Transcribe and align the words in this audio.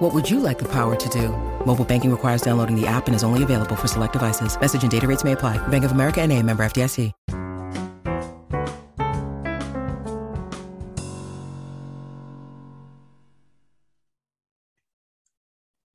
What 0.00 0.14
would 0.14 0.30
you 0.30 0.40
like 0.40 0.58
the 0.58 0.68
power 0.72 0.96
to 0.96 1.08
do? 1.10 1.28
Mobile 1.66 1.84
banking 1.84 2.10
requires 2.10 2.40
downloading 2.40 2.74
the 2.74 2.86
app 2.86 3.06
and 3.06 3.14
is 3.14 3.22
only 3.22 3.42
available 3.42 3.76
for 3.76 3.86
select 3.86 4.14
devices. 4.14 4.58
Message 4.58 4.80
and 4.80 4.90
data 4.90 5.06
rates 5.06 5.24
may 5.24 5.32
apply. 5.32 5.58
Bank 5.68 5.84
of 5.84 5.92
America 5.92 6.22
and 6.22 6.32
a 6.32 6.42
member 6.42 6.62
FDIC. 6.62 7.12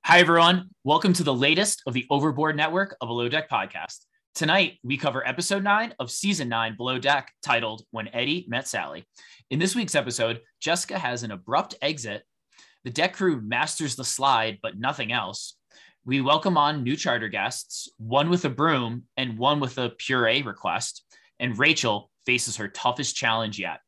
Hi, 0.03 0.19
everyone. 0.19 0.69
Welcome 0.83 1.13
to 1.13 1.23
the 1.23 1.33
latest 1.33 1.81
of 1.87 1.95
the 1.95 2.05
Overboard 2.11 2.55
Network 2.55 2.95
of 3.01 3.07
Below 3.07 3.27
Deck 3.27 3.49
podcast. 3.49 4.05
Tonight, 4.35 4.77
we 4.83 4.97
cover 4.97 5.27
episode 5.27 5.63
nine 5.63 5.95
of 5.97 6.11
season 6.11 6.47
nine 6.47 6.77
Below 6.77 6.99
Deck 6.99 7.31
titled 7.41 7.81
When 7.89 8.09
Eddie 8.09 8.45
Met 8.47 8.67
Sally. 8.67 9.07
In 9.49 9.57
this 9.57 9.75
week's 9.75 9.95
episode, 9.95 10.41
Jessica 10.61 10.99
has 10.99 11.23
an 11.23 11.31
abrupt 11.31 11.73
exit. 11.81 12.21
The 12.85 12.91
deck 12.91 13.13
crew 13.13 13.41
masters 13.41 13.95
the 13.95 14.03
slide, 14.03 14.59
but 14.61 14.77
nothing 14.77 15.11
else. 15.11 15.57
We 16.05 16.21
welcome 16.21 16.55
on 16.55 16.83
new 16.83 16.95
charter 16.95 17.29
guests, 17.29 17.89
one 17.97 18.29
with 18.29 18.45
a 18.45 18.49
broom 18.49 19.05
and 19.17 19.39
one 19.39 19.59
with 19.59 19.79
a 19.79 19.89
puree 19.89 20.43
request. 20.43 21.03
And 21.39 21.57
Rachel 21.57 22.11
faces 22.27 22.57
her 22.57 22.67
toughest 22.67 23.15
challenge 23.15 23.57
yet. 23.57 23.79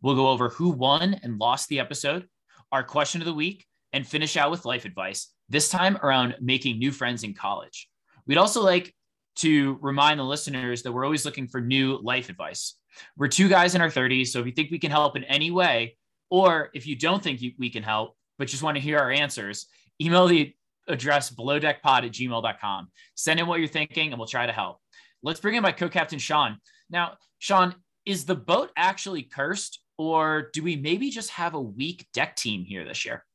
We'll 0.00 0.14
go 0.14 0.30
over 0.30 0.48
who 0.48 0.70
won 0.70 1.20
and 1.22 1.38
lost 1.38 1.68
the 1.68 1.80
episode, 1.80 2.26
our 2.72 2.82
question 2.82 3.20
of 3.20 3.26
the 3.26 3.34
week, 3.34 3.66
and 3.92 4.06
finish 4.06 4.38
out 4.38 4.50
with 4.50 4.64
life 4.64 4.86
advice 4.86 5.34
this 5.50 5.68
time 5.68 5.98
around 5.98 6.36
making 6.40 6.78
new 6.78 6.92
friends 6.92 7.24
in 7.24 7.34
college. 7.34 7.90
We'd 8.26 8.38
also 8.38 8.64
like 8.64 8.94
to 9.36 9.76
remind 9.82 10.18
the 10.18 10.24
listeners 10.24 10.82
that 10.82 10.92
we're 10.92 11.04
always 11.04 11.26
looking 11.26 11.46
for 11.46 11.60
new 11.60 11.98
life 12.02 12.30
advice. 12.30 12.78
We're 13.18 13.28
two 13.28 13.50
guys 13.50 13.74
in 13.74 13.82
our 13.82 13.90
30s, 13.90 14.28
so 14.28 14.40
if 14.40 14.46
you 14.46 14.52
think 14.52 14.70
we 14.70 14.78
can 14.78 14.90
help 14.90 15.14
in 15.14 15.24
any 15.24 15.50
way, 15.50 15.98
or 16.30 16.70
if 16.72 16.86
you 16.86 16.96
don't 16.96 17.22
think 17.22 17.42
you, 17.42 17.52
we 17.58 17.68
can 17.68 17.82
help, 17.82 18.16
but 18.40 18.48
just 18.48 18.62
want 18.62 18.74
to 18.74 18.80
hear 18.80 18.98
our 18.98 19.10
answers, 19.10 19.66
email 20.00 20.26
the 20.26 20.54
address 20.88 21.30
belowdeckpod 21.30 21.84
at 21.84 22.10
gmail.com. 22.10 22.88
Send 23.14 23.38
in 23.38 23.46
what 23.46 23.60
you're 23.60 23.68
thinking, 23.68 24.10
and 24.10 24.18
we'll 24.18 24.26
try 24.26 24.46
to 24.46 24.52
help. 24.52 24.78
Let's 25.22 25.40
bring 25.40 25.56
in 25.56 25.62
my 25.62 25.72
co-captain, 25.72 26.18
Sean. 26.18 26.56
Now, 26.88 27.18
Sean, 27.38 27.74
is 28.06 28.24
the 28.24 28.34
boat 28.34 28.70
actually 28.78 29.24
cursed, 29.24 29.80
or 29.98 30.48
do 30.54 30.62
we 30.62 30.76
maybe 30.76 31.10
just 31.10 31.28
have 31.32 31.52
a 31.52 31.60
weak 31.60 32.06
deck 32.14 32.34
team 32.34 32.64
here 32.64 32.82
this 32.82 33.04
year? 33.04 33.26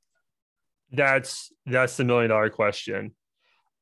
That's 0.92 1.52
that's 1.68 1.98
the 1.98 2.04
million 2.04 2.32
dollar 2.32 2.50
question. 2.50 3.14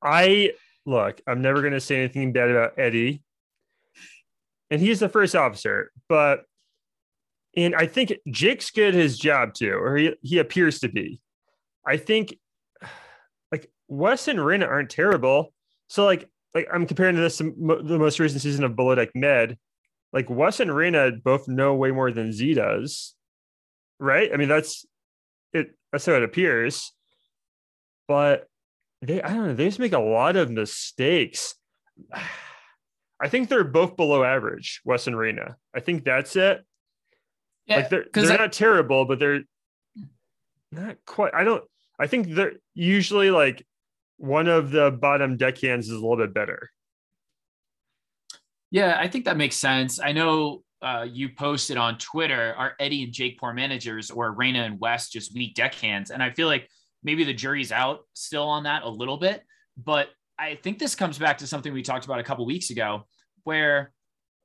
I 0.04 0.52
look, 0.86 1.22
I'm 1.26 1.42
never 1.42 1.62
going 1.62 1.72
to 1.72 1.80
say 1.80 2.00
anything 2.00 2.34
bad 2.34 2.52
about 2.52 2.74
Eddie, 2.78 3.24
and 4.70 4.82
he's 4.82 5.00
the 5.00 5.08
first 5.08 5.38
officer, 5.38 5.90
but 6.10 6.44
and 7.56 7.76
I 7.76 7.86
think 7.86 8.14
Jake's 8.30 8.72
good 8.72 8.90
at 8.90 8.94
his 8.94 9.18
job 9.18 9.54
too, 9.54 9.74
or 9.74 9.98
he, 9.98 10.14
he 10.22 10.40
appears 10.40 10.80
to 10.80 10.90
be. 10.90 11.22
I 11.86 11.98
think 11.98 12.36
like 13.52 13.70
Wes 13.88 14.28
and 14.28 14.40
Rayna 14.40 14.68
aren't 14.68 14.90
terrible. 14.90 15.54
So 15.88 16.06
like 16.06 16.28
like 16.54 16.68
I'm 16.72 16.86
comparing 16.86 17.16
to 17.16 17.22
this 17.22 17.38
the 17.38 17.98
most 18.00 18.20
recent 18.20 18.42
season 18.42 18.64
of 18.64 18.78
Deck 18.96 19.10
Med. 19.16 19.58
Like 20.12 20.30
Wes 20.30 20.60
and 20.60 20.72
Rayna 20.72 21.22
both 21.24 21.48
know 21.48 21.74
way 21.74 21.92
more 21.92 22.12
than 22.12 22.32
Z 22.32 22.54
does, 22.56 23.16
right? 24.00 24.32
I 24.34 24.38
mean 24.38 24.50
that's 24.50 24.86
it. 25.54 25.76
That's 25.92 26.06
how 26.06 26.14
it 26.14 26.24
appears. 26.24 26.92
But 28.08 28.48
they, 29.02 29.22
I 29.22 29.30
don't 29.30 29.48
know, 29.48 29.54
they 29.54 29.66
just 29.66 29.80
make 29.80 29.94
a 29.94 30.00
lot 30.00 30.36
of 30.36 30.50
mistakes. 30.50 31.56
I 33.22 33.30
think 33.30 33.48
they're 33.48 33.64
both 33.64 33.96
below 33.96 34.24
average, 34.24 34.82
Wes 34.84 35.08
and 35.08 35.16
Rayna. 35.16 35.56
I 35.74 35.80
think 35.80 36.04
that's 36.04 36.36
it. 36.36 36.66
Yeah, 37.68 37.78
like 37.78 37.90
they're 37.90 38.06
they're 38.14 38.32
I, 38.32 38.38
not 38.38 38.54
terrible, 38.54 39.06
but 39.06 39.20
they're 39.20 39.42
not 40.72 40.98
quite. 41.06 41.34
I 41.34 41.44
don't. 41.44 41.64
I 42.00 42.08
think 42.08 42.30
they're 42.30 42.54
usually 42.74 43.32
like 43.32 43.66
one 44.18 44.48
of 44.48 44.72
the 44.72 44.92
bottom 44.92 45.38
deckhands 45.38 45.88
is 45.88 45.92
a 45.92 45.96
little 45.96 46.18
bit 46.18 46.34
better. 46.34 46.70
Yeah, 48.72 48.98
I 49.00 49.08
think 49.08 49.26
that 49.26 49.38
makes 49.38 49.56
sense. 49.56 50.00
I 50.00 50.12
know 50.12 50.64
uh, 50.82 51.06
you 51.10 51.30
posted 51.30 51.78
on 51.78 51.98
Twitter 51.98 52.54
are 52.58 52.74
Eddie 52.80 53.04
and 53.04 53.14
Jake 53.14 53.40
poor 53.40 53.54
managers 53.54 54.12
or 54.12 54.36
Rayna 54.36 54.66
and 54.66 54.80
West 54.80 55.14
just 55.14 55.34
weak 55.34 55.56
deckhands, 55.56 56.12
and 56.12 56.22
I 56.22 56.32
feel 56.32 56.48
like 56.48 56.68
maybe 57.04 57.24
the 57.24 57.34
jury's 57.34 57.72
out 57.72 58.02
still 58.14 58.48
on 58.48 58.64
that 58.64 58.84
a 58.84 58.90
little 58.90 59.18
bit. 59.18 59.44
But 59.78 60.10
I 60.38 60.56
think 60.56 60.80
this 60.80 60.96
comes 60.96 61.18
back 61.18 61.38
to 61.40 61.48
something 61.48 61.72
we 61.72 61.84
talked 61.84 62.06
about 62.06 62.20
a 62.20 62.24
couple 62.24 62.46
weeks 62.46 62.70
ago, 62.70 63.08
where 63.44 63.94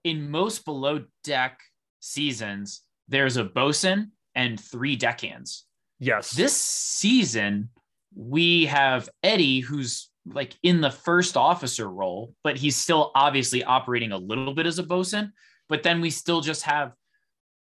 in 0.04 0.30
most 0.30 0.64
below 0.64 1.04
deck 1.24 1.58
seasons, 2.00 2.82
there's 3.08 3.36
a 3.36 3.44
bosun 3.44 4.12
and 4.34 4.60
three 4.60 4.96
deckhands. 4.96 5.64
Yes. 5.98 6.30
This 6.30 6.54
season, 6.54 7.70
we 8.14 8.66
have 8.66 9.08
Eddie, 9.22 9.60
who's 9.60 10.10
like 10.26 10.54
in 10.62 10.80
the 10.80 10.90
first 10.90 11.36
officer 11.36 11.90
role, 11.90 12.34
but 12.44 12.56
he's 12.56 12.76
still 12.76 13.10
obviously 13.14 13.64
operating 13.64 14.12
a 14.12 14.18
little 14.18 14.54
bit 14.54 14.66
as 14.66 14.78
a 14.78 14.82
bosun. 14.82 15.32
But 15.68 15.82
then 15.82 16.00
we 16.00 16.10
still 16.10 16.40
just 16.40 16.62
have, 16.62 16.92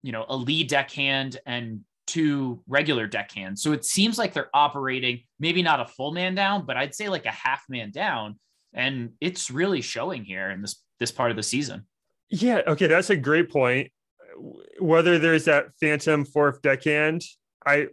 you 0.03 0.13
know, 0.13 0.27
a 0.29 0.37
lead 0.37 0.69
deckhand 0.69 1.39
and 1.47 1.81
two 2.07 2.63
regular 2.69 3.07
deckhands. 3.07 3.63
So 3.63 3.73
it 3.73 3.85
seems 3.85 4.19
like 4.19 4.33
they're 4.33 4.51
operating 4.55 5.23
maybe 5.41 5.63
not 5.63 5.81
a 5.81 5.87
full 5.87 6.13
man 6.13 6.35
down, 6.35 6.67
but 6.67 6.77
I'd 6.77 6.95
say 6.95 7.09
like 7.09 7.27
a 7.27 7.31
half 7.31 7.65
man 7.69 7.91
down. 7.91 8.39
And 8.73 9.13
it's 9.21 9.51
really 9.51 9.81
showing 9.81 10.25
here 10.25 10.51
in 10.51 10.63
this 10.63 10.83
this 10.99 11.11
part 11.13 11.31
of 11.31 11.37
the 11.37 11.43
season. 11.43 11.87
Yeah. 12.31 12.63
Okay. 12.67 12.87
That's 12.87 13.11
a 13.11 13.17
great 13.17 13.51
point. 13.51 13.91
Whether 14.79 15.19
there's 15.19 15.47
that 15.47 15.67
phantom 15.81 16.25
fourth 16.25 16.63
deckhand, 16.63 17.23
I 17.65 17.89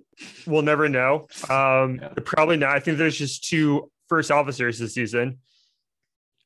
will 0.45 0.61
never 0.61 0.87
know. 0.87 1.27
Um, 1.49 1.99
yeah. 2.01 2.13
Probably 2.23 2.57
not. 2.57 2.75
I 2.75 2.79
think 2.79 2.97
there's 2.97 3.17
just 3.17 3.43
two 3.43 3.91
first 4.07 4.31
officers 4.31 4.77
this 4.77 4.93
season. 4.93 5.39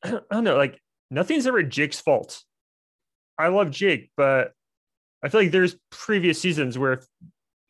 I 0.02 0.10
don't, 0.10 0.24
I 0.30 0.34
don't 0.34 0.44
know. 0.44 0.56
Like 0.56 0.80
nothing's 1.10 1.46
ever 1.46 1.62
Jake's 1.62 2.00
fault. 2.00 2.42
I 3.38 3.48
love 3.48 3.70
Jake, 3.70 4.10
but 4.16 4.52
I 5.22 5.28
feel 5.28 5.42
like 5.42 5.50
there's 5.50 5.76
previous 5.90 6.40
seasons 6.40 6.78
where 6.78 6.94
if, 6.94 7.06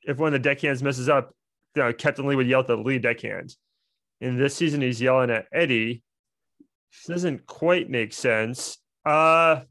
if 0.02 0.18
one 0.18 0.28
of 0.28 0.32
the 0.32 0.38
deckhands 0.38 0.82
messes 0.82 1.08
up, 1.08 1.34
you 1.74 1.82
know, 1.82 1.92
Captain 1.92 2.26
Lee 2.26 2.36
would 2.36 2.48
yell 2.48 2.60
at 2.60 2.66
the 2.66 2.76
lead 2.76 3.02
deckhand. 3.02 3.54
In 4.20 4.38
this 4.38 4.54
season, 4.54 4.80
he's 4.80 5.00
yelling 5.00 5.30
at 5.30 5.46
Eddie. 5.52 6.02
This 6.92 7.06
doesn't 7.06 7.46
quite 7.46 7.90
make 7.90 8.12
sense. 8.12 8.78
Uh, 9.04 9.62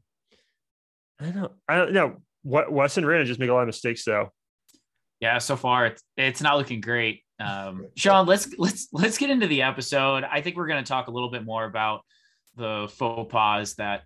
I 1.20 1.30
don't, 1.34 1.52
I 1.68 1.76
don't 1.76 1.92
know. 1.92 2.22
What 2.42 2.72
Wes 2.72 2.96
and 2.96 3.06
Rinna 3.06 3.24
just 3.24 3.40
make 3.40 3.50
a 3.50 3.52
lot 3.52 3.62
of 3.62 3.66
mistakes 3.66 4.04
though. 4.04 4.32
Yeah, 5.20 5.38
so 5.38 5.56
far 5.56 5.86
it's 5.86 6.02
it's 6.16 6.40
not 6.40 6.56
looking 6.56 6.80
great. 6.80 7.22
Um, 7.40 7.86
Sean, 7.96 8.26
let's 8.26 8.48
let's 8.58 8.88
let's 8.92 9.18
get 9.18 9.30
into 9.30 9.46
the 9.46 9.62
episode. 9.62 10.24
I 10.24 10.40
think 10.40 10.56
we're 10.56 10.66
going 10.66 10.82
to 10.82 10.88
talk 10.88 11.08
a 11.08 11.10
little 11.10 11.30
bit 11.30 11.44
more 11.44 11.64
about 11.64 12.02
the 12.56 12.90
faux 12.96 13.30
pas 13.30 13.74
that 13.74 14.02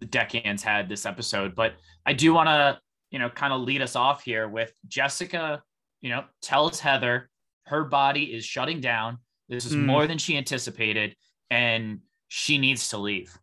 the 0.00 0.06
deckhands 0.06 0.62
had 0.62 0.88
this 0.88 1.04
episode, 1.04 1.54
but 1.54 1.74
I 2.06 2.12
do 2.12 2.32
want 2.32 2.48
to 2.48 2.78
you 3.10 3.18
know 3.18 3.28
kind 3.28 3.52
of 3.52 3.62
lead 3.62 3.82
us 3.82 3.96
off 3.96 4.22
here 4.22 4.48
with 4.48 4.72
Jessica. 4.88 5.62
You 6.00 6.10
know, 6.10 6.24
tells 6.40 6.80
Heather 6.80 7.28
her 7.66 7.84
body 7.84 8.24
is 8.34 8.44
shutting 8.44 8.80
down. 8.80 9.18
This 9.48 9.64
is 9.64 9.74
mm. 9.74 9.84
more 9.84 10.06
than 10.06 10.18
she 10.18 10.36
anticipated, 10.36 11.16
and 11.50 12.00
she 12.28 12.58
needs 12.58 12.88
to 12.90 12.98
leave. 12.98 13.36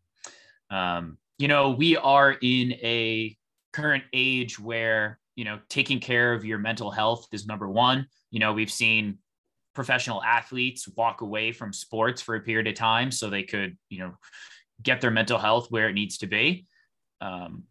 Um, 0.69 1.17
you 1.37 1.47
know, 1.47 1.71
we 1.71 1.97
are 1.97 2.35
in 2.41 2.73
a 2.73 3.37
current 3.77 4.03
age 4.11 4.59
where 4.59 5.19
you 5.35 5.45
know 5.45 5.59
taking 5.69 5.99
care 5.99 6.33
of 6.33 6.43
your 6.43 6.57
mental 6.57 6.89
health 6.89 7.27
is 7.31 7.45
number 7.45 7.69
one. 7.69 8.07
You 8.31 8.39
know 8.39 8.53
we've 8.53 8.71
seen 8.71 9.19
professional 9.75 10.23
athletes 10.23 10.87
walk 10.95 11.21
away 11.21 11.51
from 11.51 11.71
sports 11.71 12.19
for 12.19 12.35
a 12.35 12.41
period 12.41 12.65
of 12.65 12.73
time 12.73 13.11
so 13.11 13.29
they 13.29 13.43
could 13.43 13.77
you 13.89 13.99
know 13.99 14.13
get 14.81 14.99
their 14.99 15.11
mental 15.11 15.37
health 15.37 15.67
where 15.69 15.89
it 15.89 15.93
needs 15.93 16.17
to 16.19 16.27
be. 16.27 16.65
Um, 17.21 17.63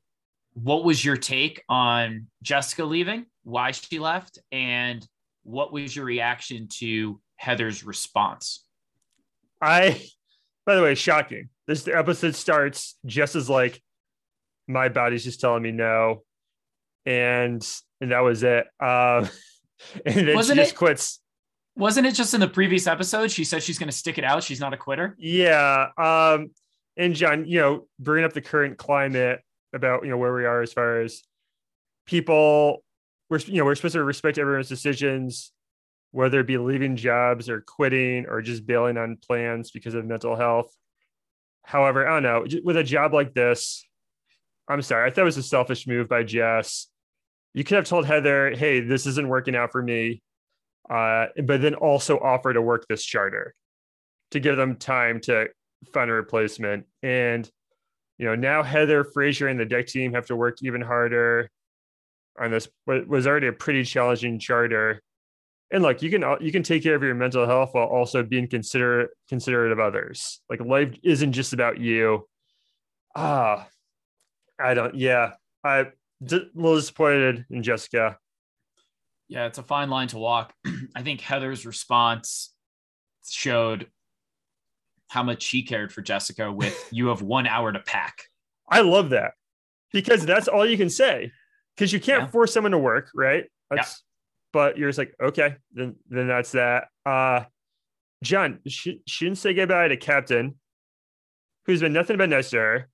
what 0.54 0.84
was 0.84 1.04
your 1.04 1.16
take 1.16 1.62
on 1.68 2.28
jessica 2.42 2.84
leaving? 2.84 3.26
Why 3.42 3.72
she 3.72 3.98
left? 3.98 4.38
And 4.52 5.06
what 5.42 5.72
was 5.72 5.94
your 5.94 6.04
reaction 6.04 6.68
to 6.78 7.20
heather's 7.36 7.84
response? 7.84 8.64
I 9.60 10.00
by 10.64 10.76
the 10.76 10.82
way 10.82 10.94
shocking. 10.94 11.48
This 11.66 11.88
episode 11.88 12.36
starts 12.36 12.96
just 13.04 13.34
as 13.34 13.50
like 13.50 13.82
my 14.68 14.88
body's 14.88 15.24
just 15.24 15.40
telling 15.40 15.62
me 15.62 15.72
no 15.72 16.22
and 17.06 17.66
and 18.00 18.10
that 18.10 18.20
was 18.20 18.42
it. 18.42 18.66
Um, 18.80 19.28
and 20.04 20.28
then 20.28 20.34
wasn't 20.34 20.58
she 20.58 20.62
just 20.62 20.74
it, 20.74 20.76
quits. 20.76 21.20
Wasn't 21.76 22.06
it 22.06 22.14
just 22.14 22.34
in 22.34 22.40
the 22.40 22.48
previous 22.48 22.86
episode? 22.86 23.30
She 23.30 23.44
said 23.44 23.62
she's 23.62 23.78
going 23.78 23.90
to 23.90 23.96
stick 23.96 24.18
it 24.18 24.24
out. 24.24 24.42
She's 24.42 24.60
not 24.60 24.72
a 24.72 24.76
quitter. 24.76 25.14
Yeah. 25.18 25.88
Um, 25.98 26.50
and 26.96 27.14
John, 27.14 27.46
you 27.46 27.60
know, 27.60 27.86
bringing 27.98 28.24
up 28.24 28.32
the 28.32 28.40
current 28.40 28.78
climate, 28.78 29.40
about 29.72 30.04
you 30.04 30.10
know 30.10 30.16
where 30.16 30.34
we 30.34 30.44
are 30.44 30.62
as 30.62 30.72
far 30.72 31.00
as 31.00 31.22
people. 32.06 32.82
We're 33.30 33.38
you 33.40 33.58
know 33.58 33.64
we're 33.64 33.74
supposed 33.74 33.94
to 33.94 34.02
respect 34.02 34.38
everyone's 34.38 34.68
decisions, 34.68 35.52
whether 36.10 36.40
it 36.40 36.46
be 36.46 36.58
leaving 36.58 36.96
jobs 36.96 37.48
or 37.48 37.60
quitting 37.60 38.26
or 38.26 38.42
just 38.42 38.66
bailing 38.66 38.96
on 38.96 39.18
plans 39.18 39.70
because 39.70 39.94
of 39.94 40.04
mental 40.04 40.36
health. 40.36 40.74
However, 41.62 42.08
I 42.08 42.20
don't 42.20 42.22
know 42.22 42.60
with 42.64 42.76
a 42.76 42.84
job 42.84 43.12
like 43.12 43.34
this. 43.34 43.85
I'm 44.68 44.82
sorry, 44.82 45.08
I 45.08 45.12
thought 45.12 45.22
it 45.22 45.24
was 45.24 45.36
a 45.36 45.42
selfish 45.42 45.86
move 45.86 46.08
by 46.08 46.22
Jess. 46.22 46.88
You 47.54 47.64
could 47.64 47.76
have 47.76 47.86
told 47.86 48.06
Heather, 48.06 48.50
"Hey, 48.50 48.80
this 48.80 49.06
isn't 49.06 49.28
working 49.28 49.56
out 49.56 49.72
for 49.72 49.82
me," 49.82 50.22
uh, 50.90 51.26
but 51.44 51.62
then 51.62 51.74
also 51.74 52.18
offer 52.18 52.52
to 52.52 52.60
work 52.60 52.86
this 52.88 53.04
charter 53.04 53.54
to 54.32 54.40
give 54.40 54.56
them 54.56 54.76
time 54.76 55.20
to 55.20 55.48
find 55.92 56.10
a 56.10 56.14
replacement. 56.14 56.86
And 57.02 57.48
you 58.18 58.26
know, 58.26 58.34
now 58.34 58.62
Heather 58.62 59.04
Fraser 59.04 59.48
and 59.48 59.60
the 59.60 59.64
deck 59.64 59.86
team 59.86 60.14
have 60.14 60.26
to 60.26 60.36
work 60.36 60.58
even 60.62 60.80
harder 60.80 61.50
on 62.38 62.50
this. 62.50 62.68
What 62.84 63.06
was 63.06 63.26
already 63.26 63.46
a 63.46 63.52
pretty 63.52 63.84
challenging 63.84 64.38
charter. 64.38 65.02
And 65.70 65.82
look, 65.82 66.02
you 66.02 66.10
can 66.10 66.24
you 66.40 66.52
can 66.52 66.62
take 66.62 66.82
care 66.82 66.94
of 66.94 67.02
your 67.02 67.14
mental 67.14 67.46
health 67.46 67.70
while 67.72 67.86
also 67.86 68.22
being 68.22 68.48
considerate 68.48 69.10
considerate 69.28 69.72
of 69.72 69.80
others. 69.80 70.40
Like 70.48 70.60
life 70.60 70.96
isn't 71.02 71.32
just 71.32 71.52
about 71.52 71.78
you. 71.78 72.26
Ah, 73.14 73.68
I 74.58 74.74
don't. 74.74 74.94
Yeah, 74.94 75.32
I 75.64 75.78
a 75.78 75.86
little 76.54 76.76
disappointed 76.76 77.44
in 77.50 77.62
Jessica. 77.62 78.18
Yeah, 79.28 79.46
it's 79.46 79.58
a 79.58 79.62
fine 79.62 79.90
line 79.90 80.08
to 80.08 80.18
walk. 80.18 80.54
I 80.96 81.02
think 81.02 81.20
Heather's 81.20 81.66
response 81.66 82.52
showed 83.28 83.88
how 85.08 85.22
much 85.22 85.42
she 85.42 85.62
cared 85.62 85.92
for 85.92 86.02
Jessica 86.02 86.52
with 86.52 86.88
you 86.92 87.08
have 87.08 87.22
one 87.22 87.46
hour 87.46 87.72
to 87.72 87.80
pack. 87.80 88.22
I 88.68 88.80
love 88.80 89.10
that 89.10 89.32
because 89.92 90.26
that's 90.26 90.48
all 90.48 90.66
you 90.66 90.76
can 90.76 90.90
say 90.90 91.32
because 91.76 91.92
you 91.92 92.00
can't 92.00 92.24
yeah. 92.24 92.28
force 92.28 92.52
someone 92.52 92.72
to 92.72 92.78
work, 92.78 93.10
right? 93.14 93.44
That's, 93.70 93.88
yeah. 93.88 93.94
But 94.52 94.78
you're 94.78 94.88
just 94.88 94.98
like, 94.98 95.14
okay, 95.20 95.56
then 95.72 95.96
then 96.08 96.28
that's 96.28 96.52
that. 96.52 96.88
Uh, 97.04 97.44
John, 98.22 98.60
she, 98.66 99.02
she 99.06 99.26
didn't 99.26 99.38
say 99.38 99.52
goodbye 99.52 99.88
to 99.88 99.96
Captain, 99.96 100.54
who's 101.66 101.80
been 101.80 101.92
nothing 101.92 102.16
but 102.16 102.30
nice 102.30 102.50
to 102.50 102.56
her, 102.56 102.88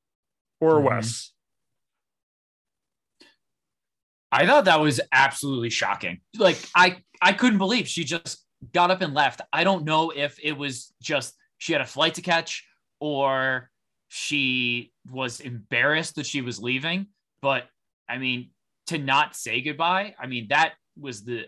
or 0.60 0.74
mm-hmm. 0.74 0.86
Wes. 0.86 1.32
I 4.32 4.46
thought 4.46 4.64
that 4.64 4.80
was 4.80 5.00
absolutely 5.12 5.70
shocking. 5.70 6.20
Like 6.36 6.58
I 6.74 6.96
I 7.20 7.32
couldn't 7.32 7.58
believe 7.58 7.86
she 7.86 8.02
just 8.02 8.44
got 8.72 8.90
up 8.90 9.02
and 9.02 9.14
left. 9.14 9.42
I 9.52 9.62
don't 9.62 9.84
know 9.84 10.10
if 10.10 10.38
it 10.42 10.56
was 10.56 10.92
just 11.00 11.34
she 11.58 11.72
had 11.72 11.82
a 11.82 11.86
flight 11.86 12.14
to 12.14 12.22
catch 12.22 12.66
or 12.98 13.70
she 14.08 14.92
was 15.10 15.40
embarrassed 15.40 16.16
that 16.16 16.26
she 16.26 16.40
was 16.40 16.60
leaving. 16.60 17.06
But 17.40 17.64
I 18.08 18.18
mean, 18.18 18.50
to 18.88 18.98
not 18.98 19.36
say 19.36 19.60
goodbye, 19.60 20.14
I 20.18 20.26
mean, 20.26 20.48
that 20.48 20.74
was 20.98 21.24
the 21.24 21.46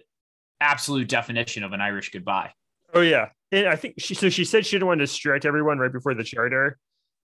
absolute 0.60 1.08
definition 1.08 1.62
of 1.62 1.72
an 1.72 1.80
Irish 1.80 2.10
goodbye. 2.10 2.52
Oh, 2.94 3.00
yeah. 3.00 3.28
And 3.52 3.68
I 3.68 3.76
think 3.76 3.96
she, 3.98 4.14
so 4.14 4.30
she 4.30 4.44
said 4.44 4.64
she 4.64 4.76
didn't 4.76 4.88
want 4.88 5.00
to 5.00 5.04
distract 5.06 5.44
everyone 5.44 5.78
right 5.78 5.92
before 5.92 6.14
the 6.14 6.24
charter. 6.24 6.78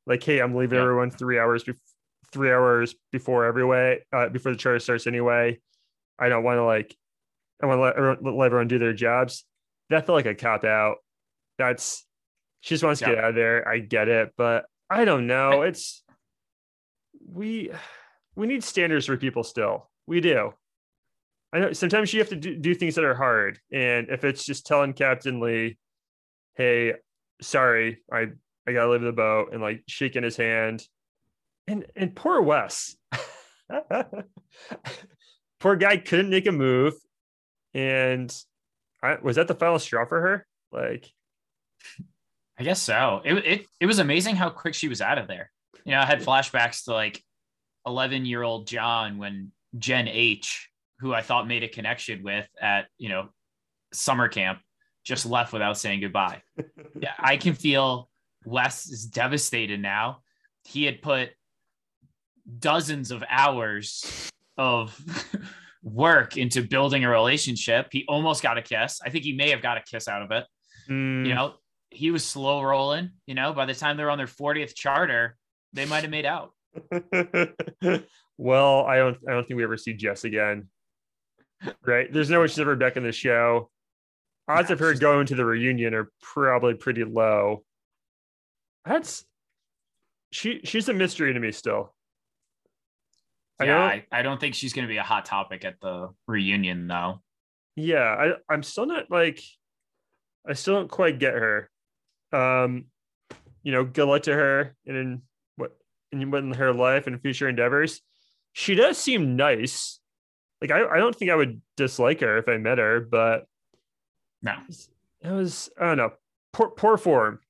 Like, 0.06 0.22
hey, 0.22 0.40
I'm 0.40 0.54
leaving 0.54 0.76
yeah. 0.76 0.82
everyone 0.82 1.10
three 1.10 1.38
hours, 1.38 1.64
three 2.32 2.50
hours 2.50 2.94
before 3.12 3.44
every 3.44 3.65
uh, 4.12 4.29
before 4.29 4.53
the 4.53 4.59
charter 4.59 4.79
starts 4.79 5.06
anyway. 5.06 5.59
I 6.19 6.29
don't 6.29 6.44
want 6.44 6.59
to 6.59 6.65
like, 6.65 6.97
I 7.62 7.67
want 7.67 7.79
to 7.79 7.82
let 7.82 7.97
everyone, 7.97 8.38
let 8.38 8.47
everyone 8.47 8.69
do 8.69 8.79
their 8.79 8.93
jobs. 8.93 9.44
That 9.88 10.06
felt 10.06 10.17
like 10.17 10.27
a 10.27 10.35
cop 10.35 10.65
out. 10.65 10.97
That's 11.59 12.06
she 12.61 12.75
just 12.75 12.85
wants 12.85 13.00
to 13.00 13.06
get 13.06 13.19
out 13.19 13.31
of 13.31 13.35
there. 13.35 13.67
I 13.67 13.79
get 13.79 14.09
it, 14.09 14.32
but 14.37 14.67
I 14.88 15.05
don't 15.05 15.27
know. 15.27 15.62
It's 15.62 16.03
we 17.27 17.71
we 18.37 18.47
need 18.47 18.65
standards 18.65 19.06
for 19.06 19.17
people 19.17 19.44
still. 19.44 19.91
We 20.06 20.21
do. 20.21 20.53
I 21.53 21.59
know 21.59 21.73
sometimes 21.73 22.12
you 22.12 22.21
have 22.21 22.29
to 22.29 22.37
do, 22.37 22.56
do 22.56 22.75
things 22.75 22.94
that 22.94 23.05
are 23.05 23.15
hard. 23.15 23.59
And 23.73 24.09
if 24.09 24.25
it's 24.25 24.44
just 24.44 24.67
telling 24.67 24.93
Captain 24.93 25.41
Lee, 25.41 25.79
hey, 26.55 26.94
sorry, 27.41 28.03
I 28.12 28.29
I 28.67 28.73
gotta 28.73 28.91
leave 28.91 29.00
the 29.00 29.12
boat 29.12 29.53
and 29.53 29.61
like 29.61 29.82
shaking 29.88 30.23
his 30.23 30.37
hand. 30.37 30.87
And 31.70 31.87
and 31.94 32.17
poor 32.17 32.43
Wes. 32.43 32.96
poor 35.61 35.76
guy 35.76 35.99
couldn't 35.99 36.31
make 36.31 36.49
a 36.49 36.52
move. 36.52 36.94
And 37.72 38.34
I, 39.00 39.19
was 39.22 39.37
that 39.37 39.46
the 39.46 39.55
final 39.55 39.78
straw 39.78 40.05
for 40.05 40.20
her? 40.20 40.46
Like 40.72 41.08
I 42.58 42.64
guess 42.64 42.82
so. 42.82 43.22
It, 43.25 43.34
it 43.34 43.67
it 43.78 43.87
was 43.87 44.00
amazing 44.00 44.34
how 44.34 44.50
quick 44.50 44.75
she 44.75 44.88
was 44.88 45.00
out 45.00 45.19
of 45.19 45.28
there. 45.28 45.52
You 45.84 45.93
know, 45.93 46.00
I 46.00 46.06
had 46.06 46.22
flashbacks 46.22 46.87
to 46.87 46.93
like 46.93 47.22
11 47.87 48.26
year 48.26 48.43
old 48.43 48.67
John 48.67 49.19
when 49.19 49.52
Jen 49.78 50.08
H, 50.08 50.69
who 50.99 51.14
I 51.14 51.22
thought 51.22 51.46
made 51.46 51.62
a 51.62 51.69
connection 51.69 52.25
with 52.25 52.49
at, 52.61 52.87
you 52.99 53.08
know, 53.08 53.28
summer 53.93 54.26
camp, 54.26 54.58
just 55.05 55.25
left 55.25 55.52
without 55.52 55.78
saying 55.78 56.00
goodbye. 56.00 56.43
yeah, 57.00 57.12
I 57.17 57.37
can 57.37 57.55
feel 57.55 58.11
Wes 58.44 58.88
is 58.88 59.06
devastated 59.06 59.81
now. 59.81 60.22
He 60.64 60.84
had 60.84 61.00
put 61.00 61.31
dozens 62.58 63.11
of 63.11 63.23
hours 63.29 64.31
of 64.56 64.99
work 65.82 66.37
into 66.37 66.62
building 66.62 67.05
a 67.05 67.11
relationship. 67.11 67.88
He 67.93 68.05
almost 68.08 68.43
got 68.43 68.58
a 68.58 68.62
kiss. 68.62 69.00
I 69.05 69.11
think 69.11 69.25
he 69.25 69.32
may 69.32 69.50
have 69.50 69.62
got 69.62 69.79
a 69.79 69.82
kiss 69.82 70.08
out 70.08 70.23
of 70.23 70.31
it. 70.31 70.47
Mm. 70.88 71.26
You 71.26 71.35
know, 71.35 71.55
he 71.91 72.11
was 72.11 72.25
slow 72.25 72.62
rolling. 72.62 73.11
You 73.26 73.35
know, 73.35 73.52
by 73.52 73.67
the 73.67 73.75
time 73.75 73.97
they're 73.97 74.11
on 74.11 74.19
their 74.19 74.26
40th 74.26 74.75
charter, 74.75 75.37
they 75.73 75.87
might 75.87 76.02
have 76.02 76.11
made 76.11 76.26
out. 76.26 76.52
well, 78.38 78.85
I 78.85 78.96
don't 78.96 79.19
I 79.29 79.32
don't 79.32 79.46
think 79.46 79.56
we 79.56 79.64
ever 79.64 79.76
see 79.76 79.94
Jess 79.94 80.25
again. 80.25 80.69
Right? 81.85 82.11
There's 82.12 82.31
no 82.31 82.41
way 82.41 82.46
she's 82.46 82.58
ever 82.58 82.76
back 82.76 82.96
in 82.96 83.03
the 83.03 83.12
show. 83.12 83.70
Odds 84.49 84.70
of 84.70 84.79
her 84.79 84.94
going 84.94 85.26
to 85.26 85.35
the 85.35 85.44
reunion 85.44 85.94
are 85.94 86.11
probably 86.20 86.75
pretty 86.75 87.05
low. 87.05 87.64
That's 88.85 89.25
she 90.32 90.61
she's 90.64 90.88
a 90.88 90.94
mystery 90.94 91.35
to 91.35 91.41
me 91.41 91.53
still. 91.53 91.94
I 93.60 93.66
yeah, 93.66 93.78
I, 93.78 94.06
I 94.10 94.22
don't 94.22 94.40
think 94.40 94.54
she's 94.54 94.72
gonna 94.72 94.88
be 94.88 94.96
a 94.96 95.02
hot 95.02 95.24
topic 95.24 95.64
at 95.64 95.80
the 95.80 96.08
reunion 96.26 96.86
though. 96.86 97.22
Yeah, 97.76 97.98
I, 98.00 98.52
I'm 98.52 98.62
still 98.62 98.86
not 98.86 99.10
like 99.10 99.40
I 100.48 100.54
still 100.54 100.74
don't 100.74 100.90
quite 100.90 101.18
get 101.18 101.34
her 101.34 101.70
um, 102.32 102.86
you 103.62 103.72
know, 103.72 103.84
good 103.84 104.06
luck 104.06 104.22
to 104.22 104.34
her 104.34 104.74
and 104.86 104.96
in 104.96 105.22
what 105.56 105.76
in 106.12 106.52
her 106.54 106.72
life 106.72 107.06
and 107.06 107.20
future 107.20 107.48
endeavors. 107.48 108.00
She 108.52 108.74
does 108.74 108.98
seem 108.98 109.36
nice. 109.36 110.00
Like 110.60 110.70
I, 110.70 110.86
I 110.86 110.98
don't 110.98 111.14
think 111.14 111.31
I 111.31 111.36
would 111.36 111.60
dislike 111.76 112.20
her 112.20 112.38
if 112.38 112.48
I 112.48 112.56
met 112.58 112.79
her, 112.79 113.00
but 113.00 113.46
no, 114.43 114.55
it 115.22 115.31
was 115.31 115.70
I 115.79 115.86
don't 115.86 115.96
know 115.96 116.12
poor 116.52 116.70
poor 116.70 116.96
form, 116.96 117.40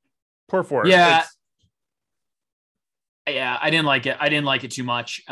poor 0.48 0.62
form. 0.62 0.86
Yeah, 0.86 1.20
it's, 1.20 1.36
yeah, 3.28 3.58
I 3.60 3.70
didn't 3.70 3.86
like 3.86 4.06
it. 4.06 4.16
I 4.20 4.28
didn't 4.28 4.46
like 4.46 4.64
it 4.64 4.70
too 4.70 4.84
much. 4.84 5.22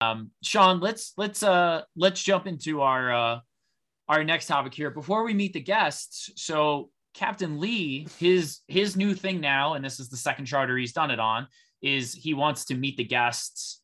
Um, 0.00 0.30
Sean, 0.42 0.80
let's 0.80 1.12
let's 1.16 1.42
uh 1.42 1.82
let's 1.96 2.22
jump 2.22 2.46
into 2.46 2.80
our 2.80 3.12
uh 3.12 3.40
our 4.08 4.24
next 4.24 4.46
topic 4.46 4.74
here 4.74 4.90
before 4.90 5.24
we 5.24 5.34
meet 5.34 5.52
the 5.52 5.60
guests. 5.60 6.30
So 6.36 6.90
Captain 7.14 7.60
Lee, 7.60 8.08
his 8.18 8.60
his 8.68 8.96
new 8.96 9.14
thing 9.14 9.40
now, 9.40 9.74
and 9.74 9.84
this 9.84 10.00
is 10.00 10.08
the 10.08 10.16
second 10.16 10.46
charter 10.46 10.76
he's 10.76 10.92
done 10.92 11.10
it 11.10 11.20
on, 11.20 11.46
is 11.82 12.14
he 12.14 12.34
wants 12.34 12.66
to 12.66 12.74
meet 12.74 12.96
the 12.96 13.04
guests 13.04 13.80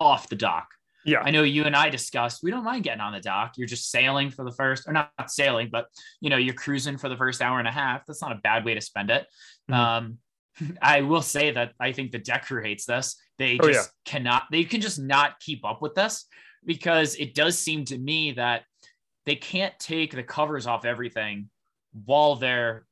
off 0.00 0.28
the 0.28 0.36
dock. 0.36 0.68
Yeah. 1.04 1.20
I 1.20 1.30
know 1.30 1.42
you 1.42 1.64
and 1.64 1.76
I 1.76 1.90
discussed 1.90 2.42
we 2.42 2.50
don't 2.50 2.64
mind 2.64 2.84
getting 2.84 3.00
on 3.00 3.12
the 3.12 3.20
dock. 3.20 3.54
You're 3.56 3.68
just 3.68 3.90
sailing 3.90 4.30
for 4.30 4.44
the 4.44 4.52
first 4.52 4.88
or 4.88 4.92
not, 4.92 5.10
not 5.18 5.30
sailing, 5.30 5.68
but 5.70 5.86
you 6.20 6.30
know, 6.30 6.38
you're 6.38 6.54
cruising 6.54 6.96
for 6.96 7.08
the 7.08 7.16
first 7.16 7.42
hour 7.42 7.58
and 7.58 7.68
a 7.68 7.72
half. 7.72 8.06
That's 8.06 8.22
not 8.22 8.32
a 8.32 8.36
bad 8.36 8.64
way 8.64 8.74
to 8.74 8.80
spend 8.80 9.10
it. 9.10 9.26
Mm-hmm. 9.70 9.74
Um, 9.74 10.18
I 10.82 11.02
will 11.02 11.22
say 11.22 11.50
that 11.50 11.72
I 11.78 11.92
think 11.92 12.12
the 12.12 12.18
deck 12.18 12.46
crew 12.46 12.62
hates 12.62 12.86
this. 12.86 13.16
They 13.38 13.58
oh, 13.60 13.68
just 13.68 13.90
yeah. 13.90 14.12
cannot, 14.12 14.44
they 14.50 14.64
can 14.64 14.80
just 14.80 14.98
not 14.98 15.40
keep 15.40 15.64
up 15.64 15.82
with 15.82 15.94
this 15.94 16.26
because 16.64 17.14
it 17.16 17.34
does 17.34 17.58
seem 17.58 17.84
to 17.86 17.98
me 17.98 18.32
that 18.32 18.62
they 19.26 19.36
can't 19.36 19.74
take 19.78 20.14
the 20.14 20.22
covers 20.22 20.66
off 20.66 20.84
everything 20.84 21.48
while 22.04 22.36
they're, 22.36 22.86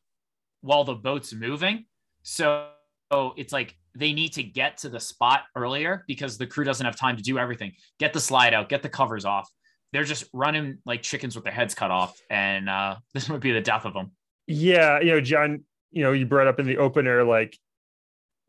while 0.61 0.84
the 0.84 0.94
boat's 0.94 1.32
moving. 1.32 1.84
So, 2.22 2.68
so 3.12 3.34
it's 3.37 3.52
like 3.52 3.76
they 3.94 4.12
need 4.12 4.32
to 4.34 4.42
get 4.42 4.78
to 4.78 4.88
the 4.88 5.00
spot 5.00 5.42
earlier 5.56 6.04
because 6.06 6.38
the 6.38 6.46
crew 6.46 6.64
doesn't 6.64 6.84
have 6.84 6.96
time 6.96 7.16
to 7.16 7.22
do 7.22 7.38
everything. 7.38 7.72
Get 7.99 8.12
the 8.12 8.20
slide 8.20 8.54
out, 8.54 8.68
get 8.68 8.82
the 8.82 8.88
covers 8.88 9.25
off. 9.25 9.50
They're 9.92 10.04
just 10.04 10.25
running 10.32 10.78
like 10.87 11.02
chickens 11.02 11.34
with 11.34 11.44
their 11.44 11.52
heads 11.52 11.75
cut 11.75 11.90
off. 11.90 12.16
And 12.30 12.68
uh, 12.68 12.96
this 13.14 13.28
would 13.28 13.40
be 13.40 13.52
the 13.52 13.61
death 13.61 13.84
of 13.84 13.94
them. 13.94 14.12
Yeah. 14.46 15.00
You 15.00 15.12
know, 15.12 15.20
John, 15.20 15.64
you 15.90 16.02
know, 16.02 16.12
you 16.12 16.26
brought 16.26 16.46
up 16.46 16.58
in 16.58 16.66
the 16.66 16.78
opener, 16.78 17.22
like, 17.25 17.56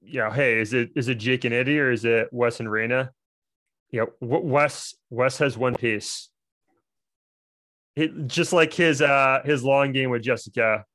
you 0.06 0.20
know, 0.20 0.30
hey, 0.30 0.60
is 0.60 0.74
it 0.74 0.92
is 0.96 1.08
it 1.08 1.16
Jake 1.16 1.46
and 1.46 1.54
Eddie 1.54 1.80
or 1.80 1.92
is 1.92 2.06
it 2.06 2.30
Wes 2.32 2.60
and 2.60 2.70
Rayna? 2.70 3.10
You 3.90 4.02
know, 4.02 4.40
Wes 4.40 4.96
Wes 5.10 5.38
has 5.38 5.58
one 5.58 5.76
piece. 5.76 6.30
It, 7.96 8.28
just 8.28 8.54
like 8.54 8.74
his 8.74 9.02
uh 9.02 9.42
his 9.46 9.64
long 9.64 9.92
game 9.92 10.10
with 10.10 10.24
Jessica. 10.24 10.86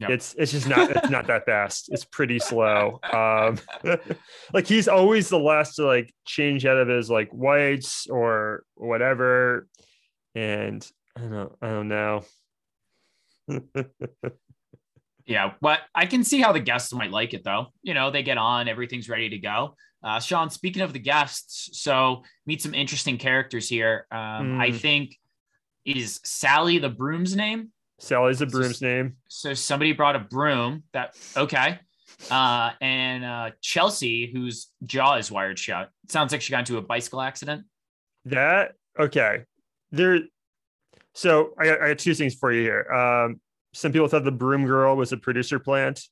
Yep. 0.00 0.10
It's 0.10 0.34
it's 0.34 0.52
just 0.52 0.68
not 0.68 0.90
it's 0.90 1.08
not 1.08 1.26
that 1.28 1.46
fast. 1.46 1.88
It's 1.90 2.04
pretty 2.04 2.38
slow. 2.38 3.00
Um, 3.12 3.58
like 4.52 4.66
he's 4.66 4.88
always 4.88 5.28
the 5.28 5.38
last 5.38 5.76
to 5.76 5.86
like 5.86 6.12
change 6.26 6.66
out 6.66 6.76
of 6.76 6.88
his 6.88 7.08
like 7.08 7.30
whites 7.30 8.06
or 8.08 8.64
whatever, 8.74 9.68
and 10.34 10.86
I 11.16 11.20
don't 11.22 11.52
I 11.62 11.68
don't 11.68 11.88
know. 11.88 12.24
yeah, 15.26 15.52
but 15.60 15.80
I 15.94 16.06
can 16.06 16.24
see 16.24 16.40
how 16.40 16.52
the 16.52 16.60
guests 16.60 16.92
might 16.92 17.10
like 17.10 17.34
it 17.34 17.44
though. 17.44 17.66
You 17.82 17.94
know, 17.94 18.10
they 18.10 18.22
get 18.22 18.38
on, 18.38 18.68
everything's 18.68 19.08
ready 19.08 19.30
to 19.30 19.38
go. 19.38 19.74
Uh, 20.02 20.20
Sean, 20.20 20.50
speaking 20.50 20.82
of 20.82 20.92
the 20.92 20.98
guests, 20.98 21.70
so 21.80 22.22
meet 22.46 22.60
some 22.60 22.74
interesting 22.74 23.16
characters 23.16 23.68
here. 23.68 24.06
Um, 24.10 24.18
mm. 24.18 24.60
I 24.60 24.70
think 24.70 25.16
is 25.86 26.20
Sally 26.24 26.78
the 26.78 26.90
broom's 26.90 27.34
name. 27.34 27.70
Sally's 27.98 28.42
a 28.42 28.46
broom's 28.46 28.80
so, 28.80 28.86
name. 28.86 29.16
So 29.28 29.54
somebody 29.54 29.92
brought 29.92 30.16
a 30.16 30.20
broom 30.20 30.82
that 30.92 31.16
okay. 31.36 31.78
Uh, 32.30 32.70
and 32.80 33.24
uh, 33.24 33.50
Chelsea, 33.60 34.30
whose 34.32 34.68
jaw 34.84 35.16
is 35.16 35.30
wired 35.30 35.58
shut. 35.58 35.90
sounds 36.08 36.32
like 36.32 36.42
she 36.42 36.50
got 36.50 36.60
into 36.60 36.76
a 36.76 36.82
bicycle 36.82 37.20
accident. 37.20 37.64
That 38.26 38.72
okay. 38.98 39.44
There. 39.90 40.20
So 41.14 41.54
I, 41.58 41.70
I 41.70 41.88
got 41.88 41.98
two 41.98 42.14
things 42.14 42.34
for 42.34 42.52
you 42.52 42.62
here. 42.62 42.90
Um, 42.92 43.40
some 43.74 43.92
people 43.92 44.08
thought 44.08 44.24
the 44.24 44.32
broom 44.32 44.66
girl 44.66 44.96
was 44.96 45.12
a 45.12 45.16
producer 45.16 45.58
plant. 45.58 46.08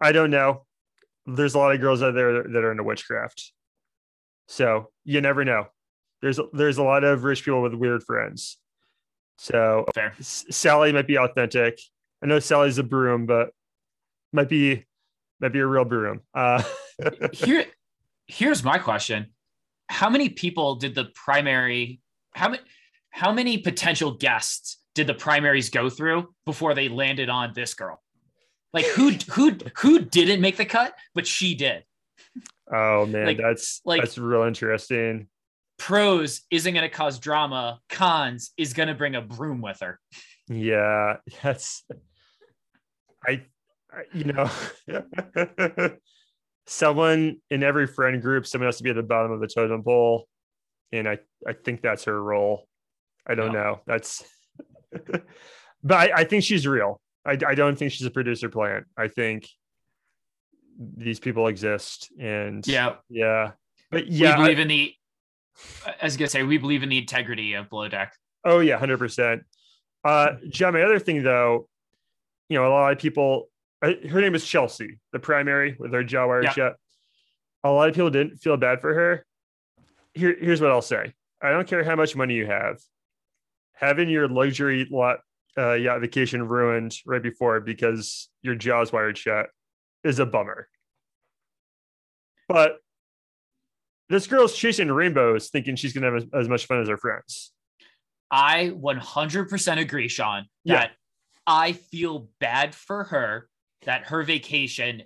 I 0.00 0.12
don't 0.12 0.30
know. 0.30 0.66
There's 1.26 1.54
a 1.54 1.58
lot 1.58 1.74
of 1.74 1.80
girls 1.80 2.02
out 2.02 2.14
there 2.14 2.42
that 2.42 2.64
are 2.64 2.70
into 2.70 2.82
witchcraft. 2.82 3.52
So 4.46 4.90
you 5.04 5.20
never 5.20 5.44
know. 5.44 5.66
There's 6.20 6.38
there's 6.52 6.78
a 6.78 6.82
lot 6.82 7.04
of 7.04 7.24
rich 7.24 7.44
people 7.44 7.62
with 7.62 7.74
weird 7.74 8.02
friends. 8.02 8.58
So 9.38 9.86
Fair. 9.94 10.14
Sally 10.20 10.92
might 10.92 11.06
be 11.06 11.18
authentic. 11.18 11.80
I 12.22 12.26
know 12.26 12.38
Sally's 12.38 12.78
a 12.78 12.82
broom, 12.82 13.26
but 13.26 13.50
might 14.32 14.48
be 14.48 14.84
might 15.40 15.52
be 15.52 15.60
a 15.60 15.66
real 15.66 15.84
broom. 15.84 16.20
Uh, 16.32 16.62
Here, 17.32 17.66
here's 18.26 18.62
my 18.62 18.78
question: 18.78 19.32
How 19.88 20.08
many 20.08 20.28
people 20.28 20.76
did 20.76 20.94
the 20.94 21.06
primary? 21.06 22.00
How 22.34 22.50
many? 22.50 22.62
How 23.10 23.32
many 23.32 23.58
potential 23.58 24.12
guests 24.12 24.78
did 24.94 25.06
the 25.06 25.14
primaries 25.14 25.70
go 25.70 25.90
through 25.90 26.32
before 26.44 26.74
they 26.74 26.88
landed 26.88 27.28
on 27.28 27.52
this 27.54 27.74
girl? 27.74 28.02
Like 28.72 28.86
who 28.86 29.10
who 29.30 29.56
who 29.78 30.00
didn't 30.00 30.40
make 30.40 30.56
the 30.56 30.64
cut, 30.64 30.94
but 31.14 31.26
she 31.26 31.54
did. 31.54 31.84
Oh 32.72 33.06
man, 33.06 33.26
like, 33.26 33.38
that's 33.38 33.80
like 33.84 34.00
that's 34.00 34.18
real 34.18 34.42
interesting. 34.42 35.28
Pros 35.78 36.42
isn't 36.50 36.72
going 36.72 36.88
to 36.88 36.94
cause 36.94 37.18
drama. 37.18 37.80
Cons 37.88 38.52
is 38.56 38.72
going 38.72 38.88
to 38.88 38.94
bring 38.94 39.14
a 39.14 39.20
broom 39.20 39.60
with 39.60 39.80
her. 39.80 39.98
Yeah 40.48 41.16
that's 41.42 41.84
i, 43.26 43.42
I 43.90 44.02
you 44.12 44.24
know 44.24 44.50
someone 46.66 47.38
in 47.50 47.62
every 47.62 47.86
friend 47.86 48.20
group 48.20 48.46
someone 48.46 48.68
has 48.68 48.76
to 48.78 48.84
be 48.84 48.90
at 48.90 48.96
the 48.96 49.02
bottom 49.02 49.32
of 49.32 49.40
the 49.40 49.46
totem 49.46 49.82
pole 49.82 50.28
and 50.92 51.08
i 51.08 51.18
i 51.46 51.52
think 51.52 51.80
that's 51.82 52.04
her 52.04 52.22
role. 52.22 52.68
I 53.26 53.34
don't 53.34 53.56
oh. 53.56 53.60
know. 53.60 53.80
That's 53.86 54.22
but 55.82 56.12
I, 56.12 56.20
I 56.20 56.24
think 56.24 56.44
she's 56.44 56.66
real 56.66 57.00
I, 57.26 57.38
I 57.46 57.54
don't 57.54 57.76
think 57.76 57.92
she's 57.92 58.06
a 58.06 58.10
producer 58.10 58.48
plant 58.48 58.86
i 58.96 59.08
think 59.08 59.48
these 60.78 61.20
people 61.20 61.46
exist 61.46 62.12
and 62.18 62.66
yeah 62.66 62.96
yeah 63.08 63.52
but 63.90 64.08
yeah 64.08 64.36
we 64.36 64.44
believe 64.44 64.58
I, 64.58 64.62
in 64.62 64.68
the 64.68 64.94
I 65.86 66.04
was 66.04 66.16
gonna 66.16 66.28
say 66.28 66.42
we 66.42 66.58
believe 66.58 66.82
in 66.82 66.88
the 66.88 66.98
integrity 66.98 67.54
of 67.54 67.68
Below 67.70 67.88
Deck. 67.88 68.14
Oh 68.44 68.60
yeah, 68.60 68.78
hundred 68.78 68.98
percent. 68.98 69.42
Uh, 70.04 70.32
John, 70.48 70.74
my 70.74 70.82
other 70.82 70.98
thing 70.98 71.22
though, 71.22 71.68
you 72.48 72.58
know, 72.58 72.66
a 72.66 72.70
lot 72.70 72.92
of 72.92 72.98
people. 72.98 73.48
Uh, 73.82 73.92
her 74.08 74.20
name 74.20 74.34
is 74.34 74.46
Chelsea, 74.46 74.98
the 75.12 75.18
primary 75.18 75.76
with 75.78 75.92
her 75.92 76.02
jaw 76.02 76.26
wire 76.26 76.50
shut. 76.50 76.76
A 77.64 77.70
lot 77.70 77.88
of 77.88 77.94
people 77.94 78.10
didn't 78.10 78.38
feel 78.38 78.56
bad 78.56 78.80
for 78.80 78.94
her. 78.94 79.26
Here, 80.14 80.36
here's 80.38 80.60
what 80.60 80.70
I'll 80.70 80.82
say. 80.82 81.12
I 81.42 81.50
don't 81.50 81.68
care 81.68 81.84
how 81.84 81.96
much 81.96 82.16
money 82.16 82.34
you 82.34 82.46
have. 82.46 82.78
Having 83.74 84.08
your 84.08 84.28
luxury 84.28 84.86
lot 84.90 85.18
uh, 85.56 85.72
yacht 85.74 86.00
vacation 86.00 86.46
ruined 86.46 86.96
right 87.06 87.22
before 87.22 87.60
because 87.60 88.28
your 88.42 88.54
jaw's 88.54 88.92
wired 88.92 89.18
shut 89.18 89.46
is 90.02 90.18
a 90.18 90.26
bummer. 90.26 90.68
But 92.48 92.78
this 94.08 94.26
girl's 94.26 94.54
chasing 94.54 94.90
rainbows, 94.90 95.48
thinking 95.48 95.76
she's 95.76 95.92
gonna 95.92 96.06
have 96.06 96.16
as, 96.16 96.26
as 96.34 96.48
much 96.48 96.66
fun 96.66 96.80
as 96.80 96.88
her 96.88 96.98
friends. 96.98 97.52
I 98.30 98.72
100% 98.74 99.78
agree, 99.78 100.08
Sean. 100.08 100.46
That 100.64 100.90
yeah. 100.90 100.94
I 101.46 101.72
feel 101.72 102.28
bad 102.40 102.74
for 102.74 103.04
her 103.04 103.48
that 103.82 104.06
her 104.06 104.22
vacation 104.22 105.04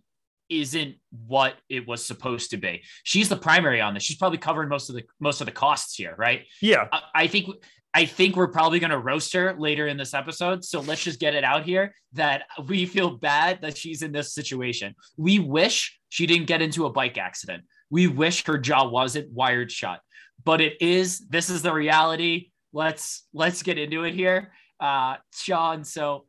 isn't 0.48 0.96
what 1.26 1.54
it 1.68 1.86
was 1.86 2.04
supposed 2.04 2.50
to 2.50 2.56
be. 2.56 2.82
She's 3.02 3.28
the 3.28 3.36
primary 3.36 3.80
on 3.80 3.94
this. 3.94 4.02
She's 4.02 4.16
probably 4.16 4.38
covering 4.38 4.68
most 4.68 4.88
of 4.88 4.94
the 4.94 5.04
most 5.20 5.40
of 5.40 5.46
the 5.46 5.52
costs 5.52 5.94
here, 5.94 6.14
right? 6.16 6.46
Yeah. 6.62 6.88
I, 6.90 7.02
I 7.14 7.26
think 7.26 7.48
I 7.94 8.04
think 8.04 8.36
we're 8.36 8.48
probably 8.48 8.80
going 8.80 8.90
to 8.90 8.98
roast 8.98 9.32
her 9.32 9.54
later 9.58 9.88
in 9.88 9.96
this 9.96 10.14
episode. 10.14 10.64
So 10.64 10.80
let's 10.80 11.02
just 11.02 11.20
get 11.20 11.34
it 11.34 11.42
out 11.42 11.64
here 11.64 11.94
that 12.12 12.42
we 12.66 12.86
feel 12.86 13.16
bad 13.16 13.62
that 13.62 13.76
she's 13.76 14.02
in 14.02 14.12
this 14.12 14.34
situation. 14.34 14.94
We 15.16 15.38
wish 15.38 15.98
she 16.08 16.26
didn't 16.26 16.46
get 16.46 16.62
into 16.62 16.86
a 16.86 16.92
bike 16.92 17.18
accident. 17.18 17.64
We 17.90 18.06
wish 18.06 18.44
her 18.46 18.58
jaw 18.58 18.88
wasn't 18.88 19.32
wired 19.32 19.72
shut, 19.72 20.00
but 20.44 20.60
it 20.60 20.80
is. 20.82 21.26
This 21.28 21.48
is 21.48 21.62
the 21.62 21.72
reality. 21.72 22.50
Let's 22.72 23.26
let's 23.32 23.62
get 23.62 23.78
into 23.78 24.04
it 24.04 24.14
here, 24.14 24.52
uh, 24.78 25.16
Sean. 25.34 25.84
So 25.84 26.26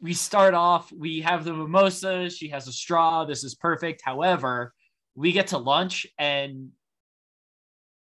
we 0.00 0.12
start 0.12 0.54
off. 0.54 0.92
We 0.92 1.20
have 1.20 1.44
the 1.44 1.54
mimosa. 1.54 2.28
She 2.28 2.48
has 2.48 2.66
a 2.66 2.72
straw. 2.72 3.24
This 3.24 3.44
is 3.44 3.54
perfect. 3.54 4.02
However, 4.04 4.74
we 5.14 5.32
get 5.32 5.48
to 5.48 5.58
lunch 5.58 6.06
and 6.18 6.70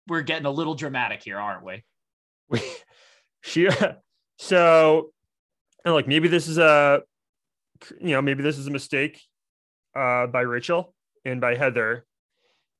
we're 0.08 0.22
getting 0.22 0.46
a 0.46 0.50
little 0.50 0.74
dramatic 0.74 1.22
here, 1.22 1.38
aren't 1.38 1.64
we? 1.64 1.84
We 2.52 2.60
she 3.40 3.68
so 4.38 5.10
and 5.84 5.94
like 5.94 6.06
maybe 6.06 6.28
this 6.28 6.46
is 6.46 6.58
a 6.58 7.02
you 8.00 8.10
know 8.10 8.22
maybe 8.22 8.42
this 8.42 8.58
is 8.58 8.68
a 8.68 8.70
mistake 8.70 9.20
uh 9.96 10.28
by 10.28 10.42
Rachel 10.42 10.94
and 11.24 11.40
by 11.40 11.56
Heather 11.56 12.06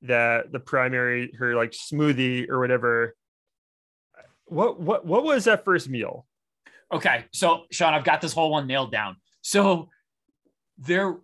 that 0.03 0.51
the 0.51 0.59
primary 0.59 1.33
her 1.37 1.55
like 1.55 1.71
smoothie 1.71 2.49
or 2.49 2.59
whatever 2.59 3.15
what 4.45 4.79
what 4.79 5.05
what 5.05 5.23
was 5.23 5.45
that 5.45 5.65
first 5.65 5.89
meal? 5.89 6.25
Okay 6.93 7.25
so 7.31 7.63
sean 7.71 7.93
i've 7.93 8.03
got 8.03 8.21
this 8.21 8.33
whole 8.33 8.51
one 8.51 8.67
nailed 8.67 8.91
down. 8.91 9.17
So 9.41 9.89
there 10.77 11.17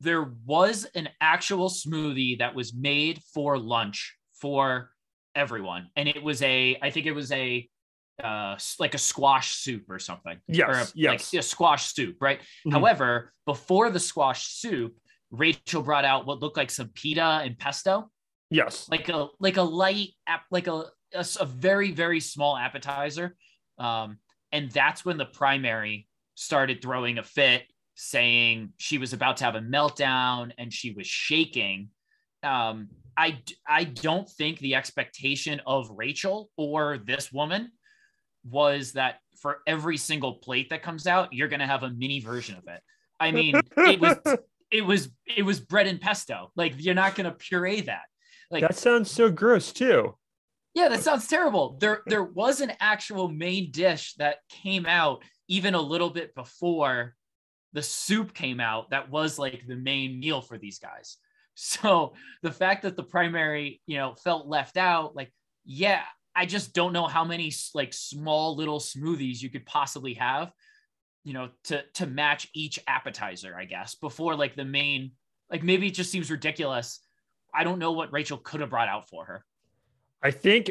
there 0.00 0.30
was 0.44 0.84
an 0.94 1.08
actual 1.20 1.68
smoothie 1.68 2.38
that 2.38 2.54
was 2.54 2.74
made 2.74 3.20
for 3.34 3.58
lunch 3.58 4.16
for 4.34 4.90
everyone 5.34 5.88
and 5.96 6.08
it 6.08 6.22
was 6.22 6.42
a 6.42 6.76
i 6.82 6.90
think 6.90 7.06
it 7.06 7.12
was 7.12 7.30
a 7.32 7.68
uh 8.24 8.56
like 8.80 8.94
a 8.94 8.98
squash 8.98 9.54
soup 9.54 9.84
or 9.88 9.98
something 9.98 10.38
yes 10.48 10.68
or 10.68 10.72
a, 10.72 10.86
yes. 10.94 11.32
like 11.32 11.40
a 11.40 11.42
squash 11.42 11.92
soup 11.92 12.16
right 12.20 12.40
mm-hmm. 12.40 12.72
however 12.72 13.32
before 13.46 13.90
the 13.90 14.00
squash 14.00 14.48
soup 14.48 14.94
Rachel 15.30 15.82
brought 15.82 16.04
out 16.04 16.26
what 16.26 16.40
looked 16.40 16.56
like 16.56 16.70
some 16.70 16.90
pita 16.94 17.40
and 17.42 17.58
pesto. 17.58 18.10
Yes. 18.50 18.88
Like 18.90 19.08
a 19.08 19.28
like 19.38 19.56
a 19.56 19.62
light 19.62 20.10
like 20.50 20.66
a 20.66 20.84
a, 21.14 21.26
a 21.40 21.44
very 21.44 21.92
very 21.92 22.20
small 22.20 22.56
appetizer. 22.56 23.36
Um, 23.78 24.18
and 24.52 24.70
that's 24.70 25.04
when 25.04 25.18
the 25.18 25.26
primary 25.26 26.08
started 26.34 26.80
throwing 26.80 27.18
a 27.18 27.22
fit, 27.22 27.64
saying 27.94 28.72
she 28.78 28.96
was 28.98 29.12
about 29.12 29.38
to 29.38 29.44
have 29.44 29.54
a 29.54 29.60
meltdown 29.60 30.52
and 30.56 30.72
she 30.72 30.92
was 30.92 31.06
shaking. 31.06 31.90
Um, 32.42 32.88
I 33.16 33.42
I 33.66 33.84
don't 33.84 34.28
think 34.28 34.58
the 34.60 34.74
expectation 34.76 35.60
of 35.66 35.90
Rachel 35.90 36.50
or 36.56 36.98
this 36.98 37.32
woman 37.32 37.72
was 38.44 38.92
that 38.92 39.16
for 39.40 39.58
every 39.66 39.96
single 39.96 40.34
plate 40.34 40.70
that 40.70 40.82
comes 40.82 41.06
out, 41.06 41.32
you're 41.32 41.48
going 41.48 41.60
to 41.60 41.66
have 41.66 41.82
a 41.82 41.90
mini 41.90 42.20
version 42.20 42.56
of 42.56 42.64
it. 42.68 42.80
I 43.20 43.30
mean, 43.32 43.60
it 43.76 44.00
was 44.00 44.16
it 44.70 44.84
was 44.84 45.08
it 45.26 45.42
was 45.42 45.60
bread 45.60 45.86
and 45.86 46.00
pesto. 46.00 46.52
Like 46.56 46.74
you're 46.78 46.94
not 46.94 47.14
gonna 47.14 47.32
puree 47.32 47.82
that. 47.82 48.02
Like 48.50 48.62
that 48.62 48.76
sounds 48.76 49.10
so 49.10 49.30
gross 49.30 49.72
too. 49.72 50.14
Yeah, 50.74 50.88
that 50.88 51.02
sounds 51.02 51.26
terrible. 51.26 51.76
There 51.80 52.02
there 52.06 52.22
was 52.22 52.60
an 52.60 52.72
actual 52.80 53.28
main 53.28 53.70
dish 53.70 54.14
that 54.14 54.36
came 54.48 54.86
out 54.86 55.22
even 55.48 55.74
a 55.74 55.80
little 55.80 56.10
bit 56.10 56.34
before 56.34 57.14
the 57.72 57.82
soup 57.82 58.32
came 58.32 58.60
out 58.60 58.90
that 58.90 59.10
was 59.10 59.38
like 59.38 59.66
the 59.66 59.76
main 59.76 60.20
meal 60.20 60.40
for 60.40 60.58
these 60.58 60.78
guys. 60.78 61.16
So 61.60 62.14
the 62.42 62.52
fact 62.52 62.82
that 62.82 62.94
the 62.94 63.02
primary, 63.02 63.80
you 63.84 63.96
know, 63.96 64.14
felt 64.14 64.46
left 64.46 64.76
out, 64.76 65.16
like, 65.16 65.32
yeah, 65.64 66.02
I 66.32 66.46
just 66.46 66.72
don't 66.72 66.92
know 66.92 67.08
how 67.08 67.24
many 67.24 67.52
like 67.74 67.92
small 67.92 68.54
little 68.54 68.78
smoothies 68.78 69.42
you 69.42 69.50
could 69.50 69.66
possibly 69.66 70.14
have 70.14 70.52
you 71.28 71.34
know, 71.34 71.50
to 71.64 71.82
to 71.92 72.06
match 72.06 72.48
each 72.54 72.78
appetizer, 72.86 73.54
I 73.54 73.66
guess, 73.66 73.94
before 73.94 74.34
like 74.34 74.56
the 74.56 74.64
main. 74.64 75.12
Like 75.50 75.62
maybe 75.62 75.88
it 75.88 75.94
just 75.94 76.10
seems 76.10 76.30
ridiculous. 76.30 77.00
I 77.52 77.64
don't 77.64 77.78
know 77.78 77.92
what 77.92 78.10
Rachel 78.14 78.38
could 78.38 78.60
have 78.60 78.70
brought 78.70 78.88
out 78.88 79.10
for 79.10 79.26
her. 79.26 79.44
I 80.22 80.30
think 80.30 80.70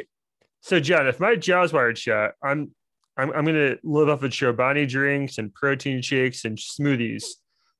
so, 0.60 0.80
John. 0.80 1.06
If 1.06 1.20
my 1.20 1.36
jaw's 1.36 1.72
wired 1.72 1.96
shut, 1.96 2.32
I'm 2.42 2.72
I'm, 3.16 3.30
I'm 3.32 3.44
gonna 3.44 3.76
live 3.84 4.08
off 4.08 4.24
of 4.24 4.32
Chobani 4.32 4.88
drinks 4.88 5.38
and 5.38 5.54
protein 5.54 6.02
shakes 6.02 6.44
and 6.44 6.58
smoothies. 6.58 7.24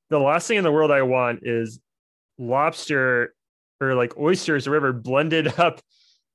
The 0.09 0.19
last 0.19 0.47
thing 0.47 0.57
in 0.57 0.63
the 0.63 0.71
world 0.71 0.89
I 0.89 1.01
want 1.01 1.41
is 1.43 1.81
lobster 2.39 3.35
or 3.81 3.93
like 3.93 4.17
oysters 4.17 4.67
or 4.67 4.71
whatever 4.71 4.93
blended 4.93 5.47
up 5.59 5.81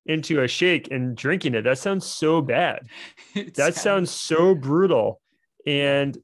into 0.07 0.43
a 0.43 0.49
shake 0.49 0.91
and 0.91 1.17
drinking 1.17 1.55
it. 1.55 1.63
That 1.63 1.79
sounds 1.79 2.07
so 2.07 2.41
bad. 2.41 2.87
that 3.57 3.75
sounds 3.75 4.11
so 4.11 4.55
brutal. 4.55 5.21
And 5.67 6.17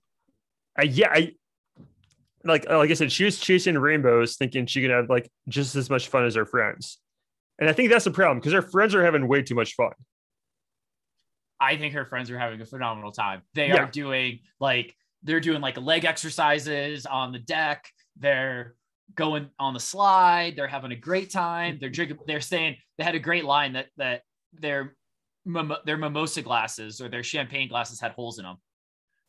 I 0.79 0.83
yeah, 0.83 1.09
I 1.11 1.33
like 2.45 2.69
like 2.69 2.91
I 2.91 2.95
said, 2.95 3.11
she 3.11 3.25
was 3.25 3.39
chasing 3.39 3.77
rainbows, 3.77 4.37
thinking 4.37 4.67
she 4.67 4.83
could 4.83 4.91
have 4.91 5.09
like 5.09 5.31
just 5.49 5.77
as 5.77 5.91
much 5.91 6.09
fun 6.09 6.25
as 6.25 6.35
her 6.35 6.47
friends. 6.47 6.99
And 7.59 7.69
I 7.69 7.73
think 7.73 7.91
that's 7.91 8.05
the 8.05 8.11
problem 8.11 8.39
because 8.39 8.53
her 8.53 8.63
friends 8.63 8.95
are 8.95 9.05
having 9.05 9.29
way 9.29 9.43
too 9.43 9.55
much 9.55 9.75
fun. 9.75 9.93
I 11.61 11.77
think 11.77 11.93
her 11.93 12.07
friends 12.07 12.31
are 12.31 12.39
having 12.39 12.61
a 12.63 12.65
phenomenal 12.65 13.13
time. 13.13 13.43
They 13.55 13.69
yeah. 13.69 13.85
are 13.85 13.91
doing 13.91 14.41
like 14.61 14.95
they're 15.23 15.41
doing 15.41 15.61
like 15.61 15.77
leg 15.79 16.07
exercises 16.07 17.05
on 17.05 17.33
the 17.33 17.39
deck. 17.39 17.91
They're 18.17 18.75
going 19.14 19.50
on 19.59 19.75
the 19.75 19.81
slide. 19.81 20.55
They're 20.57 20.69
having 20.69 20.93
a 20.93 20.97
great 20.97 21.31
time. 21.31 21.79
They're 21.81 21.90
drinking. 21.90 22.19
They're 22.26 22.40
saying 22.40 22.76
they 22.99 23.05
had 23.05 23.14
a 23.14 23.21
great 23.21 23.45
line 23.45 23.75
that 23.75 23.87
that 23.97 24.23
their 24.52 24.97
their 25.45 25.97
mimosa 25.97 26.43
glasses 26.43 27.00
or 27.00 27.09
their 27.09 27.23
champagne 27.23 27.69
glasses 27.69 28.00
had 28.00 28.12
holes 28.12 28.38
in 28.38 28.45
them. 28.45 28.57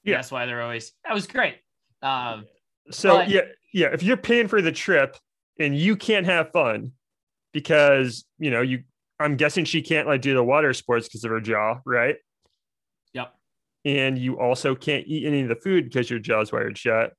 Yeah, 0.03 0.15
that's 0.15 0.31
why 0.31 0.45
they're 0.45 0.61
always. 0.61 0.93
That 1.05 1.13
was 1.13 1.27
great. 1.27 1.55
Um, 2.01 2.45
so 2.89 3.17
but, 3.17 3.29
yeah, 3.29 3.41
yeah. 3.73 3.87
If 3.93 4.03
you're 4.03 4.17
paying 4.17 4.47
for 4.47 4.61
the 4.61 4.71
trip 4.71 5.17
and 5.59 5.77
you 5.77 5.95
can't 5.95 6.25
have 6.25 6.51
fun 6.51 6.93
because 7.53 8.25
you 8.39 8.51
know 8.51 8.61
you, 8.61 8.83
I'm 9.19 9.37
guessing 9.37 9.65
she 9.65 9.81
can't 9.81 10.07
like 10.07 10.21
do 10.21 10.33
the 10.33 10.43
water 10.43 10.73
sports 10.73 11.07
because 11.07 11.23
of 11.23 11.31
her 11.31 11.41
jaw, 11.41 11.79
right? 11.85 12.15
Yep. 13.13 13.33
And 13.85 14.17
you 14.17 14.39
also 14.39 14.75
can't 14.75 15.05
eat 15.07 15.25
any 15.25 15.41
of 15.41 15.49
the 15.49 15.55
food 15.55 15.85
because 15.85 16.09
your 16.09 16.19
jaw's 16.19 16.51
wired 16.51 16.77
shut. 16.77 17.13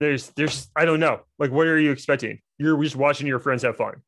There's, 0.00 0.30
there's, 0.30 0.68
I 0.74 0.86
don't 0.86 1.00
know. 1.00 1.20
Like, 1.38 1.50
what 1.50 1.66
are 1.66 1.78
you 1.78 1.92
expecting? 1.92 2.40
You're 2.58 2.82
just 2.82 2.96
watching 2.96 3.26
your 3.26 3.38
friends 3.38 3.62
have 3.62 3.76
fun 3.76 4.02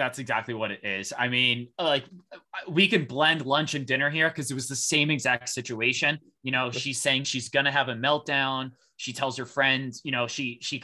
that's 0.00 0.18
exactly 0.18 0.54
what 0.54 0.70
it 0.70 0.82
is. 0.82 1.12
I 1.16 1.28
mean, 1.28 1.68
like 1.78 2.04
we 2.66 2.88
can 2.88 3.04
blend 3.04 3.44
lunch 3.44 3.74
and 3.74 3.86
dinner 3.86 4.08
here 4.08 4.30
because 4.30 4.50
it 4.50 4.54
was 4.54 4.66
the 4.66 4.74
same 4.74 5.10
exact 5.10 5.50
situation. 5.50 6.18
You 6.42 6.52
know, 6.52 6.70
she's 6.70 7.00
saying 7.00 7.24
she's 7.24 7.50
gonna 7.50 7.70
have 7.70 7.90
a 7.90 7.94
meltdown. 7.94 8.70
She 8.96 9.12
tells 9.12 9.36
her 9.36 9.44
friends, 9.44 10.00
you 10.02 10.10
know, 10.10 10.26
she 10.26 10.58
she 10.62 10.82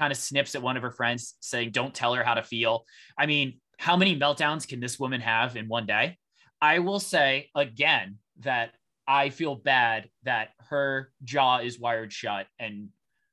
kind 0.00 0.12
of 0.12 0.16
snips 0.16 0.56
at 0.56 0.62
one 0.62 0.76
of 0.76 0.82
her 0.82 0.90
friends 0.90 1.36
saying, 1.40 1.70
"Don't 1.70 1.94
tell 1.94 2.12
her 2.14 2.24
how 2.24 2.34
to 2.34 2.42
feel." 2.42 2.84
I 3.16 3.26
mean, 3.26 3.60
how 3.78 3.96
many 3.96 4.18
meltdowns 4.18 4.66
can 4.66 4.80
this 4.80 4.98
woman 4.98 5.20
have 5.20 5.56
in 5.56 5.68
one 5.68 5.86
day? 5.86 6.18
I 6.60 6.80
will 6.80 7.00
say 7.00 7.50
again 7.54 8.18
that 8.40 8.72
I 9.06 9.30
feel 9.30 9.54
bad 9.54 10.08
that 10.24 10.50
her 10.70 11.12
jaw 11.22 11.58
is 11.58 11.78
wired 11.78 12.12
shut 12.12 12.46
and 12.58 12.88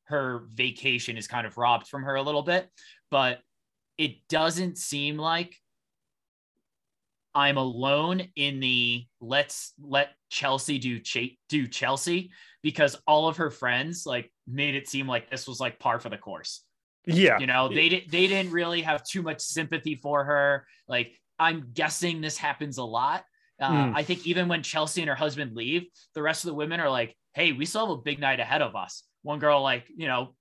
her 0.06 0.44
vacation 0.54 1.18
is 1.18 1.28
kind 1.28 1.48
of 1.48 1.58
robbed 1.58 1.88
from 1.88 2.04
her 2.04 2.16
a 2.16 2.22
little 2.22 2.44
bit, 2.44 2.70
but 3.10 3.40
it 3.98 4.28
doesn't 4.28 4.78
seem 4.78 5.18
like 5.18 5.56
I'm 7.36 7.58
alone 7.58 8.28
in 8.36 8.60
the 8.60 9.06
let's 9.20 9.74
let 9.82 10.10
Chelsea 10.30 10.78
do 10.78 11.00
ch- 11.00 11.38
do 11.50 11.68
Chelsea 11.68 12.32
because 12.62 12.96
all 13.08 13.28
of 13.28 13.38
her 13.38 13.50
friends 13.50 14.06
like 14.06 14.32
made 14.48 14.76
it 14.76 14.88
seem 14.88 15.08
like 15.08 15.30
this 15.30 15.48
was 15.48 15.60
like 15.60 15.80
par 15.80 16.00
for 16.00 16.10
the 16.10 16.18
course. 16.18 16.64
Yeah. 17.06 17.40
You 17.40 17.48
know, 17.48 17.70
they 17.70 17.90
didn't 17.90 18.12
they 18.12 18.28
didn't 18.28 18.52
really 18.52 18.82
have 18.82 19.04
too 19.04 19.22
much 19.22 19.42
sympathy 19.42 19.96
for 19.96 20.24
her. 20.24 20.68
Like 20.88 21.20
I'm 21.40 21.72
guessing 21.74 22.22
this 22.22 22.38
happens 22.38 22.78
a 22.78 22.84
lot. 22.84 23.24
Uh, 23.60 23.72
mm. 23.72 23.94
I 23.96 24.04
think 24.04 24.26
even 24.26 24.48
when 24.48 24.64
Chelsea 24.64 25.02
and 25.02 25.10
her 25.10 25.16
husband 25.16 25.56
leave, 25.56 25.86
the 26.16 26.22
rest 26.22 26.44
of 26.44 26.50
the 26.50 26.56
women 26.56 26.80
are 26.80 26.90
like, 26.90 27.16
"Hey, 27.34 27.52
we 27.52 27.66
still 27.66 27.88
have 27.88 27.98
a 27.98 28.02
big 28.02 28.20
night 28.20 28.40
ahead 28.40 28.62
of 28.62 28.76
us." 28.76 29.04
One 29.22 29.40
girl 29.40 29.62
like, 29.62 29.86
you 29.96 30.08
know, 30.08 30.36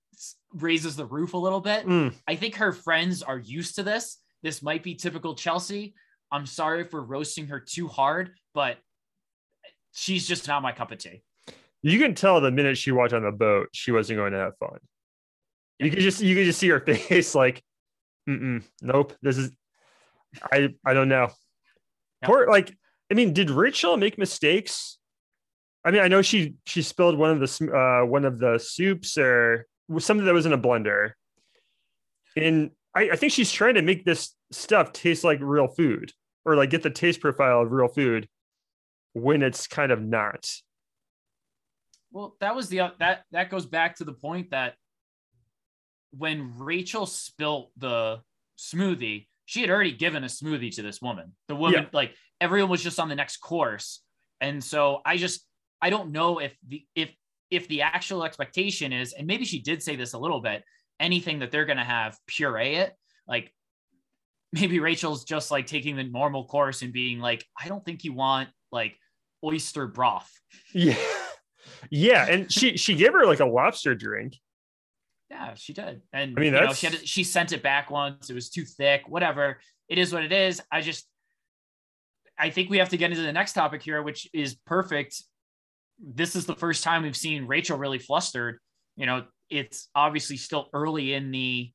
raises 0.54 0.96
the 0.96 1.06
roof 1.06 1.34
a 1.34 1.38
little 1.38 1.60
bit. 1.60 1.86
Mm. 1.86 2.14
I 2.26 2.36
think 2.36 2.56
her 2.56 2.72
friends 2.72 3.22
are 3.22 3.38
used 3.38 3.76
to 3.76 3.82
this. 3.82 4.18
This 4.42 4.62
might 4.62 4.82
be 4.82 4.94
typical 4.94 5.34
Chelsea. 5.34 5.94
I'm 6.30 6.46
sorry 6.46 6.84
for 6.84 7.02
roasting 7.02 7.46
her 7.48 7.60
too 7.60 7.88
hard, 7.88 8.32
but 8.54 8.78
she's 9.92 10.26
just 10.26 10.48
not 10.48 10.62
my 10.62 10.72
cup 10.72 10.90
of 10.90 10.98
tea. 10.98 11.22
You 11.82 11.98
can 11.98 12.14
tell 12.14 12.40
the 12.40 12.50
minute 12.50 12.78
she 12.78 12.92
walked 12.92 13.12
on 13.12 13.22
the 13.22 13.32
boat, 13.32 13.68
she 13.72 13.92
wasn't 13.92 14.18
going 14.18 14.32
to 14.32 14.38
have 14.38 14.56
fun. 14.58 14.78
You 15.78 15.90
could 15.90 16.00
just 16.00 16.20
you 16.20 16.34
could 16.34 16.44
just 16.44 16.58
see 16.58 16.68
her 16.68 16.80
face 16.80 17.34
like, 17.34 17.62
nope, 18.26 19.14
this 19.20 19.36
is 19.36 19.50
I 20.50 20.74
I 20.84 20.94
don't 20.94 21.08
know. 21.08 21.28
Yep. 22.22 22.30
Poor 22.30 22.46
like 22.48 22.76
I 23.12 23.14
mean, 23.14 23.34
did 23.34 23.50
Rachel 23.50 23.98
make 23.98 24.16
mistakes? 24.16 24.96
I 25.84 25.90
mean, 25.90 26.00
I 26.00 26.08
know 26.08 26.22
she 26.22 26.54
she 26.64 26.80
spilled 26.80 27.18
one 27.18 27.30
of 27.30 27.40
the 27.40 28.02
uh, 28.02 28.06
one 28.06 28.24
of 28.24 28.38
the 28.38 28.58
soups 28.58 29.18
or 29.18 29.66
something 29.98 30.24
that 30.24 30.32
was 30.32 30.46
in 30.46 30.54
a 30.54 30.58
blender. 30.58 31.10
And 32.38 32.70
I, 32.94 33.10
I 33.10 33.16
think 33.16 33.34
she's 33.34 33.52
trying 33.52 33.74
to 33.74 33.82
make 33.82 34.06
this 34.06 34.34
stuff 34.50 34.94
taste 34.94 35.24
like 35.24 35.40
real 35.42 35.68
food 35.68 36.10
or 36.46 36.56
like 36.56 36.70
get 36.70 36.82
the 36.82 36.88
taste 36.88 37.20
profile 37.20 37.60
of 37.60 37.70
real 37.70 37.88
food 37.88 38.30
when 39.12 39.42
it's 39.42 39.66
kind 39.66 39.92
of 39.92 40.00
not. 40.00 40.50
Well, 42.12 42.34
that 42.40 42.56
was 42.56 42.70
the 42.70 42.92
that 42.98 43.24
that 43.32 43.50
goes 43.50 43.66
back 43.66 43.96
to 43.96 44.04
the 44.04 44.14
point 44.14 44.52
that 44.52 44.76
when 46.16 46.54
Rachel 46.56 47.04
spilt 47.04 47.72
the 47.76 48.22
smoothie, 48.58 49.26
she 49.46 49.60
had 49.60 49.70
already 49.70 49.92
given 49.92 50.24
a 50.24 50.28
smoothie 50.28 50.74
to 50.76 50.82
this 50.82 51.00
woman. 51.00 51.32
The 51.48 51.56
woman, 51.56 51.82
yeah. 51.82 51.88
like 51.92 52.14
everyone 52.40 52.70
was 52.70 52.82
just 52.82 52.98
on 52.98 53.08
the 53.08 53.14
next 53.14 53.38
course. 53.38 54.02
And 54.40 54.62
so 54.62 55.00
I 55.04 55.16
just 55.16 55.46
I 55.80 55.90
don't 55.90 56.12
know 56.12 56.38
if 56.38 56.56
the 56.66 56.84
if 56.94 57.14
if 57.50 57.68
the 57.68 57.82
actual 57.82 58.24
expectation 58.24 58.92
is, 58.92 59.12
and 59.12 59.26
maybe 59.26 59.44
she 59.44 59.60
did 59.60 59.82
say 59.82 59.94
this 59.96 60.14
a 60.14 60.18
little 60.18 60.40
bit, 60.40 60.64
anything 60.98 61.40
that 61.40 61.50
they're 61.50 61.66
going 61.66 61.76
to 61.76 61.84
have 61.84 62.16
puree 62.26 62.76
it, 62.76 62.94
like 63.28 63.52
maybe 64.52 64.80
Rachel's 64.80 65.24
just 65.24 65.50
like 65.50 65.66
taking 65.66 65.96
the 65.96 66.04
normal 66.04 66.46
course 66.46 66.82
and 66.82 66.92
being 66.92 67.20
like, 67.20 67.44
I 67.62 67.68
don't 67.68 67.84
think 67.84 68.04
you 68.04 68.12
want 68.12 68.48
like 68.70 68.96
oyster 69.44 69.86
broth. 69.86 70.30
Yeah. 70.72 70.96
Yeah. 71.90 72.26
And 72.28 72.50
she, 72.50 72.76
she 72.76 72.94
gave 72.94 73.12
her 73.12 73.24
like 73.24 73.38
a 73.38 73.46
lobster 73.46 73.94
drink. 73.94 74.36
Yeah, 75.32 75.54
she 75.54 75.72
did. 75.72 76.02
And 76.12 76.34
I 76.36 76.40
mean, 76.40 76.52
you 76.52 76.60
know, 76.60 76.72
she 76.74 76.86
had, 76.86 77.08
she 77.08 77.24
sent 77.24 77.52
it 77.52 77.62
back 77.62 77.90
once. 77.90 78.28
It 78.28 78.34
was 78.34 78.50
too 78.50 78.64
thick, 78.64 79.02
whatever. 79.08 79.58
It 79.88 79.98
is 79.98 80.12
what 80.12 80.22
it 80.22 80.32
is. 80.32 80.60
I 80.70 80.82
just, 80.82 81.06
I 82.38 82.50
think 82.50 82.68
we 82.70 82.78
have 82.78 82.90
to 82.90 82.96
get 82.96 83.10
into 83.10 83.22
the 83.22 83.32
next 83.32 83.54
topic 83.54 83.82
here, 83.82 84.02
which 84.02 84.28
is 84.32 84.54
perfect 84.66 85.22
this 86.02 86.34
is 86.34 86.46
the 86.46 86.54
first 86.54 86.82
time 86.82 87.02
we've 87.02 87.16
seen 87.16 87.46
Rachel 87.46 87.78
really 87.78 87.98
flustered. 87.98 88.58
You 88.96 89.06
know, 89.06 89.24
it's 89.48 89.88
obviously 89.94 90.36
still 90.36 90.68
early 90.72 91.14
in 91.14 91.30
the 91.30 91.70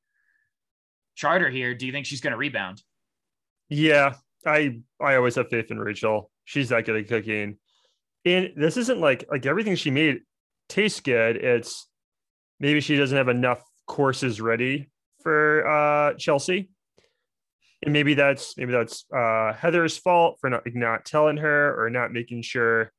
charter 1.15 1.49
here. 1.49 1.73
Do 1.73 1.85
you 1.85 1.91
think 1.91 2.05
she's 2.05 2.21
going 2.21 2.31
to 2.31 2.37
rebound? 2.37 2.81
Yeah, 3.69 4.15
I 4.45 4.79
I 5.01 5.15
always 5.15 5.35
have 5.35 5.49
faith 5.49 5.71
in 5.71 5.79
Rachel. 5.79 6.29
She's 6.45 6.69
that 6.69 6.85
good 6.85 6.95
at 6.95 7.07
cooking. 7.07 7.57
And 8.25 8.51
this 8.55 8.77
isn't 8.77 8.99
like 8.99 9.25
like 9.31 9.45
everything 9.45 9.75
she 9.75 9.91
made 9.91 10.19
tastes 10.69 10.99
good. 10.99 11.37
It's 11.37 11.87
maybe 12.59 12.81
she 12.81 12.95
doesn't 12.95 13.17
have 13.17 13.29
enough 13.29 13.63
courses 13.85 14.41
ready 14.41 14.89
for 15.21 15.67
uh 15.67 16.13
Chelsea. 16.15 16.69
And 17.83 17.93
maybe 17.93 18.15
that's 18.15 18.57
maybe 18.57 18.71
that's 18.71 19.05
uh 19.15 19.53
Heather's 19.53 19.97
fault 19.97 20.37
for 20.41 20.49
not 20.49 20.63
not 20.73 21.05
telling 21.05 21.37
her 21.37 21.81
or 21.81 21.89
not 21.89 22.11
making 22.11 22.41
sure 22.41 22.91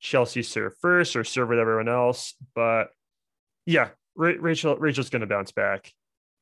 Chelsea 0.00 0.42
serve 0.42 0.74
first 0.80 1.16
or 1.16 1.24
serve 1.24 1.48
with 1.48 1.58
everyone 1.58 1.88
else. 1.88 2.34
But 2.54 2.88
yeah, 3.66 3.90
Rachel 4.16 4.76
Rachel's 4.76 5.10
going 5.10 5.20
to 5.20 5.26
bounce 5.26 5.52
back. 5.52 5.92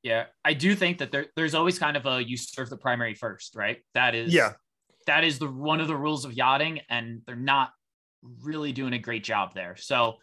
Yeah, 0.03 0.27
I 0.45 0.55
do 0.55 0.75
think 0.75 0.99
that 0.99 1.11
there, 1.11 1.27
there's 1.35 1.55
always 1.55 1.79
kind 1.79 1.97
of 1.97 2.07
a 2.07 2.23
you 2.23 2.37
serve 2.37 2.71
the 2.71 2.77
primary 2.77 3.15
first, 3.15 3.57
right? 3.57 3.79
That 3.95 4.15
is 4.15 4.33
yeah, 4.33 4.53
that 5.07 5.25
is 5.25 5.39
the 5.39 5.51
one 5.51 5.81
of 5.81 5.89
the 5.89 5.97
rules 5.97 6.25
of 6.25 6.33
yachting, 6.33 6.81
and 6.89 7.23
they're 7.27 7.37
not 7.37 7.71
really 8.43 8.73
doing 8.73 8.93
a 8.93 8.99
great 8.99 9.25
job 9.25 9.55
there. 9.55 9.77
So 9.77 10.17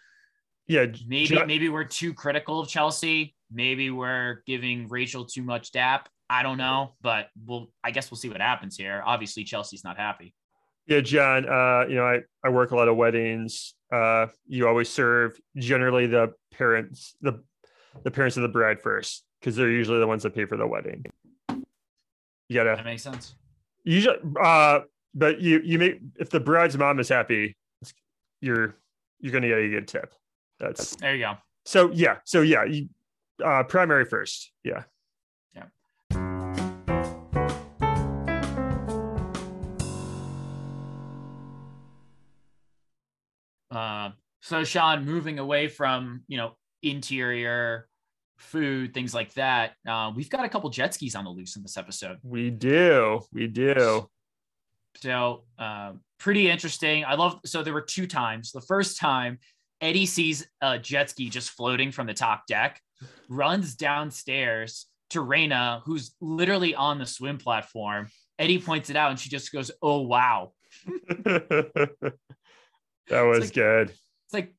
yeah, 0.67 0.85
maybe 1.07 1.43
maybe 1.45 1.69
we're 1.69 1.83
too 1.83 2.13
critical 2.13 2.59
of 2.59 2.69
Chelsea. 2.69 3.35
Maybe 3.51 3.89
we're 3.89 4.43
giving 4.47 4.87
Rachel 4.87 5.25
too 5.25 5.43
much 5.43 5.71
dap. 5.71 6.09
I 6.29 6.41
don't 6.41 6.57
know, 6.57 6.95
but 7.01 7.27
we'll 7.45 7.67
I 7.83 7.91
guess 7.91 8.09
we'll 8.09 8.17
see 8.17 8.29
what 8.29 8.41
happens 8.41 8.77
here. 8.77 9.03
Obviously, 9.05 9.43
Chelsea's 9.43 9.83
not 9.83 9.97
happy. 9.97 10.33
Yeah, 10.87 11.01
John. 11.01 11.47
Uh, 11.47 11.85
you 11.87 11.95
know, 11.95 12.05
I 12.05 12.21
I 12.43 12.49
work 12.49 12.71
a 12.71 12.75
lot 12.75 12.87
of 12.87 12.95
weddings. 12.95 13.73
Uh, 13.91 14.27
you 14.47 14.67
always 14.67 14.89
serve 14.89 15.37
generally 15.57 16.07
the 16.07 16.33
parents 16.51 17.15
the 17.21 17.43
the 18.03 18.11
parents 18.11 18.37
of 18.37 18.43
the 18.43 18.49
bride 18.49 18.81
first 18.81 19.23
because 19.39 19.55
they're 19.55 19.69
usually 19.69 19.99
the 19.99 20.07
ones 20.07 20.23
that 20.23 20.33
pay 20.33 20.45
for 20.45 20.57
the 20.57 20.67
wedding. 20.67 21.05
You 21.49 22.55
gotta. 22.55 22.75
That 22.77 22.85
makes 22.85 23.03
sense. 23.03 23.35
Usually, 23.83 24.17
uh, 24.41 24.79
but 25.13 25.41
you 25.41 25.61
you 25.63 25.77
make 25.77 25.99
if 26.19 26.29
the 26.29 26.39
bride's 26.39 26.77
mom 26.77 26.99
is 26.99 27.09
happy, 27.09 27.55
you're 28.41 28.75
you're 29.19 29.33
gonna 29.33 29.49
get 29.49 29.59
a 29.59 29.69
good 29.69 29.87
tip. 29.87 30.13
That's 30.63 30.95
there. 30.95 31.15
You 31.15 31.23
go. 31.23 31.33
So 31.65 31.91
yeah, 31.91 32.17
so 32.25 32.41
yeah, 32.41 32.63
you, 32.65 32.89
uh, 33.43 33.63
primary 33.63 34.05
first. 34.05 34.51
Yeah. 34.63 34.83
Yeah. 35.55 35.63
So 44.43 44.65
Sean, 44.65 45.05
moving 45.05 45.39
away 45.39 45.69
from 45.69 46.23
you 46.27 46.37
know 46.37 46.57
interior 46.81 47.87
food, 48.37 48.93
things 48.93 49.13
like 49.13 49.33
that, 49.35 49.71
uh, 49.87 50.11
we've 50.13 50.29
got 50.29 50.43
a 50.43 50.49
couple 50.49 50.69
jet 50.69 50.93
skis 50.93 51.15
on 51.15 51.23
the 51.23 51.29
loose 51.29 51.55
in 51.55 51.61
this 51.61 51.77
episode. 51.77 52.17
We 52.23 52.49
do, 52.49 53.21
we 53.31 53.47
do. 53.47 54.09
So 54.97 55.45
uh, 55.57 55.93
pretty 56.19 56.49
interesting. 56.49 57.05
I 57.05 57.15
love. 57.15 57.39
So 57.45 57.63
there 57.63 57.73
were 57.73 57.81
two 57.81 58.05
times. 58.05 58.51
The 58.51 58.61
first 58.61 58.99
time, 58.99 59.39
Eddie 59.83 60.05
sees 60.05 60.47
a 60.61 60.79
jet 60.79 61.09
ski 61.09 61.29
just 61.29 61.49
floating 61.49 61.91
from 61.91 62.07
the 62.07 62.13
top 62.13 62.47
deck, 62.47 62.79
runs 63.27 63.75
downstairs 63.75 64.85
to 65.09 65.19
Rayna, 65.19 65.81
who's 65.83 66.15
literally 66.21 66.73
on 66.73 66.99
the 66.99 67.05
swim 67.05 67.37
platform. 67.37 68.07
Eddie 68.39 68.59
points 68.59 68.89
it 68.89 68.95
out, 68.95 69.11
and 69.11 69.19
she 69.19 69.29
just 69.29 69.51
goes, 69.51 69.71
"Oh 69.81 69.99
wow." 69.99 70.53
that 71.25 72.13
was 73.09 73.41
like- 73.41 73.53
good. 73.53 73.89
It's 73.89 74.33
like, 74.33 74.55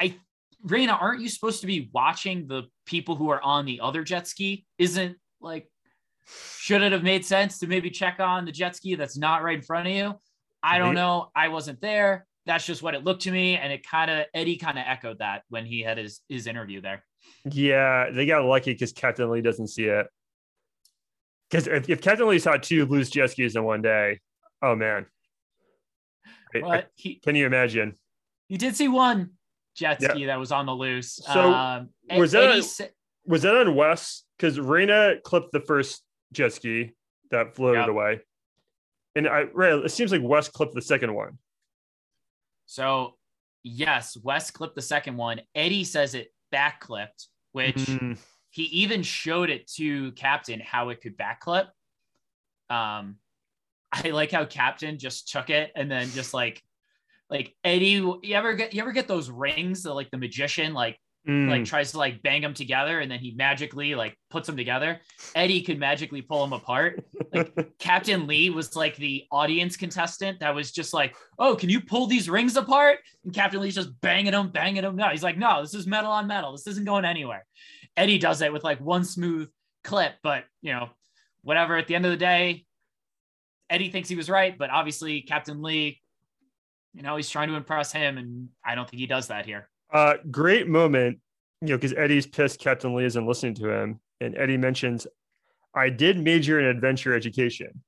I, 0.00 0.16
Rayna, 0.66 1.00
aren't 1.00 1.20
you 1.20 1.28
supposed 1.28 1.60
to 1.60 1.66
be 1.66 1.90
watching 1.92 2.48
the 2.48 2.62
people 2.86 3.16
who 3.16 3.28
are 3.28 3.42
on 3.42 3.66
the 3.66 3.80
other 3.80 4.02
jet 4.02 4.26
ski? 4.26 4.64
Isn't 4.78 5.18
like, 5.42 5.70
should 6.58 6.80
it 6.80 6.92
have 6.92 7.02
made 7.02 7.26
sense 7.26 7.58
to 7.58 7.66
maybe 7.66 7.90
check 7.90 8.18
on 8.18 8.46
the 8.46 8.52
jet 8.52 8.76
ski 8.76 8.94
that's 8.94 9.18
not 9.18 9.42
right 9.42 9.58
in 9.58 9.62
front 9.62 9.88
of 9.88 9.92
you? 9.92 10.14
I 10.62 10.78
don't 10.78 10.94
know. 10.94 11.28
I 11.36 11.48
wasn't 11.48 11.82
there. 11.82 12.26
That's 12.46 12.66
just 12.66 12.82
what 12.82 12.94
it 12.94 13.04
looked 13.04 13.22
to 13.22 13.30
me, 13.30 13.56
and 13.56 13.72
it 13.72 13.86
kind 13.86 14.10
of 14.10 14.26
Eddie 14.34 14.56
kind 14.56 14.78
of 14.78 14.84
echoed 14.86 15.18
that 15.20 15.42
when 15.48 15.64
he 15.64 15.80
had 15.80 15.96
his 15.98 16.20
his 16.28 16.46
interview 16.46 16.80
there. 16.80 17.04
Yeah, 17.50 18.10
they 18.10 18.26
got 18.26 18.44
lucky 18.44 18.72
because 18.72 18.92
Captain 18.92 19.30
Lee 19.30 19.40
doesn't 19.40 19.68
see 19.68 19.84
it. 19.84 20.06
Because 21.50 21.66
if, 21.66 21.88
if 21.88 22.00
Captain 22.02 22.28
Lee 22.28 22.38
saw 22.38 22.56
two 22.56 22.84
loose 22.86 23.08
jet 23.10 23.30
skis 23.30 23.56
in 23.56 23.64
one 23.64 23.80
day, 23.82 24.20
oh 24.62 24.74
man. 24.74 25.06
I- 26.54 26.58
I- 26.58 26.60
But 26.60 26.90
he 26.96 27.14
can 27.16 27.34
you 27.34 27.46
imagine? 27.46 27.96
he 28.48 28.58
did 28.58 28.76
see 28.76 28.88
one 28.88 29.30
jet 29.74 29.98
Yeah. 30.00 30.10
ski 30.12 30.26
that 30.26 30.38
was 30.38 30.52
on 30.52 30.66
the 30.66 30.74
loose. 30.74 31.14
So, 31.16 31.52
um, 31.52 31.88
was 32.16 32.32
that 32.32 32.44
Eddie 32.50 32.62
sa- 32.62 32.84
Was 33.26 33.42
that 33.42 33.56
on 33.56 33.74
Wes? 33.74 34.22
Because 34.36 34.58
Rayna 34.58 35.22
clipped 35.22 35.50
the 35.52 35.60
first 35.60 36.02
jet 36.32 36.52
ski 36.52 36.92
that 37.30 37.54
floated 37.54 37.80
Yep. 37.80 37.88
away. 37.88 38.20
And 39.16 39.26
I 39.26 39.44
right, 39.44 39.72
it 39.84 39.88
seems 39.90 40.12
like 40.12 40.20
Wes 40.22 40.48
clipped 40.48 40.74
the 40.74 40.82
second 40.82 41.14
one. 41.14 41.38
So, 42.66 43.14
yes, 43.62 44.16
Wes 44.22 44.50
clipped 44.50 44.74
the 44.74 44.82
second 44.82 45.16
one. 45.16 45.40
Eddie 45.54 45.84
says 45.84 46.14
it 46.14 46.28
back 46.50 46.80
clipped, 46.80 47.28
which 47.52 47.76
Mm, 47.76 48.18
he 48.50 48.64
even 48.64 49.02
showed 49.02 49.50
it 49.50 49.66
to 49.72 50.12
Captain 50.12 50.60
how 50.60 50.90
it 50.90 51.00
could 51.00 51.16
back 51.16 51.40
clip. 51.40 51.66
Um, 52.70 53.16
I 53.92 54.10
like 54.10 54.30
how 54.30 54.44
Captain 54.44 54.98
just 54.98 55.30
took 55.30 55.50
it 55.50 55.72
and 55.74 55.90
then 55.90 56.08
just 56.10 56.32
like, 56.34 56.62
like 57.30 57.54
Eddie, 57.64 57.86
you 57.86 58.20
ever 58.34 58.54
get 58.54 58.74
you 58.74 58.82
ever 58.82 58.92
get 58.92 59.08
those 59.08 59.30
rings 59.30 59.82
that 59.82 59.94
like 59.94 60.10
the 60.10 60.18
magician 60.18 60.72
like 60.74 60.98
mm. 61.28 61.48
like 61.48 61.64
tries 61.64 61.92
to 61.92 61.98
like 61.98 62.22
bang 62.22 62.42
them 62.42 62.54
together 62.54 63.00
and 63.00 63.10
then 63.10 63.18
he 63.18 63.32
magically 63.32 63.94
like 63.94 64.16
puts 64.30 64.46
them 64.46 64.56
together. 64.56 65.00
Eddie 65.34 65.62
could 65.62 65.78
magically 65.78 66.22
pull 66.22 66.40
them 66.42 66.52
apart. 66.52 67.04
Like 67.32 67.54
Captain 67.78 68.26
Lee 68.26 68.50
was 68.50 68.76
like 68.76 68.96
the 68.96 69.24
audience 69.30 69.76
contestant 69.76 70.40
that 70.40 70.54
was 70.54 70.72
just 70.72 70.92
like, 70.92 71.14
"Oh, 71.38 71.56
can 71.56 71.68
you 71.68 71.80
pull 71.80 72.06
these 72.06 72.28
rings 72.28 72.56
apart?" 72.56 72.98
And 73.24 73.32
Captain 73.32 73.60
Lee's 73.60 73.74
just 73.74 74.00
banging 74.00 74.32
them, 74.32 74.50
banging 74.50 74.82
them. 74.82 74.96
No, 74.96 75.08
he's 75.08 75.22
like, 75.22 75.38
"No, 75.38 75.62
this 75.62 75.74
is 75.74 75.86
metal 75.86 76.10
on 76.10 76.26
metal. 76.26 76.52
This 76.52 76.66
isn't 76.66 76.84
going 76.84 77.04
anywhere." 77.04 77.44
Eddie 77.96 78.18
does 78.18 78.42
it 78.42 78.52
with 78.52 78.64
like 78.64 78.80
one 78.80 79.04
smooth 79.04 79.48
clip, 79.82 80.14
but 80.22 80.44
you 80.62 80.72
know, 80.72 80.88
whatever. 81.42 81.76
At 81.76 81.86
the 81.86 81.94
end 81.94 82.04
of 82.04 82.10
the 82.10 82.16
day, 82.16 82.64
Eddie 83.70 83.90
thinks 83.90 84.08
he 84.08 84.16
was 84.16 84.28
right, 84.28 84.56
but 84.56 84.70
obviously 84.70 85.22
Captain 85.22 85.62
Lee, 85.62 86.00
you 86.92 87.02
know, 87.02 87.16
he's 87.16 87.30
trying 87.30 87.48
to 87.48 87.54
impress 87.54 87.92
him, 87.92 88.18
and 88.18 88.48
I 88.64 88.74
don't 88.74 88.88
think 88.88 89.00
he 89.00 89.06
does 89.06 89.28
that 89.28 89.46
here. 89.46 89.68
Uh, 89.94 90.14
great 90.28 90.68
moment, 90.68 91.20
you 91.60 91.68
know, 91.68 91.76
because 91.76 91.94
Eddie's 91.94 92.26
pissed 92.26 92.58
Captain 92.58 92.94
Lee 92.94 93.04
isn't 93.04 93.26
listening 93.26 93.54
to 93.54 93.70
him. 93.70 94.00
And 94.20 94.36
Eddie 94.36 94.56
mentions, 94.56 95.06
I 95.72 95.88
did 95.88 96.18
major 96.18 96.58
in 96.58 96.66
adventure 96.66 97.14
education. 97.14 97.82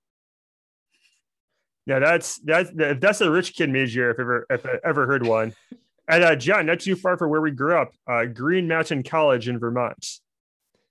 Now 1.86 1.98
that's 2.00 2.38
that's 2.38 2.70
if 2.76 3.00
that's 3.00 3.20
a 3.20 3.30
rich 3.30 3.54
kid 3.54 3.70
major, 3.70 4.10
if 4.10 4.18
ever 4.18 4.46
if 4.50 4.66
I 4.66 4.78
ever 4.84 5.06
heard 5.06 5.26
one. 5.26 5.52
And 6.08 6.22
uh, 6.22 6.36
John, 6.36 6.66
not 6.66 6.78
too 6.78 6.94
far 6.94 7.16
from 7.16 7.30
where 7.30 7.40
we 7.40 7.50
grew 7.50 7.76
up, 7.76 7.92
uh, 8.06 8.26
Green 8.26 8.68
Mountain 8.68 9.02
College 9.02 9.48
in 9.48 9.58
Vermont. 9.58 10.06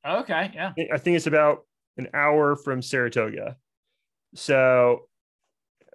Okay, 0.05 0.51
yeah. 0.53 0.73
I 0.91 0.97
think 0.97 1.15
it's 1.15 1.25
about 1.25 1.65
an 1.95 2.09
hour 2.13 2.57
from 2.57 2.81
Saratoga. 2.81 3.55
So, 4.33 5.07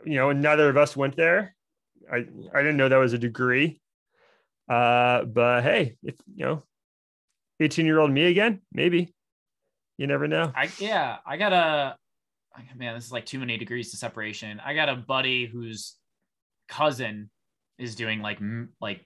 you 0.07 0.15
know, 0.15 0.33
neither 0.33 0.71
of 0.71 0.79
us 0.79 0.97
went 0.97 1.17
there. 1.17 1.55
I 2.11 2.25
I 2.55 2.63
didn't 2.63 2.79
know 2.79 2.89
that 2.89 2.97
was 2.97 3.13
a 3.13 3.19
degree. 3.19 3.83
Uh, 4.71 5.25
but 5.25 5.63
hey, 5.63 5.97
if 6.05 6.15
you 6.33 6.47
know, 6.47 6.63
18 7.59 7.87
year 7.87 7.99
old 7.99 8.13
me 8.13 8.25
again, 8.27 8.61
maybe. 8.73 9.13
You 9.99 10.07
never 10.07 10.27
know. 10.29 10.51
I 10.55 10.71
yeah, 10.79 11.19
I 11.27 11.37
got 11.37 11.53
a 11.53 11.97
man. 12.75 12.95
This 12.95 13.05
is 13.05 13.13
like 13.13 13.27
too 13.27 13.39
many 13.39 13.59
degrees 13.59 13.91
to 13.91 13.99
separation. 13.99 14.61
I 14.65 14.75
got 14.75 14.89
a 14.89 14.97
buddy 14.97 15.45
whose 15.45 15.97
cousin 16.69 17.31
is 17.79 17.95
doing 17.97 18.23
like 18.23 18.39
like 18.81 19.05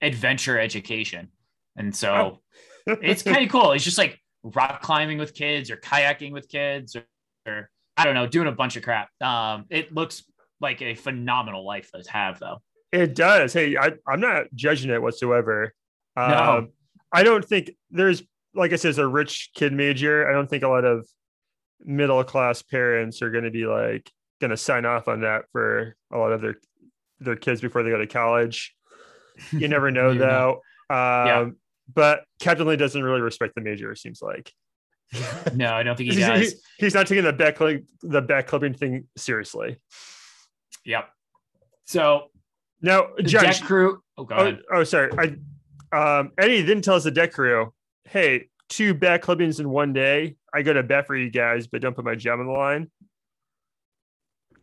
adventure 0.00 0.60
education, 0.60 1.28
and 1.74 1.94
so 1.96 2.42
it's 2.86 3.24
kind 3.24 3.42
of 3.44 3.50
cool. 3.50 3.72
It's 3.72 3.82
just 3.82 3.98
like 3.98 4.20
rock 4.44 4.80
climbing 4.80 5.18
with 5.18 5.34
kids 5.34 5.72
or 5.72 5.76
kayaking 5.76 6.32
with 6.32 6.48
kids 6.48 6.94
or, 6.94 7.04
or 7.46 7.70
I 7.96 8.04
don't 8.04 8.14
know, 8.14 8.28
doing 8.28 8.46
a 8.46 8.52
bunch 8.52 8.76
of 8.76 8.84
crap. 8.84 9.08
Um, 9.20 9.64
it 9.70 9.92
looks 9.92 10.22
like 10.60 10.82
a 10.82 10.94
phenomenal 10.94 11.66
life 11.66 11.90
to 11.92 12.10
have 12.12 12.38
though. 12.38 12.58
It 12.92 13.14
does. 13.14 13.52
Hey, 13.52 13.76
I, 13.76 13.92
I'm 14.06 14.20
not 14.20 14.46
judging 14.54 14.90
it 14.90 15.02
whatsoever. 15.02 15.74
Um, 16.16 16.30
No. 16.30 16.68
I 17.12 17.22
don't 17.22 17.44
think 17.44 17.70
there's, 17.90 18.22
like 18.54 18.72
I 18.72 18.76
said, 18.76 18.98
a 18.98 19.06
rich 19.06 19.50
kid 19.54 19.72
major. 19.72 20.28
I 20.28 20.32
don't 20.32 20.48
think 20.48 20.62
a 20.62 20.68
lot 20.68 20.84
of 20.84 21.06
middle 21.84 22.22
class 22.24 22.62
parents 22.62 23.22
are 23.22 23.30
going 23.30 23.44
to 23.44 23.50
be 23.50 23.66
like 23.66 24.10
going 24.40 24.50
to 24.50 24.56
sign 24.56 24.84
off 24.84 25.08
on 25.08 25.20
that 25.22 25.44
for 25.52 25.96
a 26.12 26.18
lot 26.18 26.32
of 26.32 26.40
their 26.40 26.56
their 27.20 27.36
kids 27.36 27.60
before 27.60 27.82
they 27.82 27.90
go 27.90 27.98
to 27.98 28.06
college. 28.06 28.74
You 29.52 29.68
never 29.68 29.90
know, 29.90 30.10
You 30.12 30.18
know. 30.20 30.60
though. 30.88 30.94
Um, 31.42 31.56
But 31.92 32.24
Captain 32.40 32.66
Lee 32.66 32.76
doesn't 32.76 33.02
really 33.02 33.20
respect 33.20 33.54
the 33.54 33.60
major. 33.60 33.92
It 33.92 33.98
seems 33.98 34.20
like 34.22 34.50
No, 35.54 35.72
I 35.74 35.82
don't 35.82 35.94
think 35.96 36.10
he 36.10 36.16
he's, 36.16 36.26
does. 36.26 36.52
he- 36.52 36.58
he's 36.78 36.94
not 36.94 37.06
taking 37.06 37.24
the 37.24 37.32
back 37.34 37.58
the 37.58 38.22
back 38.22 38.46
clipping 38.46 38.72
thing 38.74 39.06
seriously. 39.16 39.76
Yep. 40.84 41.08
So 41.84 42.30
Now, 42.80 43.08
John, 43.22 43.44
deck 43.44 43.60
crew. 43.62 44.02
Oh, 44.18 44.24
go 44.24 44.36
Oh, 44.36 44.56
oh, 44.72 44.84
sorry. 44.84 45.10
I 45.18 46.18
um 46.18 46.32
Eddie 46.38 46.62
didn't 46.64 46.82
tell 46.82 46.94
us 46.94 47.04
the 47.04 47.10
deck 47.10 47.32
crew. 47.32 47.72
Hey, 48.04 48.48
two 48.68 48.94
back 48.94 49.22
clippings 49.22 49.60
in 49.60 49.68
one 49.68 49.92
day. 49.92 50.36
I 50.52 50.62
go 50.62 50.72
to 50.72 50.82
bet 50.82 51.06
for 51.06 51.16
you 51.16 51.30
guys, 51.30 51.66
but 51.66 51.80
don't 51.80 51.94
put 51.94 52.04
my 52.04 52.14
gem 52.14 52.40
on 52.40 52.46
the 52.46 52.52
line. 52.52 52.90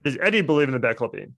Does 0.04 0.18
Eddie 0.22 0.42
believe 0.42 0.68
in 0.68 0.74
the 0.74 0.80
back 0.80 0.98
clipping? 0.98 1.36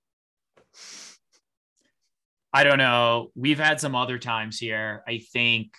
I 2.54 2.64
don't 2.64 2.78
know. 2.78 3.32
We've 3.36 3.60
had 3.60 3.82
some 3.82 3.96
other 3.96 4.18
times 4.18 4.58
here. 4.58 5.04
I 5.08 5.20
think 5.34 5.74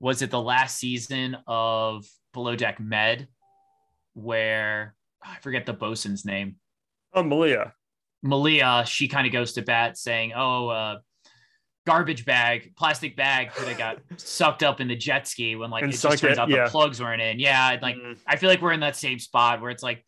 was 0.00 0.22
it 0.22 0.30
the 0.30 0.40
last 0.40 0.78
season 0.78 1.36
of 1.46 2.06
Below 2.32 2.56
Deck 2.56 2.78
Med 2.78 3.26
where 4.14 4.94
I 5.22 5.36
forget 5.40 5.66
the 5.66 5.72
bosun's 5.72 6.24
name. 6.24 6.56
Oh, 7.14 7.22
Malia. 7.22 7.72
Malia, 8.22 8.84
she 8.86 9.08
kind 9.08 9.26
of 9.26 9.32
goes 9.32 9.52
to 9.54 9.62
bat 9.62 9.96
saying, 9.96 10.32
"Oh, 10.34 10.68
uh, 10.68 10.98
garbage 11.86 12.24
bag, 12.24 12.74
plastic 12.76 13.16
bag 13.16 13.52
could 13.52 13.68
have 13.68 13.78
got 13.78 13.98
sucked 14.16 14.62
up 14.62 14.80
in 14.80 14.88
the 14.88 14.96
jet 14.96 15.26
ski 15.26 15.56
when 15.56 15.70
like 15.70 15.82
And 15.82 15.90
it 15.90 15.96
just 15.96 16.02
turns 16.02 16.22
it, 16.24 16.38
out 16.38 16.48
yeah. 16.48 16.64
the 16.64 16.70
plugs 16.70 17.00
weren't 17.00 17.22
in." 17.22 17.38
Yeah, 17.38 17.78
like 17.80 17.96
Mm. 17.96 18.18
I 18.26 18.36
feel 18.36 18.50
like 18.50 18.60
we're 18.60 18.72
in 18.72 18.80
that 18.80 18.96
same 18.96 19.18
spot 19.18 19.60
where 19.60 19.70
it's 19.70 19.82
like, 19.82 20.04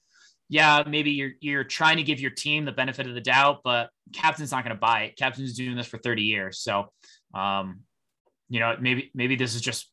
yeah, 0.49 0.83
maybe 0.87 1.13
you're 1.13 1.33
you're 1.41 1.65
trying 1.65 1.97
to 1.99 2.03
give 2.03 2.21
your 2.21 2.33
team 2.33 2.65
the 2.65 2.73
benefit 2.73 3.07
of 3.07 3.15
the 3.15 3.21
doubt, 3.21 3.61
but 3.63 3.91
captain's 4.13 4.51
not 4.51 4.65
going 4.65 4.75
to 4.75 4.81
buy 4.81 5.03
it. 5.05 5.17
Captain's 5.17 5.55
doing 5.55 5.77
this 5.77 5.87
for 5.87 5.99
30 5.99 6.23
years, 6.23 6.59
so 6.59 6.93
um, 7.35 7.81
you 8.49 8.59
know, 8.59 8.77
maybe 8.81 9.11
maybe 9.15 9.37
this 9.37 9.55
is 9.55 9.61
just 9.61 9.91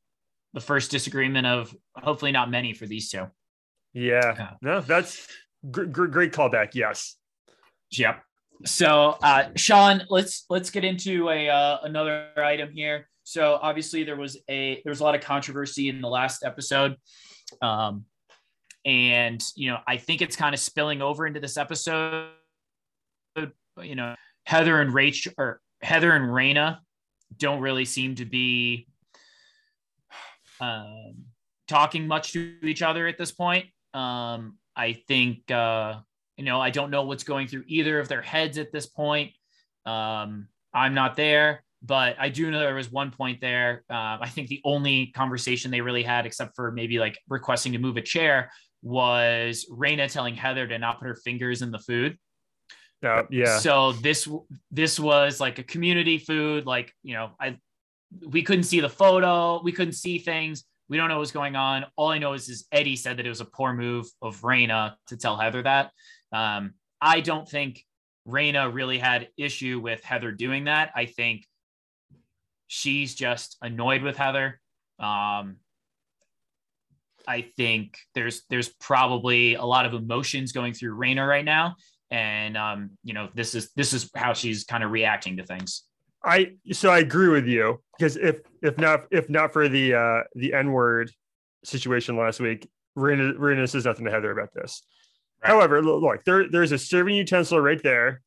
the 0.53 0.61
first 0.61 0.89
disagreement 0.89 1.45
of 1.45 1.75
hopefully 1.95 2.31
not 2.31 2.49
many 2.49 2.73
for 2.73 2.87
these 2.87 3.11
two. 3.11 3.27
Yeah. 3.93 4.33
Yeah. 4.35 4.49
No, 4.61 4.81
that's 4.81 5.27
gr- 5.69 5.85
gr- 5.85 6.07
great 6.07 6.33
callback. 6.33 6.69
Yes. 6.73 7.15
Yep. 7.91 8.23
So, 8.65 9.17
uh, 9.21 9.49
Sean, 9.55 10.03
let's 10.09 10.45
let's 10.49 10.69
get 10.69 10.83
into 10.83 11.29
a 11.29 11.49
uh, 11.49 11.77
another 11.83 12.29
item 12.37 12.71
here. 12.71 13.07
So, 13.23 13.59
obviously, 13.61 14.03
there 14.03 14.15
was 14.15 14.37
a 14.49 14.81
there 14.83 14.91
was 14.91 14.99
a 14.99 15.03
lot 15.03 15.15
of 15.15 15.21
controversy 15.21 15.89
in 15.89 16.01
the 16.01 16.07
last 16.07 16.43
episode, 16.43 16.95
um, 17.61 18.05
and 18.83 19.43
you 19.55 19.69
know, 19.69 19.77
I 19.87 19.97
think 19.97 20.21
it's 20.21 20.35
kind 20.35 20.55
of 20.55 20.59
spilling 20.59 21.01
over 21.01 21.27
into 21.27 21.39
this 21.39 21.57
episode. 21.57 22.29
You 23.35 23.95
know, 23.95 24.15
Heather 24.45 24.81
and 24.81 24.91
Rach 24.91 25.31
or 25.37 25.61
Heather 25.81 26.11
and 26.13 26.25
Rayna 26.25 26.79
don't 27.37 27.61
really 27.61 27.85
seem 27.85 28.15
to 28.15 28.25
be 28.25 28.87
um, 30.59 31.25
talking 31.67 32.07
much 32.07 32.31
to 32.33 32.55
each 32.63 32.81
other 32.81 33.07
at 33.07 33.17
this 33.17 33.31
point. 33.31 33.65
Um, 33.93 34.57
I 34.75 34.93
think 35.07 35.49
uh, 35.51 35.99
you 36.37 36.45
know, 36.45 36.61
I 36.61 36.69
don't 36.69 36.91
know 36.91 37.03
what's 37.03 37.23
going 37.23 37.47
through 37.47 37.63
either 37.67 37.99
of 37.99 38.07
their 38.07 38.21
heads 38.21 38.57
at 38.57 38.71
this 38.71 38.85
point. 38.85 39.31
Um, 39.85 40.47
I'm 40.73 40.93
not 40.93 41.15
there. 41.15 41.63
but 41.81 42.15
I 42.19 42.29
do 42.29 42.49
know 42.49 42.59
there 42.59 42.75
was 42.75 42.91
one 42.91 43.11
point 43.11 43.39
there. 43.39 43.83
Uh, 43.89 44.17
I 44.21 44.29
think 44.29 44.47
the 44.47 44.61
only 44.63 45.07
conversation 45.07 45.71
they 45.71 45.81
really 45.81 46.03
had, 46.03 46.25
except 46.25 46.55
for 46.55 46.71
maybe 46.71 46.99
like 46.99 47.17
requesting 47.29 47.73
to 47.73 47.79
move 47.79 47.97
a 47.97 48.01
chair, 48.01 48.51
was 48.81 49.65
Rayna 49.71 50.11
telling 50.11 50.35
Heather 50.35 50.67
to 50.67 50.77
not 50.79 50.99
put 50.99 51.07
her 51.07 51.15
fingers 51.15 51.61
in 51.61 51.71
the 51.71 51.79
food. 51.79 52.17
Uh, 53.05 53.23
yeah. 53.29 53.59
So 53.59 53.91
this 53.93 54.27
this 54.71 54.99
was 54.99 55.39
like 55.39 55.59
a 55.59 55.63
community 55.63 56.17
food. 56.17 56.65
Like 56.65 56.93
you 57.03 57.13
know, 57.13 57.31
I 57.39 57.57
we 58.25 58.41
couldn't 58.41 58.63
see 58.63 58.79
the 58.79 58.89
photo, 58.89 59.61
we 59.63 59.71
couldn't 59.71 59.93
see 59.93 60.17
things. 60.17 60.63
We 60.89 60.97
don't 60.97 61.09
know 61.09 61.19
what's 61.19 61.31
going 61.31 61.57
on. 61.57 61.85
All 61.97 62.09
I 62.09 62.17
know 62.17 62.31
is, 62.33 62.47
is 62.47 62.65
Eddie 62.71 62.95
said 62.95 63.17
that 63.17 63.25
it 63.25 63.29
was 63.29 63.41
a 63.41 63.45
poor 63.45 63.73
move 63.73 64.07
of 64.21 64.39
Rayna 64.41 64.95
to 65.07 65.17
tell 65.17 65.35
Heather 65.37 65.61
that. 65.63 65.91
Um, 66.31 66.73
I 67.01 67.21
don't 67.21 67.47
think 67.47 67.83
Rayna 68.27 68.73
really 68.73 68.97
had 68.97 69.29
issue 69.37 69.79
with 69.79 70.03
Heather 70.03 70.31
doing 70.31 70.65
that. 70.65 70.91
I 70.95 71.05
think 71.05 71.45
she's 72.67 73.15
just 73.15 73.57
annoyed 73.61 74.03
with 74.03 74.17
Heather. 74.17 74.59
Um, 74.99 75.57
I 77.27 77.41
think 77.57 77.97
there's 78.15 78.43
there's 78.49 78.69
probably 78.69 79.55
a 79.55 79.63
lot 79.63 79.85
of 79.85 79.93
emotions 79.93 80.51
going 80.51 80.73
through 80.73 80.97
Rayna 80.97 81.27
right 81.27 81.45
now, 81.45 81.75
and 82.09 82.57
um, 82.57 82.91
you 83.03 83.13
know 83.13 83.29
this 83.33 83.53
is 83.53 83.71
this 83.75 83.93
is 83.93 84.09
how 84.15 84.33
she's 84.33 84.63
kind 84.63 84.83
of 84.83 84.91
reacting 84.91 85.37
to 85.37 85.45
things. 85.45 85.83
I 86.23 86.53
so 86.71 86.89
I 86.89 86.99
agree 86.99 87.27
with 87.27 87.45
you 87.45 87.81
because 87.97 88.17
if 88.17 88.41
if 88.61 88.77
not 88.77 89.05
if 89.11 89.29
not 89.29 89.53
for 89.53 89.67
the 89.67 89.93
uh 89.93 90.23
the 90.35 90.53
N 90.53 90.71
word 90.71 91.11
situation 91.63 92.17
last 92.17 92.39
week, 92.39 92.67
Rayna 92.97 93.37
Rayna 93.37 93.69
says 93.69 93.85
nothing 93.85 94.05
to 94.05 94.11
Heather 94.11 94.31
about 94.31 94.53
this. 94.53 94.81
However, 95.47 95.81
look 95.81 96.23
there 96.25 96.49
there's 96.49 96.71
a 96.71 96.77
serving 96.77 97.15
utensil 97.15 97.59
right 97.59 97.81
there 97.81 98.21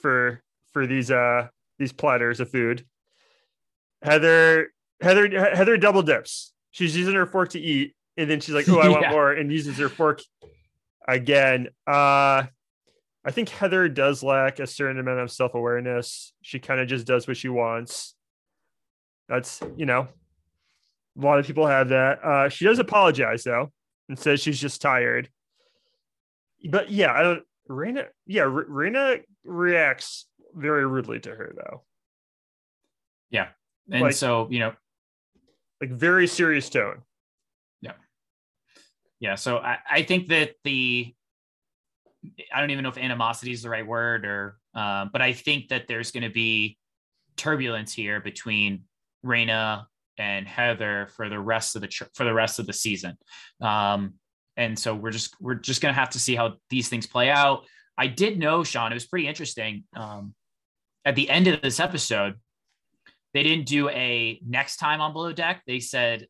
for 0.00 0.42
for 0.72 0.86
these 0.86 1.10
uh 1.10 1.48
these 1.78 1.92
platters 1.92 2.40
of 2.40 2.50
food. 2.50 2.84
Heather 4.02 4.72
Heather 5.00 5.54
Heather 5.54 5.76
double 5.76 6.02
dips. 6.02 6.52
She's 6.70 6.96
using 6.96 7.14
her 7.14 7.26
fork 7.26 7.50
to 7.50 7.60
eat, 7.60 7.94
and 8.16 8.28
then 8.28 8.40
she's 8.40 8.54
like, 8.54 8.68
"Oh, 8.68 8.80
I 8.80 8.88
want 8.88 9.08
more," 9.10 9.32
and 9.32 9.50
uses 9.50 9.78
her 9.78 9.88
fork 9.88 10.22
again. 11.08 11.68
Uh 11.86 12.44
I 13.26 13.32
think 13.32 13.48
Heather 13.48 13.88
does 13.88 14.22
lack 14.22 14.60
a 14.60 14.68
certain 14.68 15.00
amount 15.00 15.18
of 15.18 15.32
self 15.32 15.54
awareness. 15.54 16.32
She 16.42 16.60
kind 16.60 16.80
of 16.80 16.86
just 16.86 17.06
does 17.06 17.26
what 17.26 17.36
she 17.36 17.48
wants. 17.48 18.14
That's, 19.28 19.60
you 19.76 19.84
know, 19.84 20.06
a 21.18 21.20
lot 21.20 21.40
of 21.40 21.46
people 21.46 21.66
have 21.66 21.88
that. 21.88 22.24
Uh, 22.24 22.48
she 22.48 22.64
does 22.64 22.78
apologize 22.78 23.42
though 23.42 23.72
and 24.08 24.16
says 24.16 24.40
she's 24.40 24.60
just 24.60 24.80
tired. 24.80 25.28
But 26.70 26.90
yeah, 26.90 27.12
I 27.12 27.22
don't, 27.22 27.42
Rayna, 27.68 28.06
yeah, 28.26 28.42
R- 28.42 28.64
Rayna 28.64 29.22
reacts 29.44 30.26
very 30.54 30.86
rudely 30.86 31.20
to 31.20 31.30
her 31.30 31.54
though. 31.56 31.84
Yeah. 33.30 33.48
And 33.90 34.02
like, 34.02 34.14
so, 34.14 34.48
you 34.50 34.60
know, 34.60 34.72
like 35.80 35.90
very 35.90 36.26
serious 36.26 36.68
tone. 36.70 37.02
Yeah. 37.80 37.92
Yeah. 39.20 39.34
So 39.34 39.58
I, 39.58 39.78
I 39.90 40.02
think 40.02 40.28
that 40.28 40.52
the, 40.64 41.14
I 42.52 42.60
don't 42.60 42.70
even 42.70 42.82
know 42.82 42.88
if 42.88 42.98
animosity 42.98 43.52
is 43.52 43.62
the 43.62 43.70
right 43.70 43.86
word 43.86 44.24
or, 44.24 44.56
uh, 44.74 45.06
but 45.12 45.22
I 45.22 45.32
think 45.32 45.68
that 45.68 45.86
there's 45.88 46.10
going 46.10 46.24
to 46.24 46.30
be 46.30 46.78
turbulence 47.36 47.92
here 47.92 48.20
between 48.20 48.82
Rayna 49.24 49.86
and 50.18 50.46
Heather 50.46 51.08
for 51.14 51.28
the 51.28 51.38
rest 51.38 51.76
of 51.76 51.82
the 51.82 51.88
for 52.14 52.24
the 52.24 52.32
rest 52.32 52.58
of 52.58 52.66
the 52.66 52.72
season. 52.72 53.18
Um, 53.60 54.14
and 54.56 54.78
so 54.78 54.94
we're 54.94 55.10
just 55.10 55.34
we're 55.40 55.54
just 55.54 55.82
going 55.82 55.94
to 55.94 55.98
have 55.98 56.10
to 56.10 56.20
see 56.20 56.34
how 56.34 56.54
these 56.70 56.88
things 56.88 57.06
play 57.06 57.30
out. 57.30 57.64
I 57.98 58.06
did 58.06 58.38
know 58.38 58.64
Sean; 58.64 58.92
it 58.92 58.94
was 58.94 59.06
pretty 59.06 59.28
interesting. 59.28 59.84
Um, 59.94 60.34
at 61.04 61.14
the 61.14 61.28
end 61.30 61.46
of 61.46 61.62
this 61.62 61.78
episode, 61.78 62.34
they 63.34 63.42
didn't 63.42 63.66
do 63.66 63.88
a 63.90 64.40
next 64.46 64.78
time 64.78 65.00
on 65.00 65.12
Below 65.12 65.32
Deck. 65.32 65.62
They 65.66 65.80
said 65.80 66.26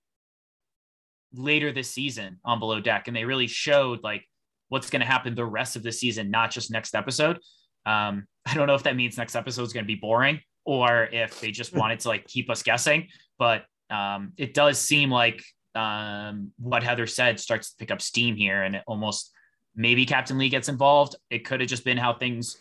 later 1.32 1.72
this 1.72 1.90
season 1.90 2.38
on 2.44 2.58
Below 2.58 2.80
Deck, 2.80 3.08
and 3.08 3.16
they 3.16 3.24
really 3.24 3.46
showed 3.46 4.02
like 4.02 4.24
what's 4.68 4.90
going 4.90 5.00
to 5.00 5.06
happen 5.06 5.34
the 5.34 5.44
rest 5.44 5.76
of 5.76 5.82
the 5.82 5.92
season, 5.92 6.30
not 6.30 6.50
just 6.50 6.70
next 6.70 6.94
episode. 6.94 7.38
Um, 7.84 8.26
I 8.44 8.54
don't 8.54 8.66
know 8.66 8.74
if 8.74 8.82
that 8.84 8.96
means 8.96 9.16
next 9.16 9.36
episode 9.36 9.62
is 9.62 9.72
going 9.72 9.84
to 9.84 9.88
be 9.88 9.94
boring 9.94 10.40
or 10.64 11.04
if 11.04 11.40
they 11.40 11.50
just 11.52 11.72
wanted 11.76 12.00
to 12.00 12.08
like 12.08 12.26
keep 12.26 12.50
us 12.50 12.62
guessing, 12.62 13.08
but 13.38 13.64
um, 13.90 14.32
it 14.36 14.54
does 14.54 14.78
seem 14.78 15.10
like 15.10 15.42
um, 15.76 16.52
what 16.58 16.82
Heather 16.82 17.06
said 17.06 17.38
starts 17.38 17.70
to 17.70 17.76
pick 17.76 17.90
up 17.90 18.02
steam 18.02 18.36
here, 18.36 18.62
and 18.62 18.76
it 18.76 18.82
almost 18.86 19.32
maybe 19.74 20.06
Captain 20.06 20.38
Lee 20.38 20.48
gets 20.48 20.68
involved. 20.68 21.16
It 21.30 21.44
could 21.44 21.60
have 21.60 21.68
just 21.68 21.84
been 21.84 21.96
how 21.96 22.14
things, 22.14 22.56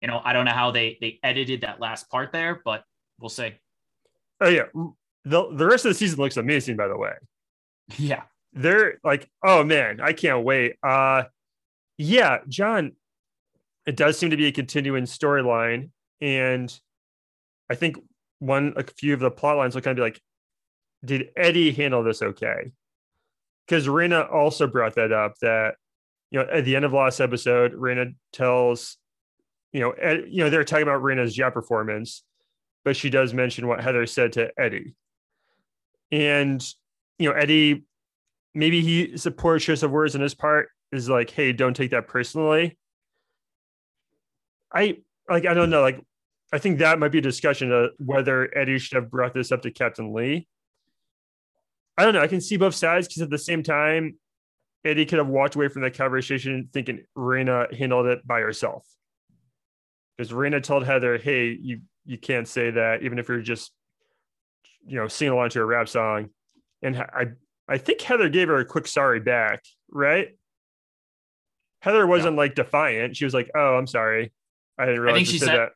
you 0.00 0.08
know, 0.08 0.20
I 0.24 0.32
don't 0.32 0.44
know 0.44 0.52
how 0.52 0.70
they 0.70 0.98
they 1.00 1.18
edited 1.22 1.62
that 1.62 1.80
last 1.80 2.10
part 2.10 2.32
there, 2.32 2.60
but 2.64 2.84
we'll 3.18 3.28
see. 3.28 3.54
Oh 4.40 4.48
yeah, 4.48 4.64
the 5.24 5.48
the 5.52 5.66
rest 5.66 5.84
of 5.84 5.90
the 5.90 5.94
season 5.94 6.18
looks 6.18 6.36
amazing. 6.36 6.76
By 6.76 6.88
the 6.88 6.98
way, 6.98 7.12
yeah, 7.98 8.22
they're 8.52 8.98
like, 9.02 9.28
oh 9.42 9.64
man, 9.64 10.00
I 10.00 10.12
can't 10.12 10.44
wait. 10.44 10.76
Uh 10.82 11.24
yeah, 11.98 12.38
John, 12.48 12.92
it 13.86 13.96
does 13.96 14.18
seem 14.18 14.30
to 14.30 14.36
be 14.36 14.46
a 14.46 14.52
continuing 14.52 15.04
storyline. 15.04 15.90
And 16.20 16.78
I 17.70 17.74
think 17.74 17.96
one 18.38 18.74
a 18.76 18.84
few 18.84 19.14
of 19.14 19.20
the 19.20 19.30
plot 19.30 19.56
lines 19.56 19.74
will 19.74 19.82
kind 19.82 19.92
of 19.92 19.96
be 19.96 20.02
like, 20.02 20.20
did 21.06 21.30
Eddie 21.36 21.72
handle 21.72 22.02
this 22.02 22.22
okay? 22.22 22.72
Because 23.66 23.86
Rayna 23.86 24.32
also 24.32 24.66
brought 24.66 24.94
that 24.96 25.12
up 25.12 25.34
that 25.40 25.76
you 26.30 26.38
know 26.38 26.46
at 26.50 26.64
the 26.64 26.76
end 26.76 26.84
of 26.84 26.92
last 26.92 27.20
episode, 27.20 27.72
Rayna 27.72 28.14
tells 28.32 28.98
you 29.72 29.80
know 29.80 29.90
Ed, 29.92 30.24
you 30.28 30.44
know 30.44 30.50
they're 30.50 30.64
talking 30.64 30.82
about 30.82 31.02
Rayna's 31.02 31.34
job 31.34 31.52
performance, 31.52 32.22
but 32.84 32.96
she 32.96 33.10
does 33.10 33.32
mention 33.32 33.66
what 33.66 33.82
Heather 33.82 34.06
said 34.06 34.32
to 34.34 34.50
Eddie, 34.58 34.94
and 36.12 36.64
you 37.18 37.28
know 37.28 37.34
Eddie 37.34 37.84
maybe 38.54 38.80
he 38.80 39.16
supports 39.16 39.64
choice 39.64 39.82
of 39.82 39.90
words 39.90 40.14
in 40.14 40.20
his 40.20 40.34
part 40.34 40.68
is 40.90 41.08
like, 41.08 41.30
hey, 41.30 41.52
don't 41.52 41.74
take 41.74 41.90
that 41.90 42.08
personally. 42.08 42.78
I 44.72 44.98
like 45.28 45.46
I 45.46 45.54
don't 45.54 45.70
know, 45.70 45.82
like 45.82 46.00
I 46.52 46.58
think 46.58 46.78
that 46.78 46.98
might 46.98 47.12
be 47.12 47.18
a 47.18 47.22
discussion 47.22 47.72
of 47.72 47.90
whether 47.98 48.56
Eddie 48.56 48.78
should 48.78 48.96
have 48.96 49.10
brought 49.10 49.34
this 49.34 49.52
up 49.52 49.62
to 49.62 49.70
Captain 49.70 50.12
Lee. 50.12 50.46
I 51.98 52.04
don't 52.04 52.14
know. 52.14 52.20
I 52.20 52.26
can 52.26 52.40
see 52.40 52.56
both 52.56 52.74
sides 52.74 53.08
because 53.08 53.22
at 53.22 53.30
the 53.30 53.38
same 53.38 53.62
time, 53.62 54.16
Eddie 54.84 55.06
could 55.06 55.18
have 55.18 55.28
walked 55.28 55.56
away 55.56 55.68
from 55.68 55.82
that 55.82 55.96
conversation 55.96 56.68
thinking 56.72 57.04
Rayna 57.16 57.74
handled 57.76 58.06
it 58.06 58.26
by 58.26 58.40
herself. 58.40 58.86
Because 60.16 60.32
Rayna 60.32 60.62
told 60.62 60.84
Heather, 60.84 61.18
hey, 61.18 61.56
you 61.60 61.80
you 62.04 62.18
can't 62.18 62.46
say 62.46 62.70
that, 62.70 63.02
even 63.02 63.18
if 63.18 63.28
you're 63.28 63.40
just, 63.40 63.72
you 64.86 64.96
know, 64.96 65.08
singing 65.08 65.32
along 65.32 65.50
to 65.50 65.60
a 65.60 65.64
rap 65.64 65.88
song. 65.88 66.30
And 66.82 66.96
I 66.96 67.26
I 67.68 67.78
think 67.78 68.00
Heather 68.00 68.28
gave 68.28 68.48
her 68.48 68.58
a 68.58 68.64
quick 68.64 68.86
sorry 68.86 69.20
back, 69.20 69.62
right? 69.90 70.28
Heather 71.80 72.06
wasn't 72.06 72.34
yeah. 72.34 72.38
like 72.38 72.54
defiant. 72.54 73.16
She 73.16 73.24
was 73.24 73.34
like, 73.34 73.50
"Oh, 73.54 73.76
I'm 73.76 73.86
sorry. 73.86 74.32
I 74.78 74.86
didn't 74.86 75.00
realize 75.00 75.22
I 75.22 75.24
think 75.24 75.28
she 75.28 75.38
said, 75.38 75.58
that." 75.58 75.72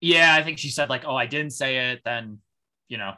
Yeah, 0.00 0.34
I 0.34 0.42
think 0.42 0.58
she 0.58 0.70
said 0.70 0.88
like, 0.88 1.04
"Oh, 1.06 1.14
I 1.14 1.26
didn't 1.26 1.52
say 1.52 1.90
it." 1.90 2.00
Then, 2.04 2.38
you 2.88 2.98
know, 2.98 3.14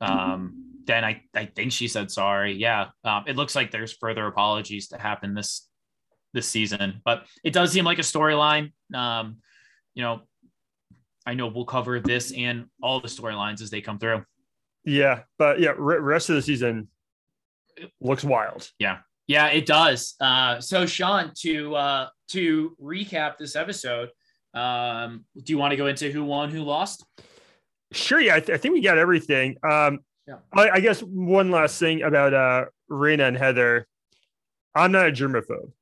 um, 0.00 0.67
then 0.88 1.04
I 1.04 1.22
I 1.34 1.44
think 1.44 1.70
she 1.70 1.86
said 1.86 2.10
sorry. 2.10 2.54
Yeah, 2.54 2.88
um, 3.04 3.24
it 3.28 3.36
looks 3.36 3.54
like 3.54 3.70
there's 3.70 3.92
further 3.92 4.26
apologies 4.26 4.88
to 4.88 4.98
happen 4.98 5.34
this 5.34 5.68
this 6.34 6.48
season, 6.48 7.00
but 7.04 7.26
it 7.44 7.52
does 7.52 7.70
seem 7.70 7.84
like 7.84 7.98
a 7.98 8.02
storyline. 8.02 8.72
Um, 8.92 9.36
you 9.94 10.02
know, 10.02 10.22
I 11.24 11.34
know 11.34 11.46
we'll 11.46 11.64
cover 11.64 12.00
this 12.00 12.32
and 12.32 12.66
all 12.82 13.00
the 13.00 13.08
storylines 13.08 13.62
as 13.62 13.70
they 13.70 13.80
come 13.80 13.98
through. 13.98 14.24
Yeah, 14.84 15.20
but 15.38 15.60
yeah, 15.60 15.74
rest 15.76 16.30
of 16.30 16.36
the 16.36 16.42
season 16.42 16.88
looks 18.00 18.24
wild. 18.24 18.68
Yeah. 18.78 18.98
Yeah, 19.26 19.48
it 19.48 19.66
does. 19.66 20.14
Uh, 20.20 20.58
so 20.58 20.86
Sean, 20.86 21.32
to 21.40 21.76
uh, 21.76 22.08
to 22.28 22.74
recap 22.82 23.36
this 23.36 23.56
episode, 23.56 24.08
um, 24.54 25.26
do 25.36 25.52
you 25.52 25.58
want 25.58 25.72
to 25.72 25.76
go 25.76 25.86
into 25.86 26.10
who 26.10 26.24
won, 26.24 26.50
who 26.50 26.62
lost? 26.62 27.04
Sure. 27.92 28.20
Yeah, 28.20 28.36
I, 28.36 28.40
th- 28.40 28.50
I 28.50 28.56
think 28.56 28.72
we 28.72 28.80
got 28.80 28.96
everything. 28.96 29.56
Um, 29.62 30.00
yeah. 30.28 30.36
I, 30.52 30.70
I, 30.70 30.80
guess 30.80 31.00
one 31.00 31.50
last 31.50 31.80
thing 31.80 32.02
about 32.02 32.34
uh, 32.34 32.66
Rayna 32.90 33.26
and 33.28 33.36
Heather. 33.36 33.86
I'm 34.74 34.92
not 34.92 35.08
a 35.08 35.10
germaphobe, 35.10 35.72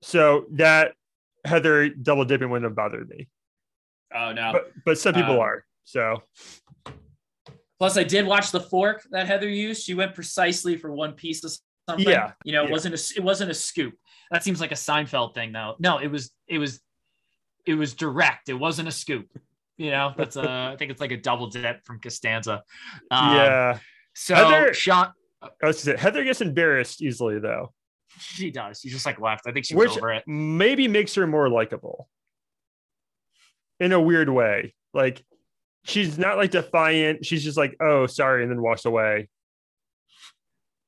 so 0.00 0.46
that 0.52 0.92
Heather 1.44 1.88
double 1.88 2.24
dipping 2.24 2.50
wouldn't 2.50 2.70
have 2.70 2.76
bothered 2.76 3.08
me. 3.08 3.28
Oh 4.14 4.32
no, 4.32 4.52
but, 4.52 4.72
but 4.86 4.98
some 4.98 5.14
people 5.14 5.34
um, 5.34 5.40
are. 5.40 5.64
So 5.84 6.22
Plus, 7.78 7.96
I 7.96 8.02
did 8.02 8.26
watch 8.26 8.50
the 8.50 8.60
fork 8.60 9.06
that 9.10 9.26
Heather 9.26 9.48
used. 9.48 9.84
She 9.84 9.94
went 9.94 10.14
precisely 10.14 10.76
for 10.76 10.92
one 10.92 11.12
piece 11.12 11.44
of 11.44 11.52
something. 11.88 12.08
Yeah, 12.08 12.32
you 12.44 12.52
know, 12.52 12.64
it 12.64 12.66
yeah. 12.66 12.72
wasn't 12.72 12.94
a 12.94 13.12
it 13.16 13.22
wasn't 13.22 13.50
a 13.50 13.54
scoop. 13.54 13.94
That 14.30 14.42
seems 14.42 14.60
like 14.60 14.72
a 14.72 14.76
Seinfeld 14.76 15.34
thing, 15.34 15.52
though. 15.52 15.76
No, 15.78 15.98
it 15.98 16.08
was 16.08 16.30
it 16.48 16.58
was 16.58 16.80
it 17.66 17.74
was 17.74 17.94
direct. 17.94 18.48
It 18.48 18.54
wasn't 18.54 18.88
a 18.88 18.92
scoop. 18.92 19.28
You 19.78 19.92
know, 19.92 20.12
that's 20.16 20.36
a 20.36 20.70
I 20.72 20.76
think 20.76 20.90
it's 20.90 21.00
like 21.00 21.12
a 21.12 21.16
double 21.16 21.46
dip 21.48 21.84
from 21.86 22.00
Costanza. 22.00 22.62
Um, 23.10 23.34
yeah. 23.36 23.78
So 24.14 24.34
Heather, 24.34 24.74
Sean, 24.74 25.12
I 25.62 25.66
was 25.66 25.78
say, 25.78 25.96
Heather 25.96 26.24
gets 26.24 26.40
embarrassed 26.40 27.00
easily, 27.00 27.38
though. 27.38 27.72
She 28.18 28.50
does. 28.50 28.80
She 28.80 28.88
just 28.88 29.06
like 29.06 29.20
left. 29.20 29.46
I 29.46 29.52
think 29.52 29.66
she 29.66 29.76
Which 29.76 29.96
over 29.96 30.12
it. 30.12 30.24
Maybe 30.26 30.88
makes 30.88 31.14
her 31.14 31.26
more 31.28 31.48
likable 31.48 32.08
in 33.78 33.92
a 33.92 34.00
weird 34.00 34.28
way. 34.28 34.74
Like 34.92 35.24
she's 35.84 36.18
not 36.18 36.36
like 36.36 36.50
defiant. 36.50 37.24
She's 37.24 37.44
just 37.44 37.56
like, 37.56 37.76
oh, 37.80 38.06
sorry, 38.06 38.42
and 38.42 38.50
then 38.50 38.60
walks 38.60 38.84
away. 38.84 39.28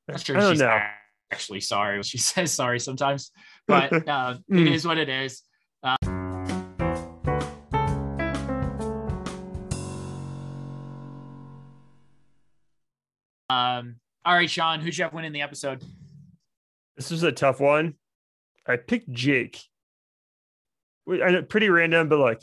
I'm 0.08 0.14
not 0.14 0.30
I 0.30 0.32
don't 0.32 0.52
she's 0.52 0.60
know. 0.60 0.80
actually 1.30 1.60
sorry. 1.60 2.02
She 2.02 2.18
says 2.18 2.52
sorry 2.52 2.80
sometimes, 2.80 3.30
but 3.68 3.92
uh, 4.08 4.34
it 4.48 4.52
Mm. 4.54 4.84
what 4.84 4.98
it 4.98 5.08
is. 5.08 5.42
Uh, 5.84 5.96
um, 13.50 13.96
all 14.24 14.34
right, 14.34 14.48
Sean, 14.50 14.80
who'd 14.80 14.96
you 14.96 15.04
have 15.04 15.12
winning 15.12 15.32
the 15.32 15.42
episode? 15.42 15.82
This 16.96 17.10
was 17.10 17.22
a 17.22 17.32
tough 17.32 17.60
one. 17.60 17.94
I 18.66 18.76
picked 18.76 19.10
Jake. 19.12 19.58
Wait, 21.06 21.22
I 21.22 21.30
know, 21.30 21.42
pretty 21.42 21.68
random, 21.70 22.08
but 22.08 22.18
like 22.18 22.38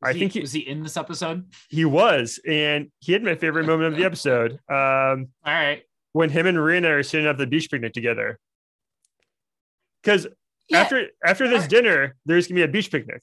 Was 0.00 0.10
I 0.10 0.12
he- 0.12 0.18
think 0.20 0.32
he, 0.32 0.40
was 0.40 0.52
he 0.52 0.60
in 0.60 0.82
this 0.82 0.96
episode? 0.96 1.44
he 1.68 1.84
was, 1.84 2.40
and 2.46 2.90
he 3.00 3.12
had 3.12 3.22
my 3.22 3.34
favorite 3.34 3.66
moment 3.66 3.92
of 3.92 3.98
the 3.98 4.04
episode. 4.06 4.52
Um, 4.70 5.28
All 5.44 5.52
right. 5.52 5.82
when 6.12 6.30
him 6.30 6.46
and 6.46 6.56
Rayna 6.58 6.88
are 6.98 7.02
sitting 7.02 7.26
at 7.26 7.36
the 7.38 7.46
beach 7.46 7.70
picnic 7.70 7.92
together. 7.92 8.38
Because 10.02 10.26
Yeah, 10.68 10.78
after 10.80 11.06
after 11.24 11.48
this 11.48 11.64
I- 11.64 11.66
dinner, 11.66 12.16
there's 12.24 12.46
gonna 12.46 12.58
be 12.60 12.62
a 12.62 12.68
beach 12.68 12.90
picnic. 12.90 13.22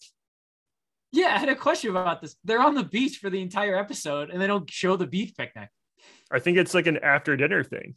yeah, 1.12 1.28
I 1.28 1.40
had 1.40 1.50
a 1.50 1.56
question 1.56 1.90
about 1.92 2.22
this. 2.22 2.36
They're 2.44 2.62
on 2.62 2.76
the 2.76 2.84
beach 2.84 3.18
for 3.18 3.30
the 3.30 3.42
entire 3.42 3.78
episode, 3.78 4.30
and 4.30 4.42
they 4.42 4.48
don't 4.48 4.70
show 4.70 4.98
the 4.98 5.08
beach 5.08 5.34
picnic. 5.38 5.70
I 6.32 6.40
think 6.40 6.58
it's 6.58 6.74
like 6.74 6.88
an 6.88 6.98
after 6.98 7.36
dinner 7.38 7.64
thing. 7.64 7.96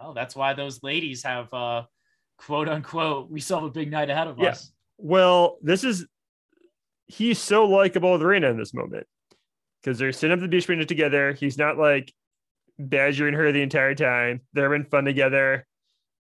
Oh, 0.00 0.12
that's 0.12 0.34
why 0.34 0.54
those 0.54 0.82
ladies 0.82 1.22
have 1.22 1.52
uh 1.54 1.82
quote 2.38 2.68
unquote, 2.68 3.30
we 3.30 3.40
still 3.40 3.58
have 3.60 3.68
a 3.68 3.70
big 3.70 3.90
night 3.90 4.10
ahead 4.10 4.26
of 4.26 4.38
Yeah. 4.38 4.50
us. 4.50 4.72
Well, 4.98 5.58
this 5.62 5.84
is 5.84 6.06
he's 7.06 7.38
so 7.38 7.64
likable 7.66 8.12
with 8.12 8.22
Rayna 8.22 8.50
in 8.50 8.56
this 8.56 8.74
moment 8.74 9.06
because 9.80 9.98
they're 9.98 10.12
sitting 10.12 10.32
up 10.34 10.40
the 10.40 10.48
beach 10.48 10.66
picnic 10.66 10.88
together. 10.88 11.32
He's 11.32 11.58
not 11.58 11.78
like 11.78 12.12
badgering 12.78 13.34
her 13.34 13.52
the 13.52 13.62
entire 13.62 13.94
time. 13.94 14.40
They're 14.52 14.70
having 14.72 14.88
fun 14.88 15.04
together. 15.04 15.66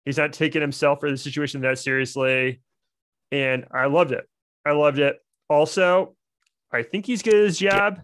He's 0.05 0.17
not 0.17 0.33
taking 0.33 0.61
himself 0.61 1.01
or 1.03 1.09
the 1.11 1.17
situation 1.17 1.61
that 1.61 1.79
seriously. 1.79 2.61
And 3.31 3.65
I 3.71 3.85
loved 3.85 4.11
it. 4.11 4.27
I 4.65 4.71
loved 4.71 4.99
it. 4.99 5.17
Also, 5.49 6.15
I 6.71 6.83
think 6.83 7.05
he's 7.05 7.21
good 7.21 7.35
at 7.35 7.43
his 7.43 7.57
job. 7.59 8.01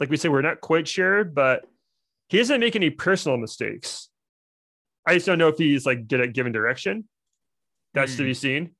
Like 0.00 0.10
we 0.10 0.16
said, 0.16 0.30
we're 0.30 0.42
not 0.42 0.60
quite 0.60 0.86
sure, 0.86 1.24
but 1.24 1.64
he 2.28 2.38
doesn't 2.38 2.60
make 2.60 2.76
any 2.76 2.90
personal 2.90 3.38
mistakes. 3.38 4.08
I 5.06 5.14
just 5.14 5.26
don't 5.26 5.38
know 5.38 5.48
if 5.48 5.56
he's 5.58 5.86
like 5.86 6.06
good 6.08 6.20
at 6.20 6.32
giving 6.34 6.52
direction. 6.52 7.08
That's 7.94 8.16
to 8.16 8.22
Hmm. 8.22 8.28
be 8.28 8.34
seen. 8.34 8.74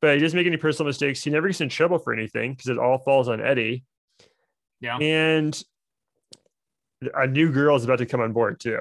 But 0.00 0.14
he 0.16 0.20
doesn't 0.20 0.36
make 0.36 0.46
any 0.46 0.56
personal 0.56 0.86
mistakes. 0.86 1.22
He 1.22 1.30
never 1.30 1.48
gets 1.48 1.60
in 1.60 1.68
trouble 1.68 1.98
for 1.98 2.12
anything 2.12 2.52
because 2.52 2.68
it 2.68 2.78
all 2.78 2.98
falls 2.98 3.28
on 3.28 3.40
Eddie. 3.40 3.84
Yeah. 4.80 4.96
And 4.98 5.62
a 7.14 7.26
new 7.26 7.50
girl 7.52 7.76
is 7.76 7.84
about 7.84 7.98
to 7.98 8.06
come 8.06 8.20
on 8.20 8.32
board 8.32 8.60
too. 8.60 8.78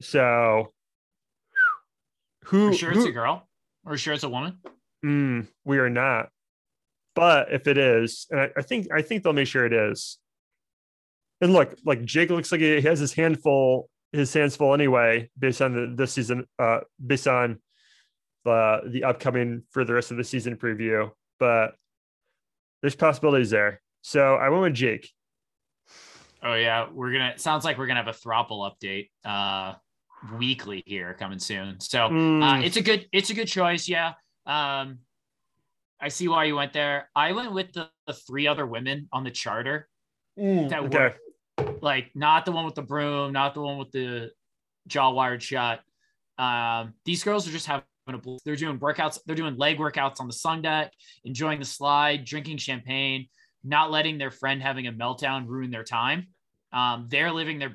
So 0.00 0.72
who, 2.44 2.68
Are 2.70 2.74
sure 2.74 2.90
who- 2.90 3.00
it's 3.00 3.08
a 3.08 3.12
girl? 3.12 3.48
Or 3.84 3.96
sure 3.96 4.14
it's 4.14 4.24
a 4.24 4.28
woman? 4.28 4.58
Mm, 5.04 5.46
we 5.64 5.78
are 5.78 5.90
not. 5.90 6.30
But 7.14 7.52
if 7.52 7.66
it 7.66 7.78
is, 7.78 8.26
and 8.30 8.40
I, 8.40 8.50
I 8.56 8.62
think 8.62 8.88
I 8.92 9.00
think 9.02 9.22
they'll 9.22 9.32
make 9.32 9.46
sure 9.48 9.64
it 9.64 9.72
is. 9.72 10.18
And 11.40 11.52
look, 11.52 11.76
like 11.84 12.04
Jake 12.04 12.30
looks 12.30 12.50
like 12.50 12.60
he 12.60 12.80
has 12.80 12.98
his 12.98 13.12
handful, 13.12 13.90
his 14.12 14.32
hands 14.32 14.56
full 14.56 14.72
anyway, 14.72 15.30
based 15.38 15.60
on 15.60 15.74
the 15.74 15.94
this 15.94 16.12
season, 16.12 16.46
uh, 16.58 16.80
based 17.04 17.28
on 17.28 17.58
the 18.44 18.80
the 18.86 19.04
upcoming 19.04 19.62
for 19.70 19.84
the 19.84 19.92
rest 19.92 20.10
of 20.10 20.16
the 20.16 20.24
season 20.24 20.56
preview. 20.56 21.10
But 21.38 21.74
there's 22.80 22.96
possibilities 22.96 23.50
there. 23.50 23.82
So 24.02 24.36
I 24.36 24.48
went 24.48 24.62
with 24.62 24.74
Jake. 24.74 25.10
Oh 26.42 26.54
yeah, 26.54 26.86
we're 26.90 27.12
gonna. 27.12 27.38
Sounds 27.38 27.64
like 27.64 27.76
we're 27.76 27.86
gonna 27.86 28.02
have 28.02 28.08
a 28.08 28.18
Throttle 28.18 28.70
update 28.70 29.10
uh 29.24 29.74
weekly 30.38 30.82
here 30.86 31.14
coming 31.18 31.38
soon. 31.38 31.80
So 31.80 32.06
uh, 32.06 32.10
Mm, 32.10 32.64
it's 32.64 32.76
a 32.76 32.82
good. 32.82 33.06
It's 33.12 33.30
a 33.30 33.34
good 33.34 33.48
choice. 33.48 33.88
Yeah. 33.88 34.14
Um, 34.46 35.00
I 36.00 36.08
see 36.08 36.28
why 36.28 36.44
you 36.44 36.56
went 36.56 36.72
there. 36.72 37.10
I 37.14 37.32
went 37.32 37.52
with 37.52 37.72
the, 37.72 37.88
the 38.06 38.12
three 38.12 38.46
other 38.46 38.66
women 38.66 39.08
on 39.12 39.24
the 39.24 39.30
charter 39.30 39.88
that 40.36 40.72
okay. 40.84 41.14
Like 41.80 42.10
not 42.14 42.44
the 42.44 42.52
one 42.52 42.64
with 42.64 42.74
the 42.74 42.82
broom, 42.82 43.32
not 43.32 43.54
the 43.54 43.60
one 43.62 43.78
with 43.78 43.90
the 43.92 44.30
jaw 44.86 45.10
wired 45.10 45.42
shut. 45.42 45.80
Um, 46.38 46.94
these 47.04 47.24
girls 47.24 47.48
are 47.48 47.50
just 47.52 47.66
having 47.66 47.84
a 48.08 48.18
bl- 48.18 48.36
they're 48.44 48.56
doing 48.56 48.78
workouts, 48.78 49.18
they're 49.26 49.36
doing 49.36 49.56
leg 49.56 49.78
workouts 49.78 50.20
on 50.20 50.26
the 50.26 50.32
sun 50.32 50.62
deck, 50.62 50.92
enjoying 51.24 51.58
the 51.58 51.64
slide, 51.64 52.24
drinking 52.24 52.58
champagne, 52.58 53.28
not 53.64 53.90
letting 53.90 54.18
their 54.18 54.30
friend 54.30 54.62
having 54.62 54.86
a 54.86 54.92
meltdown 54.92 55.46
ruin 55.46 55.70
their 55.70 55.84
time. 55.84 56.28
Um, 56.72 57.06
they're 57.10 57.32
living 57.32 57.58
their 57.58 57.70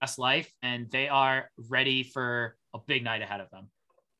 best 0.00 0.18
life 0.18 0.52
and 0.62 0.90
they 0.90 1.08
are 1.08 1.50
ready 1.68 2.02
for 2.02 2.56
a 2.74 2.78
big 2.86 3.04
night 3.04 3.22
ahead 3.22 3.40
of 3.40 3.50
them. 3.50 3.70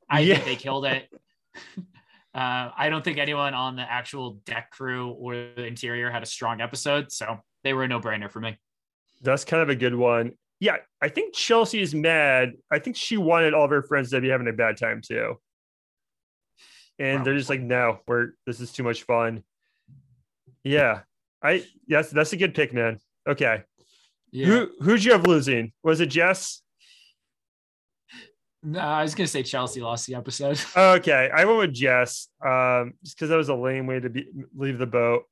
I 0.08 0.20
Yeah. 0.20 0.34
think 0.36 0.46
they 0.46 0.56
killed 0.56 0.86
it. 0.86 1.08
Uh, 2.32 2.70
I 2.76 2.90
don't 2.90 3.02
think 3.02 3.18
anyone 3.18 3.54
on 3.54 3.74
the 3.74 3.82
actual 3.82 4.34
deck 4.46 4.70
crew 4.70 5.10
or 5.10 5.34
the 5.56 5.64
interior 5.64 6.12
had 6.12 6.22
a 6.22 6.26
strong 6.26 6.60
episode, 6.60 7.10
so 7.10 7.40
they 7.64 7.72
were 7.72 7.82
a 7.82 7.88
no-brainer 7.88 8.30
for 8.30 8.38
me. 8.38 8.56
That's 9.20 9.44
kind 9.44 9.62
of 9.62 9.68
a 9.68 9.76
good 9.76 9.94
one. 9.94 10.32
Yeah, 10.60 10.76
I 11.00 11.08
think 11.08 11.34
Chelsea 11.34 11.80
is 11.80 11.94
mad. 11.94 12.52
I 12.70 12.78
think 12.78 12.96
she 12.96 13.16
wanted 13.16 13.54
all 13.54 13.64
of 13.64 13.70
her 13.70 13.82
friends 13.82 14.10
to 14.10 14.20
be 14.20 14.28
having 14.28 14.48
a 14.48 14.52
bad 14.52 14.76
time 14.76 15.00
too. 15.00 15.38
And 16.98 17.24
they're 17.24 17.36
just 17.36 17.48
like, 17.48 17.62
no, 17.62 18.00
we're 18.06 18.32
this 18.46 18.60
is 18.60 18.72
too 18.72 18.82
much 18.82 19.04
fun. 19.04 19.42
Yeah. 20.64 21.00
I 21.42 21.64
yes, 21.86 22.10
that's 22.10 22.34
a 22.34 22.36
good 22.36 22.54
pick, 22.54 22.74
man. 22.74 22.98
Okay. 23.26 23.62
Who 24.32 24.70
who'd 24.80 25.02
you 25.02 25.12
have 25.12 25.26
losing? 25.26 25.72
Was 25.82 26.00
it 26.00 26.06
Jess? 26.06 26.62
No, 28.62 28.80
I 28.80 29.02
was 29.02 29.14
gonna 29.14 29.26
say 29.26 29.42
Chelsea 29.42 29.80
lost 29.80 30.06
the 30.06 30.14
episode. 30.14 30.60
Okay, 30.76 31.30
I 31.34 31.46
went 31.46 31.58
with 31.58 31.72
Jess. 31.72 32.28
Um, 32.44 32.92
just 33.02 33.16
because 33.16 33.30
that 33.30 33.36
was 33.36 33.48
a 33.48 33.54
lame 33.54 33.86
way 33.86 34.00
to 34.00 34.10
be 34.10 34.26
leave 34.54 34.78
the 34.78 34.86
boat. 34.86 35.24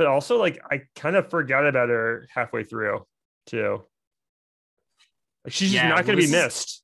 But 0.00 0.06
also, 0.06 0.38
like, 0.38 0.58
I 0.70 0.80
kind 0.96 1.14
of 1.14 1.28
forgot 1.28 1.66
about 1.66 1.90
her 1.90 2.26
halfway 2.34 2.64
through 2.64 3.04
too. 3.44 3.82
Like, 5.44 5.52
she's 5.52 5.74
Yeah, 5.74 5.82
just 5.90 5.94
not 5.94 6.06
going 6.06 6.16
to 6.16 6.22
be 6.22 6.24
is- 6.24 6.30
missed. 6.32 6.82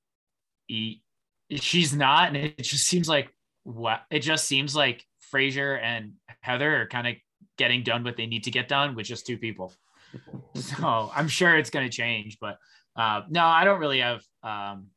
He- 0.66 1.02
she's 1.48 1.94
not, 1.94 2.28
and 2.28 2.36
it 2.36 2.58
just 2.58 2.86
seems 2.86 3.08
like 3.08 3.34
what 3.62 4.02
it 4.10 4.18
just 4.18 4.46
seems 4.46 4.76
like 4.76 5.02
Fraser 5.30 5.78
and 5.78 6.12
Heather 6.42 6.82
are 6.82 6.86
kind 6.86 7.06
of 7.06 7.14
getting 7.56 7.82
done 7.84 8.04
what 8.04 8.18
they 8.18 8.26
need 8.26 8.44
to 8.44 8.50
get 8.50 8.68
done 8.68 8.94
with 8.94 9.06
just 9.06 9.26
two 9.26 9.38
people. 9.38 9.72
So 10.54 11.10
I'm 11.14 11.28
sure 11.28 11.56
it's 11.56 11.70
gonna 11.70 11.88
change, 11.88 12.36
but 12.38 12.58
uh, 12.96 13.22
no, 13.30 13.46
I 13.46 13.64
don't 13.64 13.80
really 13.80 14.00
have 14.00 14.20
um, 14.42 14.88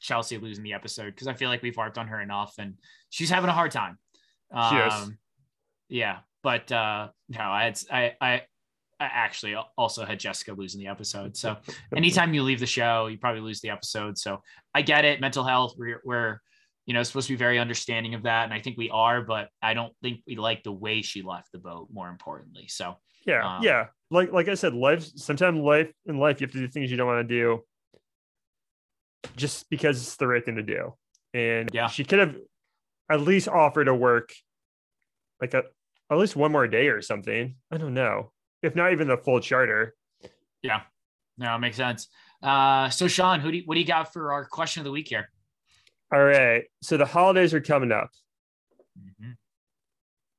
Chelsea 0.00 0.36
losing 0.36 0.64
the 0.64 0.74
episode 0.74 1.06
because 1.14 1.28
I 1.28 1.32
feel 1.32 1.48
like 1.48 1.62
we've 1.62 1.74
harped 1.76 1.96
on 1.96 2.08
her 2.08 2.20
enough, 2.20 2.56
and 2.58 2.74
she's 3.08 3.30
having 3.30 3.48
a 3.48 3.54
hard 3.54 3.70
time. 3.70 3.98
Um, 4.52 5.16
yeah, 5.88 6.18
but 6.44 6.70
uh, 6.70 7.08
no, 7.28 7.40
I 7.40 7.64
had 7.64 7.78
I 7.90 8.12
I. 8.20 8.42
I 9.00 9.06
actually 9.06 9.56
also 9.76 10.04
had 10.04 10.20
Jessica 10.20 10.52
losing 10.52 10.80
the 10.80 10.86
episode. 10.86 11.36
So 11.36 11.56
anytime 11.96 12.32
you 12.32 12.44
leave 12.44 12.60
the 12.60 12.66
show, 12.66 13.08
you 13.08 13.18
probably 13.18 13.40
lose 13.40 13.60
the 13.60 13.70
episode. 13.70 14.16
So 14.16 14.40
I 14.72 14.82
get 14.82 15.04
it. 15.04 15.20
Mental 15.20 15.42
health, 15.42 15.74
we're, 15.76 16.00
we're, 16.04 16.38
you 16.86 16.94
know, 16.94 17.02
supposed 17.02 17.26
to 17.26 17.32
be 17.32 17.36
very 17.36 17.58
understanding 17.58 18.14
of 18.14 18.22
that. 18.22 18.44
And 18.44 18.54
I 18.54 18.60
think 18.60 18.78
we 18.78 18.90
are, 18.90 19.20
but 19.20 19.48
I 19.60 19.74
don't 19.74 19.92
think 20.00 20.20
we 20.28 20.36
like 20.36 20.62
the 20.62 20.70
way 20.70 21.02
she 21.02 21.22
left 21.22 21.50
the 21.50 21.58
boat 21.58 21.88
more 21.92 22.08
importantly. 22.08 22.66
So 22.68 22.94
Yeah, 23.26 23.56
Um, 23.56 23.64
yeah. 23.64 23.86
Like 24.12 24.30
like 24.32 24.46
I 24.48 24.54
said, 24.54 24.74
life 24.74 25.04
sometimes 25.16 25.58
life 25.58 25.90
in 26.06 26.18
life 26.18 26.40
you 26.40 26.46
have 26.46 26.52
to 26.52 26.60
do 26.60 26.68
things 26.68 26.88
you 26.88 26.96
don't 26.96 27.08
want 27.08 27.28
to 27.28 27.34
do 27.34 27.64
just 29.36 29.68
because 29.70 30.00
it's 30.00 30.16
the 30.16 30.28
right 30.28 30.44
thing 30.44 30.54
to 30.56 30.62
do. 30.62 30.94
And 31.34 31.68
Yeah. 31.74 31.88
she 31.88 32.04
could 32.04 32.20
have 32.20 32.36
at 33.10 33.20
least 33.20 33.48
offered 33.48 33.86
to 33.86 33.94
work 33.94 34.30
like 35.40 35.52
a 35.52 35.64
at 36.14 36.20
least 36.20 36.36
one 36.36 36.52
more 36.52 36.66
day 36.66 36.88
or 36.88 37.02
something. 37.02 37.56
I 37.70 37.76
don't 37.76 37.94
know. 37.94 38.32
If 38.62 38.74
not 38.74 38.92
even 38.92 39.08
the 39.08 39.16
full 39.16 39.40
charter. 39.40 39.94
yeah, 40.62 40.82
no, 41.36 41.54
it 41.54 41.58
makes 41.58 41.76
sense. 41.76 42.08
Uh, 42.42 42.88
so 42.88 43.08
Sean, 43.08 43.40
who 43.40 43.50
do 43.50 43.58
you, 43.58 43.62
what 43.66 43.74
do 43.74 43.80
you 43.80 43.86
got 43.86 44.12
for 44.12 44.32
our 44.32 44.44
question 44.44 44.80
of 44.80 44.84
the 44.84 44.90
week 44.90 45.08
here? 45.08 45.30
All 46.12 46.24
right. 46.24 46.64
So 46.82 46.96
the 46.96 47.06
holidays 47.06 47.52
are 47.54 47.60
coming 47.60 47.92
up. 47.92 48.10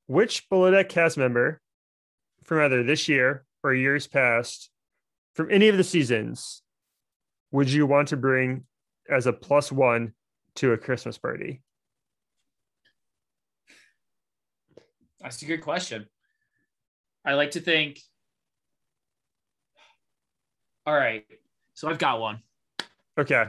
Which 0.07 0.47
below 0.49 0.71
deck 0.71 0.89
cast 0.89 1.17
member 1.17 1.61
from 2.43 2.61
either 2.61 2.83
this 2.83 3.09
year 3.09 3.43
or 3.63 3.73
years 3.73 4.05
past, 4.07 4.69
from 5.33 5.51
any 5.51 5.67
of 5.67 5.77
the 5.77 5.83
seasons, 5.83 6.61
would 7.51 7.71
you 7.71 7.87
want 7.87 8.09
to 8.09 8.17
bring 8.17 8.65
as 9.09 9.25
a 9.25 9.33
plus 9.33 9.71
one 9.71 10.13
to 10.55 10.73
a 10.73 10.77
Christmas 10.77 11.17
party? 11.17 11.61
That's 15.25 15.41
a 15.41 15.45
good 15.45 15.61
question. 15.61 16.05
I 17.25 17.33
like 17.33 17.51
to 17.51 17.59
think. 17.59 17.99
All 20.85 20.93
right, 20.93 21.25
so 21.73 21.89
I've 21.89 21.97
got 21.97 22.19
one. 22.19 22.43
Okay. 23.17 23.45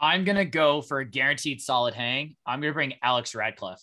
I'm 0.00 0.22
gonna 0.22 0.44
go 0.44 0.80
for 0.80 1.00
a 1.00 1.04
guaranteed 1.04 1.60
solid 1.60 1.94
hang. 1.94 2.36
I'm 2.46 2.60
gonna 2.60 2.72
bring 2.72 2.94
Alex 3.02 3.34
Radcliffe. 3.34 3.82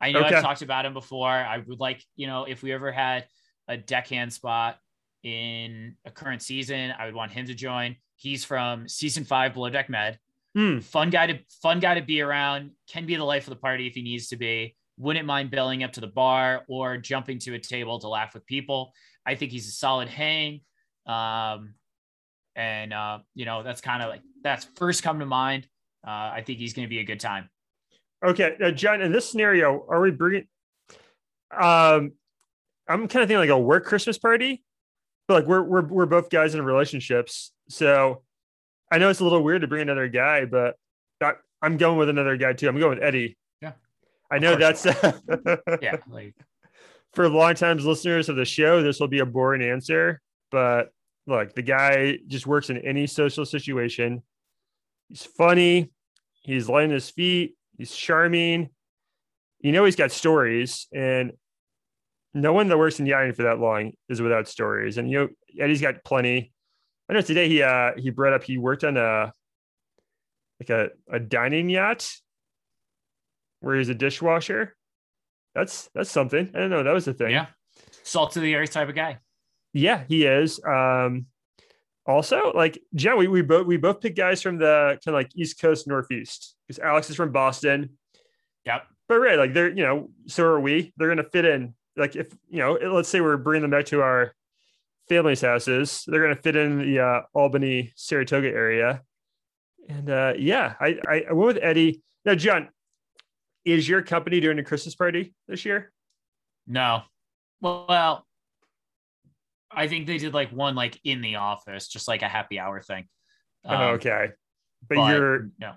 I 0.00 0.12
know 0.12 0.20
Okay. 0.20 0.36
I've 0.36 0.42
talked 0.44 0.62
about 0.62 0.86
him 0.86 0.92
before. 0.92 1.28
I 1.28 1.58
would 1.66 1.80
like, 1.80 2.00
you 2.14 2.28
know, 2.28 2.44
if 2.44 2.62
we 2.62 2.72
ever 2.72 2.92
had 2.92 3.26
a 3.66 3.76
deckhand 3.76 4.32
spot 4.32 4.78
in 5.24 5.96
a 6.04 6.12
current 6.12 6.42
season, 6.42 6.92
I 6.96 7.06
would 7.06 7.14
want 7.16 7.32
him 7.32 7.46
to 7.46 7.54
join. 7.54 7.96
He's 8.14 8.44
from 8.44 8.86
season 8.86 9.24
five 9.24 9.54
below 9.54 9.68
deck 9.68 9.90
med. 9.90 10.20
Hmm. 10.54 10.78
Fun 10.78 11.10
guy 11.10 11.26
to 11.26 11.38
fun 11.60 11.80
guy 11.80 11.96
to 11.96 12.02
be 12.02 12.20
around. 12.20 12.70
Can 12.88 13.04
be 13.04 13.16
the 13.16 13.24
life 13.24 13.48
of 13.48 13.50
the 13.50 13.60
party 13.60 13.88
if 13.88 13.94
he 13.94 14.02
needs 14.02 14.28
to 14.28 14.36
be. 14.36 14.76
Wouldn't 14.98 15.26
mind 15.26 15.50
belling 15.50 15.82
up 15.82 15.92
to 15.92 16.00
the 16.00 16.06
bar 16.06 16.64
or 16.68 16.96
jumping 16.96 17.38
to 17.40 17.54
a 17.54 17.58
table 17.58 17.98
to 18.00 18.08
laugh 18.08 18.34
with 18.34 18.46
people. 18.46 18.92
I 19.26 19.34
think 19.34 19.52
he's 19.52 19.68
a 19.68 19.72
solid 19.72 20.08
hang. 20.08 20.62
Um, 21.06 21.74
and 22.56 22.92
uh, 22.92 23.18
you 23.34 23.44
know 23.44 23.62
that's 23.62 23.80
kind 23.80 24.02
of 24.02 24.08
like 24.08 24.22
that's 24.42 24.66
first 24.76 25.02
come 25.02 25.20
to 25.20 25.26
mind. 25.26 25.68
Uh, 26.06 26.32
I 26.34 26.42
think 26.44 26.58
he's 26.58 26.72
going 26.72 26.86
to 26.86 26.90
be 26.90 27.00
a 27.00 27.04
good 27.04 27.20
time. 27.20 27.50
Okay, 28.24 28.56
now, 28.58 28.70
John. 28.70 29.02
In 29.02 29.12
this 29.12 29.28
scenario, 29.28 29.84
are 29.88 30.00
we 30.00 30.10
bringing? 30.10 30.46
Um, 31.50 32.12
I'm 32.88 33.08
kind 33.08 33.22
of 33.22 33.28
thinking 33.28 33.38
like 33.38 33.50
a 33.50 33.58
work 33.58 33.84
Christmas 33.84 34.16
party, 34.18 34.64
but 35.28 35.34
like 35.34 35.46
we're 35.46 35.62
we're 35.62 35.86
we're 35.86 36.06
both 36.06 36.30
guys 36.30 36.54
in 36.54 36.62
relationships, 36.62 37.52
so 37.68 38.22
I 38.90 38.98
know 38.98 39.10
it's 39.10 39.20
a 39.20 39.24
little 39.24 39.42
weird 39.42 39.60
to 39.60 39.68
bring 39.68 39.82
another 39.82 40.08
guy, 40.08 40.46
but 40.46 40.76
I, 41.20 41.32
I'm 41.60 41.76
going 41.76 41.98
with 41.98 42.08
another 42.08 42.36
guy 42.36 42.54
too. 42.54 42.68
I'm 42.68 42.78
going 42.78 42.98
with 42.98 43.04
Eddie. 43.04 43.36
I 44.30 44.38
know 44.38 44.56
that's 44.56 44.84
Yeah, 45.82 45.96
like 46.08 46.34
for 47.12 47.28
long 47.28 47.54
times 47.54 47.84
listeners 47.84 48.28
of 48.28 48.36
the 48.36 48.44
show, 48.44 48.82
this 48.82 49.00
will 49.00 49.08
be 49.08 49.20
a 49.20 49.26
boring 49.26 49.62
answer, 49.62 50.20
but 50.50 50.90
look, 51.26 51.54
the 51.54 51.62
guy 51.62 52.18
just 52.26 52.46
works 52.46 52.70
in 52.70 52.78
any 52.78 53.06
social 53.06 53.44
situation. 53.44 54.22
He's 55.08 55.24
funny, 55.24 55.90
he's 56.42 56.68
light 56.68 56.84
on 56.84 56.90
his 56.90 57.10
feet, 57.10 57.56
he's 57.78 57.94
charming. 57.94 58.70
You 59.60 59.72
know, 59.72 59.84
he's 59.84 59.96
got 59.96 60.12
stories, 60.12 60.86
and 60.92 61.32
no 62.34 62.52
one 62.52 62.68
that 62.68 62.78
works 62.78 63.00
in 63.00 63.06
yachting 63.06 63.32
for 63.32 63.44
that 63.44 63.58
long 63.58 63.92
is 64.08 64.20
without 64.20 64.46
stories. 64.46 64.98
And 64.98 65.10
you 65.10 65.18
know, 65.18 65.28
Eddie's 65.58 65.80
got 65.80 66.04
plenty. 66.04 66.52
I 67.08 67.14
know 67.14 67.22
today 67.22 67.48
he 67.48 67.62
uh 67.62 67.92
he 67.96 68.10
brought 68.10 68.34
up 68.34 68.44
he 68.44 68.58
worked 68.58 68.84
on 68.84 68.96
a 68.96 69.32
like 70.60 70.70
a, 70.70 70.90
a 71.10 71.18
dining 71.18 71.70
yacht 71.70 72.10
where 73.66 73.76
he's 73.76 73.88
a 73.88 73.94
dishwasher. 73.94 74.76
That's 75.54 75.90
that's 75.94 76.10
something. 76.10 76.50
I 76.54 76.58
don't 76.58 76.70
know. 76.70 76.82
That 76.82 76.94
was 76.94 77.08
a 77.08 77.12
thing. 77.12 77.30
yeah, 77.30 77.46
salt 78.04 78.32
to 78.32 78.40
the 78.40 78.54
earth 78.54 78.70
type 78.70 78.88
of 78.88 78.94
guy. 78.94 79.18
Yeah, 79.72 80.04
he 80.08 80.24
is. 80.24 80.60
Um, 80.64 81.26
also, 82.06 82.52
like 82.54 82.78
Jen, 82.94 83.18
we, 83.18 83.26
we 83.26 83.42
both 83.42 83.66
we 83.66 83.76
both 83.76 84.00
picked 84.00 84.16
guys 84.16 84.40
from 84.40 84.58
the 84.58 84.98
kind 85.04 85.08
of 85.08 85.14
like 85.14 85.30
East 85.34 85.60
Coast 85.60 85.88
Northeast 85.88 86.54
because 86.66 86.78
Alex 86.78 87.10
is 87.10 87.16
from 87.16 87.32
Boston. 87.32 87.98
Yep. 88.64 88.84
But 89.08 89.18
right, 89.18 89.38
like 89.38 89.54
they're 89.54 89.70
you 89.70 89.82
know, 89.82 90.10
so 90.26 90.44
are 90.44 90.60
we. 90.60 90.92
They're 90.96 91.08
gonna 91.08 91.24
fit 91.24 91.44
in. 91.44 91.74
Like 91.96 92.14
if 92.14 92.32
you 92.48 92.58
know, 92.58 92.74
let's 92.74 93.08
say 93.08 93.20
we're 93.20 93.36
bringing 93.36 93.62
them 93.62 93.70
back 93.70 93.86
to 93.86 94.02
our 94.02 94.32
family's 95.08 95.40
houses, 95.40 96.04
they're 96.06 96.22
gonna 96.22 96.36
fit 96.36 96.54
in 96.54 96.78
the 96.78 97.00
uh, 97.00 97.20
Albany 97.34 97.92
Saratoga 97.96 98.48
area. 98.48 99.02
And 99.88 100.10
uh, 100.10 100.34
yeah, 100.38 100.74
I, 100.80 100.98
I 101.08 101.24
I 101.30 101.32
went 101.32 101.54
with 101.54 101.62
Eddie. 101.62 102.02
Now, 102.24 102.34
John, 102.34 102.68
is 103.66 103.88
your 103.88 104.00
company 104.00 104.40
doing 104.40 104.58
a 104.58 104.62
Christmas 104.62 104.94
party 104.94 105.34
this 105.48 105.64
year? 105.64 105.92
No. 106.66 107.02
Well, 107.60 108.24
I 109.70 109.88
think 109.88 110.06
they 110.06 110.18
did 110.18 110.32
like 110.32 110.50
one 110.50 110.74
like 110.74 110.98
in 111.04 111.20
the 111.20 111.36
office, 111.36 111.88
just 111.88 112.08
like 112.08 112.22
a 112.22 112.28
happy 112.28 112.58
hour 112.58 112.80
thing. 112.80 113.06
Um, 113.64 113.80
oh, 113.80 113.88
okay, 113.94 114.28
but, 114.88 114.94
but 114.94 115.12
you're 115.12 115.50
no. 115.58 115.72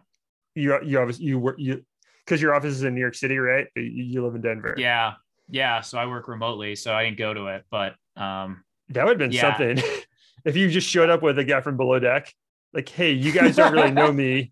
you 0.53 0.79
you 0.83 0.99
obviously 0.99 1.25
you 1.25 1.39
work 1.39 1.55
you 1.57 1.83
because 2.23 2.41
your 2.41 2.53
office 2.53 2.73
is 2.75 2.83
in 2.83 2.93
New 2.93 3.01
York 3.01 3.15
City, 3.15 3.39
right? 3.39 3.67
You, 3.75 3.83
you 3.83 4.23
live 4.23 4.35
in 4.35 4.41
Denver. 4.41 4.75
Yeah, 4.77 5.13
yeah. 5.49 5.81
So 5.81 5.97
I 5.97 6.05
work 6.05 6.27
remotely, 6.27 6.75
so 6.75 6.93
I 6.93 7.05
didn't 7.05 7.17
go 7.17 7.33
to 7.33 7.47
it, 7.47 7.65
but 7.71 7.95
um, 8.15 8.63
that 8.89 9.05
would 9.05 9.11
have 9.11 9.17
been 9.17 9.31
Yeah. 9.31 9.57
something 9.57 9.83
if 10.45 10.55
you 10.55 10.69
just 10.69 10.87
showed 10.87 11.09
up 11.09 11.23
with 11.23 11.39
a 11.39 11.43
guy 11.43 11.61
from 11.61 11.75
below 11.75 11.97
deck. 11.97 12.31
Like, 12.71 12.87
hey, 12.87 13.13
you 13.13 13.31
guys 13.31 13.55
don't 13.55 13.73
really 13.73 13.89
know 13.89 14.11
me. 14.13 14.51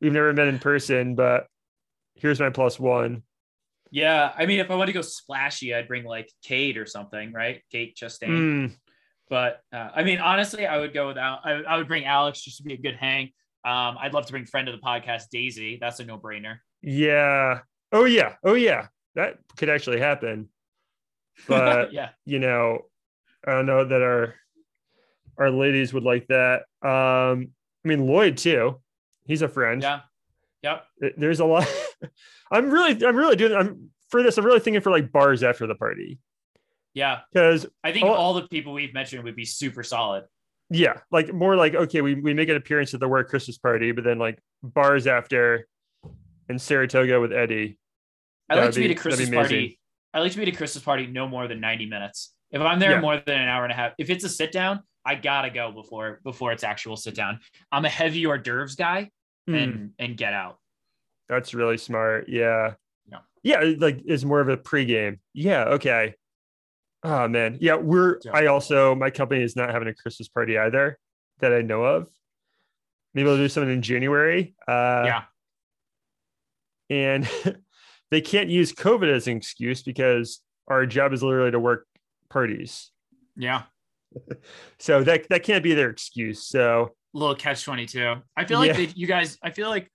We've 0.00 0.12
never 0.12 0.32
met 0.32 0.48
in 0.48 0.58
person, 0.58 1.14
but 1.14 1.46
here's 2.14 2.40
my 2.40 2.50
plus 2.50 2.78
one. 2.80 3.22
yeah. 3.90 4.32
I 4.36 4.46
mean, 4.46 4.60
if 4.60 4.70
I 4.70 4.74
want 4.74 4.88
to 4.88 4.92
go 4.92 5.02
splashy, 5.02 5.74
I'd 5.74 5.88
bring 5.88 6.04
like 6.04 6.30
Kate 6.42 6.76
or 6.78 6.86
something, 6.86 7.32
right? 7.32 7.62
Kate 7.70 7.96
Chastain. 7.96 8.28
Mm, 8.28 8.76
But 9.28 9.60
uh, 9.72 9.90
I 9.94 10.02
mean, 10.02 10.18
honestly, 10.18 10.66
I 10.66 10.78
would 10.78 10.94
go 10.94 11.08
without. 11.08 11.40
I, 11.44 11.52
I 11.62 11.76
would 11.76 11.88
bring 11.88 12.04
Alex 12.04 12.40
just 12.42 12.58
to 12.58 12.62
be 12.62 12.74
a 12.74 12.78
good 12.78 12.96
hang. 12.96 13.26
Um, 13.64 13.96
I'd 14.00 14.12
love 14.12 14.26
to 14.26 14.32
bring 14.32 14.44
friend 14.46 14.68
of 14.68 14.74
the 14.74 14.80
podcast 14.80 15.24
Daisy. 15.30 15.78
That's 15.80 16.00
a 16.00 16.04
no 16.04 16.18
brainer. 16.18 16.56
yeah. 16.82 17.60
Oh 17.92 18.04
yeah. 18.06 18.34
Oh 18.44 18.54
yeah. 18.54 18.86
That 19.14 19.36
could 19.56 19.68
actually 19.68 20.00
happen. 20.00 20.48
But 21.48 21.92
yeah, 21.92 22.10
you 22.26 22.38
know, 22.38 22.80
I 23.46 23.52
don't 23.52 23.66
know 23.66 23.84
that 23.84 24.02
our 24.02 24.34
our 25.38 25.50
ladies 25.50 25.92
would 25.94 26.02
like 26.04 26.26
that. 26.28 26.62
Um, 26.82 27.52
I 27.84 27.88
mean 27.88 28.06
Lloyd 28.06 28.36
too. 28.36 28.80
He's 29.26 29.42
a 29.42 29.48
friend. 29.48 29.80
yeah, 29.82 30.00
yep. 30.62 30.84
There's 31.16 31.40
a 31.40 31.44
lot 31.44 31.66
i'm 32.52 32.70
really 32.70 33.04
i'm 33.04 33.16
really 33.16 33.36
doing 33.36 33.52
i'm 33.54 33.90
for 34.10 34.22
this 34.22 34.36
i'm 34.38 34.44
really 34.44 34.60
thinking 34.60 34.80
for 34.80 34.90
like 34.90 35.10
bars 35.12 35.42
after 35.42 35.66
the 35.66 35.74
party 35.74 36.18
Yeah, 36.94 37.20
because 37.32 37.66
I 37.82 37.92
think 37.92 38.04
Oh. 38.06 38.12
all 38.12 38.34
the 38.34 38.46
people 38.48 38.72
we've 38.74 38.92
mentioned 38.94 39.24
would 39.24 39.36
be 39.36 39.44
super 39.46 39.82
solid. 39.82 40.24
yeah 40.70 40.98
like 41.10 41.32
more 41.32 41.56
like 41.56 41.74
okay 41.74 42.00
we, 42.00 42.14
we 42.14 42.34
make 42.34 42.48
an 42.48 42.56
appearance 42.56 42.92
at 42.94 43.00
the 43.00 43.08
work 43.08 43.28
christmas 43.30 43.58
party 43.58 43.92
but 43.92 44.04
then 44.04 44.18
like 44.18 44.38
bars 44.62 45.06
after 45.06 45.66
in 46.48 46.58
saratoga 46.58 47.20
with 47.20 47.32
eddie 47.32 47.78
I 48.50 48.56
like 48.56 48.72
to 48.72 48.80
be 48.80 48.88
be- 48.88 48.92
at 48.92 48.98
a 48.98 49.00
Christmas 49.00 49.30
party. 49.30 49.78
I 50.12 50.20
like 50.20 50.32
to 50.32 50.36
be 50.36 50.42
at 50.42 50.48
a 50.48 50.56
Christmas 50.56 50.84
party 50.84 51.06
no 51.06 51.26
more 51.26 51.48
than 51.48 51.58
90 51.60 51.86
minutes. 51.86 52.34
If 52.50 52.60
I'm 52.60 52.78
there 52.78 52.90
Yeah. 52.92 53.00
more 53.00 53.16
than 53.24 53.40
an 53.40 53.48
hour 53.48 53.62
and 53.64 53.72
a 53.72 53.76
half, 53.76 53.92
if 53.96 54.10
it's 54.10 54.24
a 54.24 54.28
sit 54.28 54.52
down, 54.52 54.80
I 55.06 55.14
gotta 55.14 55.48
go 55.48 55.72
before 55.72 56.20
before 56.22 56.52
it's 56.52 56.62
actual 56.64 56.96
sit 56.98 57.14
down. 57.14 57.40
I'm 57.70 57.86
a 57.86 57.88
heavy 57.88 58.26
hors 58.26 58.36
d'oeuvres 58.42 58.74
guy 58.74 59.10
Hmm, 59.46 59.54
and 59.54 59.90
and 59.98 60.16
get 60.16 60.32
out. 60.34 60.58
that's 61.28 61.52
really 61.54 61.76
smart 61.78 62.28
yeah 62.28 62.74
Yeah. 63.10 63.18
yeah 63.42 63.72
like 63.78 64.00
it's 64.04 64.24
more 64.24 64.40
of 64.40 64.48
a 64.48 64.56
pregame 64.56 65.18
yeah 65.34 65.64
okay 65.64 66.14
oh 67.02 67.26
man 67.28 67.58
yeah 67.60 67.74
we're 67.74 68.18
Yeah. 68.24 68.32
i 68.34 68.46
also 68.46 68.94
my 68.94 69.10
company 69.10 69.42
is 69.42 69.56
not 69.56 69.70
having 69.70 69.88
a 69.88 69.94
christmas 69.94 70.28
party 70.28 70.56
either 70.58 70.98
that 71.40 71.52
i 71.52 71.60
know 71.62 71.82
of 71.84 72.06
maybe 73.14 73.28
i'll 73.28 73.36
do 73.36 73.48
something 73.48 73.72
in 73.72 73.82
january 73.82 74.54
uh 74.68 75.02
yeah. 75.06 75.22
and 76.90 77.28
they 78.12 78.20
can't 78.20 78.50
use 78.50 78.72
COVID 78.72 79.08
as 79.12 79.26
an 79.26 79.38
excuse 79.38 79.82
because 79.82 80.40
our 80.68 80.84
job 80.86 81.12
is 81.14 81.22
literally 81.22 81.50
to 81.50 81.58
work 81.58 81.86
parties. 82.28 82.90
Yeah. 83.36 83.62
So 84.78 85.02
that 85.04 85.28
that 85.30 85.42
can't 85.44 85.64
be 85.64 85.72
their 85.72 85.88
excuse. 85.88 86.46
So 86.46 86.94
Little 87.14 87.34
catch 87.34 87.64
22. 87.64 88.14
I 88.36 88.44
feel 88.44 88.58
like 88.58 88.68
Yeah. 88.68 88.86
they, 88.86 88.92
you 88.94 89.06
guys, 89.06 89.38
I 89.42 89.50
feel 89.50 89.68
like 89.68 89.90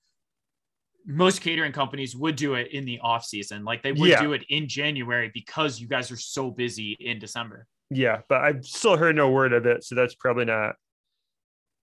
most 1.06 1.42
catering 1.42 1.72
companies 1.72 2.16
would 2.16 2.36
do 2.36 2.56
it 2.56 2.72
in 2.72 2.86
the 2.86 3.00
off 3.00 3.24
season. 3.26 3.64
Like 3.64 3.82
they 3.82 3.92
would 3.94 4.10
Yeah. 4.10 4.22
do 4.22 4.34
it 4.34 4.44
in 4.50 4.68
January 4.68 5.32
because 5.34 5.80
you 5.80 5.88
guys 5.88 6.12
are 6.12 6.18
so 6.18 6.52
busy 6.52 6.98
in 7.00 7.18
December. 7.20 7.66
yeah, 7.90 8.22
but 8.28 8.42
I've 8.42 8.66
still 8.66 8.98
heard 8.98 9.16
no 9.16 9.32
word 9.32 9.54
of 9.54 9.66
it. 9.66 9.84
So 9.86 9.96
that's 9.96 10.14
probably 10.16 10.46
not 10.46 10.76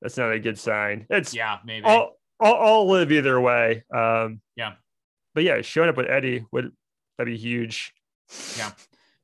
that's 0.03 0.19
not 0.19 0.31
a 0.33 0.39
good 0.39 0.59
sign. 0.59 1.07
It's 1.09 1.33
Yeah, 1.35 1.59
maybe. 1.65 1.87
I'll, 1.87 2.19
I'll 2.39 2.55
I'll 2.55 2.89
live 2.89 3.11
either 3.11 3.41
way. 3.41 3.83
Um 3.95 4.43
Yeah. 4.55 4.75
But 5.35 5.45
yeah, 5.45 5.63
showing 5.63 5.89
up 5.89 5.97
with 5.97 6.07
Eddie 6.11 6.45
would 6.53 6.71
that'd 7.17 7.33
be 7.33 7.39
huge. 7.39 7.93
Yeah. 8.59 8.73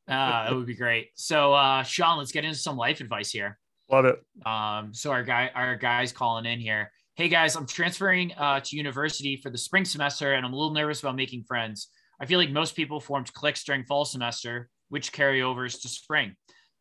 Uh, 0.08 0.44
that 0.44 0.54
would 0.54 0.66
be 0.66 0.74
great. 0.74 1.11
So, 1.14 1.52
uh, 1.54 1.82
Sean, 1.84 2.18
let's 2.18 2.32
get 2.32 2.44
into 2.44 2.58
some 2.58 2.76
life 2.76 3.00
advice 3.00 3.30
here. 3.30 3.58
Love 3.91 4.05
it. 4.05 4.22
Um, 4.47 4.95
so 4.95 5.11
our 5.11 5.24
guy, 5.24 5.51
our 5.55 5.76
guys 5.76 6.12
calling 6.12 6.47
in 6.47 6.61
here. 6.61 6.93
Hey 7.16 7.28
guys, 7.28 7.57
I'm 7.57 7.66
transferring 7.66 8.32
uh, 8.34 8.61
to 8.61 8.76
university 8.76 9.36
for 9.36 9.51
the 9.51 9.59
spring 9.59 9.84
semester, 9.84 10.32
and 10.32 10.47
I'm 10.47 10.53
a 10.53 10.57
little 10.57 10.72
nervous 10.72 11.01
about 11.01 11.16
making 11.16 11.45
friends. 11.45 11.88
I 12.20 12.26
feel 12.26 12.38
like 12.38 12.51
most 12.51 12.76
people 12.76 13.01
formed 13.01 13.32
cliques 13.32 13.64
during 13.64 13.84
fall 13.84 14.05
semester, 14.05 14.68
which 14.91 15.12
carryovers 15.12 15.80
to 15.82 15.88
spring. 15.88 16.36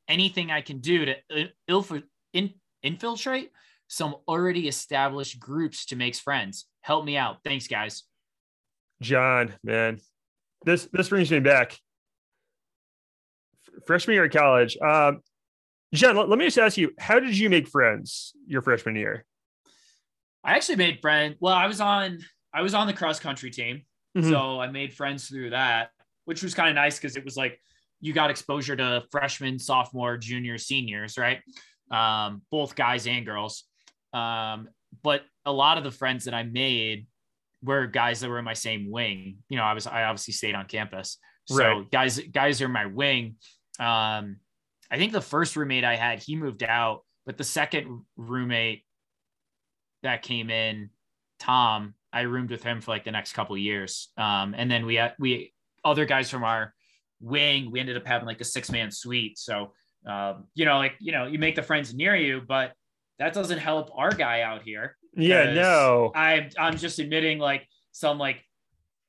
Anything 0.07 0.51
I 0.51 0.61
can 0.61 0.79
do 0.79 1.05
to 1.05 1.15
ilf- 1.69 2.03
in, 2.33 2.53
infiltrate 2.83 3.51
some 3.87 4.15
already 4.27 4.67
established 4.67 5.39
groups 5.39 5.87
to 5.87 5.95
make 5.95 6.15
friends? 6.15 6.65
Help 6.81 7.05
me 7.05 7.17
out. 7.17 7.37
Thanks, 7.43 7.67
guys. 7.67 8.03
John, 9.01 9.53
man. 9.63 9.99
This 10.65 10.87
this 10.91 11.09
brings 11.09 11.31
me 11.31 11.39
back. 11.39 11.77
Freshman 13.87 14.13
year 14.15 14.25
of 14.25 14.31
college. 14.31 14.77
Um 14.77 15.21
John, 15.93 16.15
let, 16.15 16.29
let 16.29 16.37
me 16.37 16.45
just 16.45 16.57
ask 16.57 16.77
you, 16.77 16.91
how 16.99 17.19
did 17.19 17.37
you 17.37 17.49
make 17.49 17.67
friends 17.67 18.33
your 18.47 18.61
freshman 18.61 18.95
year? 18.95 19.25
I 20.43 20.53
actually 20.55 20.75
made 20.77 20.99
friends. 21.01 21.35
Well, 21.39 21.53
I 21.55 21.67
was 21.67 21.81
on 21.81 22.19
I 22.53 22.61
was 22.61 22.73
on 22.73 22.87
the 22.87 22.93
cross 22.93 23.19
country 23.19 23.51
team. 23.51 23.81
Mhm. 24.17 24.29
So 24.29 24.59
I 24.59 24.67
made 24.71 24.93
friends 24.93 25.27
through 25.27 25.51
that, 25.51 25.89
which 26.25 26.41
was 26.41 26.53
kind 26.53 26.69
of 26.69 26.75
nice 26.75 26.97
because 26.97 27.15
it 27.17 27.25
was 27.25 27.35
like 27.37 27.59
you 28.01 28.13
got 28.13 28.29
exposure 28.29 28.75
to 28.75 29.03
freshmen, 29.11 29.59
sophomore, 29.59 30.17
junior, 30.17 30.57
seniors, 30.57 31.17
right? 31.17 31.41
Um, 31.91 32.41
both 32.49 32.75
guys 32.75 33.05
and 33.07 33.25
girls. 33.25 33.65
Um, 34.13 34.69
but 35.03 35.23
a 35.45 35.51
lot 35.51 35.77
of 35.77 35.83
the 35.83 35.91
friends 35.91 36.25
that 36.25 36.33
I 36.33 36.43
made 36.43 37.07
were 37.61 37.87
guys 37.87 38.21
that 38.21 38.29
were 38.29 38.39
in 38.39 38.45
my 38.45 38.53
same 38.53 38.89
wing. 38.89 39.39
You 39.49 39.57
know, 39.57 39.63
I 39.63 39.73
was 39.73 39.85
I 39.85 40.03
obviously 40.03 40.33
stayed 40.33 40.55
on 40.55 40.65
campus. 40.65 41.17
So 41.45 41.57
Right. 41.57 41.91
guys, 41.91 42.19
guys 42.19 42.61
are 42.61 42.69
my 42.69 42.85
wing. 42.85 43.35
Um, 43.79 44.37
I 44.91 44.97
think 44.97 45.11
the 45.11 45.21
first 45.21 45.55
roommate 45.55 45.83
I 45.83 45.95
had, 45.95 46.19
he 46.19 46.35
moved 46.35 46.63
out, 46.63 47.01
but 47.25 47.37
the 47.37 47.43
second 47.43 48.01
roommate 48.17 48.83
that 50.03 50.21
came 50.21 50.49
in, 50.49 50.89
Tom, 51.39 51.93
I 52.11 52.21
roomed 52.21 52.49
with 52.49 52.63
him 52.63 52.81
for 52.81 52.91
like 52.91 53.03
the 53.03 53.11
next 53.11 53.33
couple 53.33 53.57
years. 53.57 54.09
Um, 54.17 54.55
and 54.57 54.69
then 54.69 54.85
we 54.85 54.95
had 54.95 55.13
we 55.19 55.53
other 55.85 56.05
guys 56.05 56.29
from 56.29 56.43
our 56.43 56.73
wing, 57.21 57.71
we 57.71 57.79
ended 57.79 57.97
up 57.97 58.05
having 58.05 58.27
like 58.27 58.41
a 58.41 58.45
six 58.45 58.71
man 58.71 58.91
suite. 58.91 59.37
So 59.37 59.73
um, 60.05 60.45
you 60.55 60.65
know, 60.65 60.77
like 60.77 60.95
you 60.99 61.11
know, 61.11 61.25
you 61.25 61.39
make 61.39 61.55
the 61.55 61.63
friends 61.63 61.93
near 61.93 62.15
you, 62.15 62.41
but 62.47 62.73
that 63.19 63.33
doesn't 63.33 63.59
help 63.59 63.89
our 63.93 64.11
guy 64.11 64.41
out 64.41 64.63
here. 64.63 64.95
Yeah, 65.15 65.53
no. 65.53 66.11
I 66.15 66.49
I'm 66.57 66.77
just 66.77 66.99
admitting 66.99 67.39
like 67.39 67.67
some 67.91 68.17
like 68.17 68.43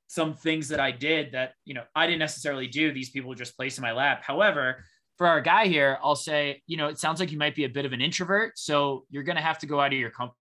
some 0.08 0.34
things 0.34 0.68
that 0.68 0.80
I 0.80 0.90
did 0.90 1.32
that 1.32 1.52
you 1.64 1.74
know 1.74 1.84
I 1.94 2.06
didn't 2.06 2.18
necessarily 2.18 2.66
do. 2.66 2.92
These 2.92 3.10
people 3.10 3.34
just 3.34 3.56
placed 3.56 3.78
in 3.78 3.82
my 3.82 3.92
lap. 3.92 4.22
However, 4.24 4.84
for 5.20 5.26
our 5.26 5.42
guy 5.42 5.66
here, 5.66 5.98
I'll 6.02 6.16
say, 6.16 6.62
you 6.66 6.78
know, 6.78 6.86
it 6.86 6.98
sounds 6.98 7.20
like 7.20 7.30
you 7.30 7.36
might 7.36 7.54
be 7.54 7.64
a 7.64 7.68
bit 7.68 7.84
of 7.84 7.92
an 7.92 8.00
introvert, 8.00 8.58
so 8.58 9.04
you're 9.10 9.22
gonna 9.22 9.42
have 9.42 9.58
to 9.58 9.66
go 9.66 9.78
out 9.78 9.92
of 9.92 9.98
your 9.98 10.08
comfort 10.08 10.34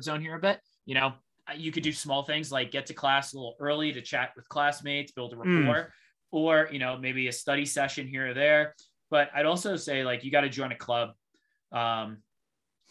zone 0.00 0.22
here 0.22 0.34
a 0.34 0.38
bit. 0.38 0.60
You 0.86 0.94
know, 0.94 1.12
you 1.54 1.70
could 1.70 1.82
do 1.82 1.92
small 1.92 2.22
things 2.22 2.50
like 2.50 2.70
get 2.70 2.86
to 2.86 2.94
class 2.94 3.34
a 3.34 3.36
little 3.36 3.54
early 3.60 3.92
to 3.92 4.00
chat 4.00 4.30
with 4.34 4.48
classmates, 4.48 5.12
build 5.12 5.34
a 5.34 5.36
hmm. 5.36 5.58
rapport, 5.58 5.82
mm. 5.82 5.88
or 6.30 6.70
you 6.72 6.78
know 6.78 6.96
maybe 6.96 7.28
a 7.28 7.32
study 7.32 7.66
session 7.66 8.06
here 8.06 8.30
or 8.30 8.32
there. 8.32 8.74
But 9.10 9.28
I'd 9.34 9.44
also 9.44 9.76
say 9.76 10.02
like 10.02 10.24
you 10.24 10.30
got 10.30 10.40
to 10.40 10.48
join 10.48 10.72
a 10.72 10.76
club. 10.76 11.10
Um, 11.70 12.22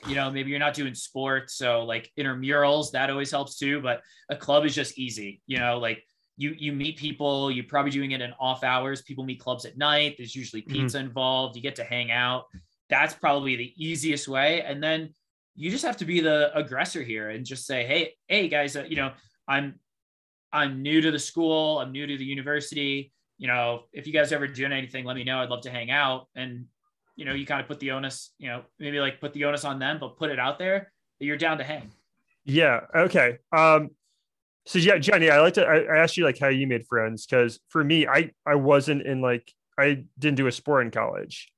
you 0.07 0.13
know, 0.13 0.29
maybe 0.29 0.51
you're 0.51 0.59
not 0.59 0.75
doing 0.75 0.93
sports, 0.93 1.55
so 1.55 1.83
like 1.83 2.11
intramurals 2.15 2.91
that 2.91 3.09
always 3.09 3.31
helps 3.31 3.57
too. 3.57 3.81
But 3.81 4.01
a 4.29 4.35
club 4.35 4.65
is 4.65 4.75
just 4.75 4.99
easy. 4.99 5.41
You 5.47 5.57
know, 5.57 5.79
like 5.79 6.03
you 6.37 6.55
you 6.57 6.71
meet 6.71 6.97
people. 6.97 7.51
You're 7.51 7.65
probably 7.65 7.91
doing 7.91 8.11
it 8.11 8.21
in 8.21 8.33
off 8.39 8.63
hours. 8.63 9.01
People 9.01 9.23
meet 9.23 9.39
clubs 9.39 9.65
at 9.65 9.77
night. 9.77 10.15
There's 10.17 10.35
usually 10.35 10.61
hmm. 10.61 10.71
pizza 10.71 10.97
mm. 10.97 11.01
involved. 11.01 11.55
You 11.55 11.61
get 11.61 11.75
to 11.75 11.83
hang 11.83 12.11
out. 12.11 12.45
That's 12.89 13.13
probably 13.13 13.55
the 13.55 13.73
easiest 13.75 14.27
way. 14.27 14.61
And 14.61 14.81
then 14.81 15.13
you 15.55 15.71
just 15.71 15.83
have 15.83 15.97
to 15.97 16.05
be 16.05 16.19
the 16.21 16.55
aggressor 16.57 17.01
here 17.01 17.29
and 17.31 17.45
just 17.45 17.65
say, 17.65 17.85
hey, 17.85 18.13
hey 18.27 18.47
guys, 18.47 18.75
uh, 18.77 18.85
you 18.87 18.95
know, 18.95 19.11
I'm 19.47 19.79
I'm 20.53 20.81
new 20.81 21.01
to 21.01 21.11
the 21.11 21.19
school. 21.19 21.79
I'm 21.79 21.91
new 21.91 22.07
to 22.07 22.17
the 22.17 22.23
university 22.23 23.11
you 23.37 23.47
know, 23.47 23.83
if 23.93 24.07
you 24.07 24.13
guys 24.13 24.31
ever 24.31 24.47
doing 24.47 24.71
anything, 24.71 25.05
let 25.05 25.15
me 25.15 25.23
know. 25.23 25.39
I'd 25.39 25.49
love 25.49 25.61
to 25.61 25.69
hang 25.69 25.91
out. 25.91 26.27
And, 26.35 26.65
you 27.15 27.25
know, 27.25 27.33
you 27.33 27.45
kind 27.45 27.61
of 27.61 27.67
put 27.67 27.79
the 27.79 27.91
onus, 27.91 28.31
you 28.39 28.49
know, 28.49 28.63
maybe 28.79 28.99
like 28.99 29.21
put 29.21 29.33
the 29.33 29.45
onus 29.45 29.63
on 29.63 29.79
them, 29.79 29.97
but 29.99 30.17
put 30.17 30.31
it 30.31 30.39
out 30.39 30.59
there 30.59 30.91
that 31.19 31.25
you're 31.25 31.37
down 31.37 31.59
to 31.59 31.63
hang. 31.63 31.91
Yeah. 32.45 32.81
Okay. 32.95 33.37
Um, 33.51 33.91
so 34.67 34.79
yeah, 34.79 34.97
Johnny, 34.97 35.29
I 35.29 35.39
like 35.39 35.55
to, 35.55 35.65
I, 35.65 35.79
I 35.79 35.97
asked 35.97 36.17
you 36.17 36.23
like 36.23 36.37
how 36.37 36.49
you 36.49 36.67
made 36.67 36.85
friends. 36.87 37.25
Cause 37.25 37.59
for 37.69 37.83
me, 37.83 38.07
I, 38.07 38.31
I 38.45 38.55
wasn't 38.55 39.01
in 39.01 39.21
like, 39.21 39.51
I 39.79 40.03
didn't 40.19 40.37
do 40.37 40.47
a 40.47 40.51
sport 40.51 40.85
in 40.85 40.91
college, 40.91 41.51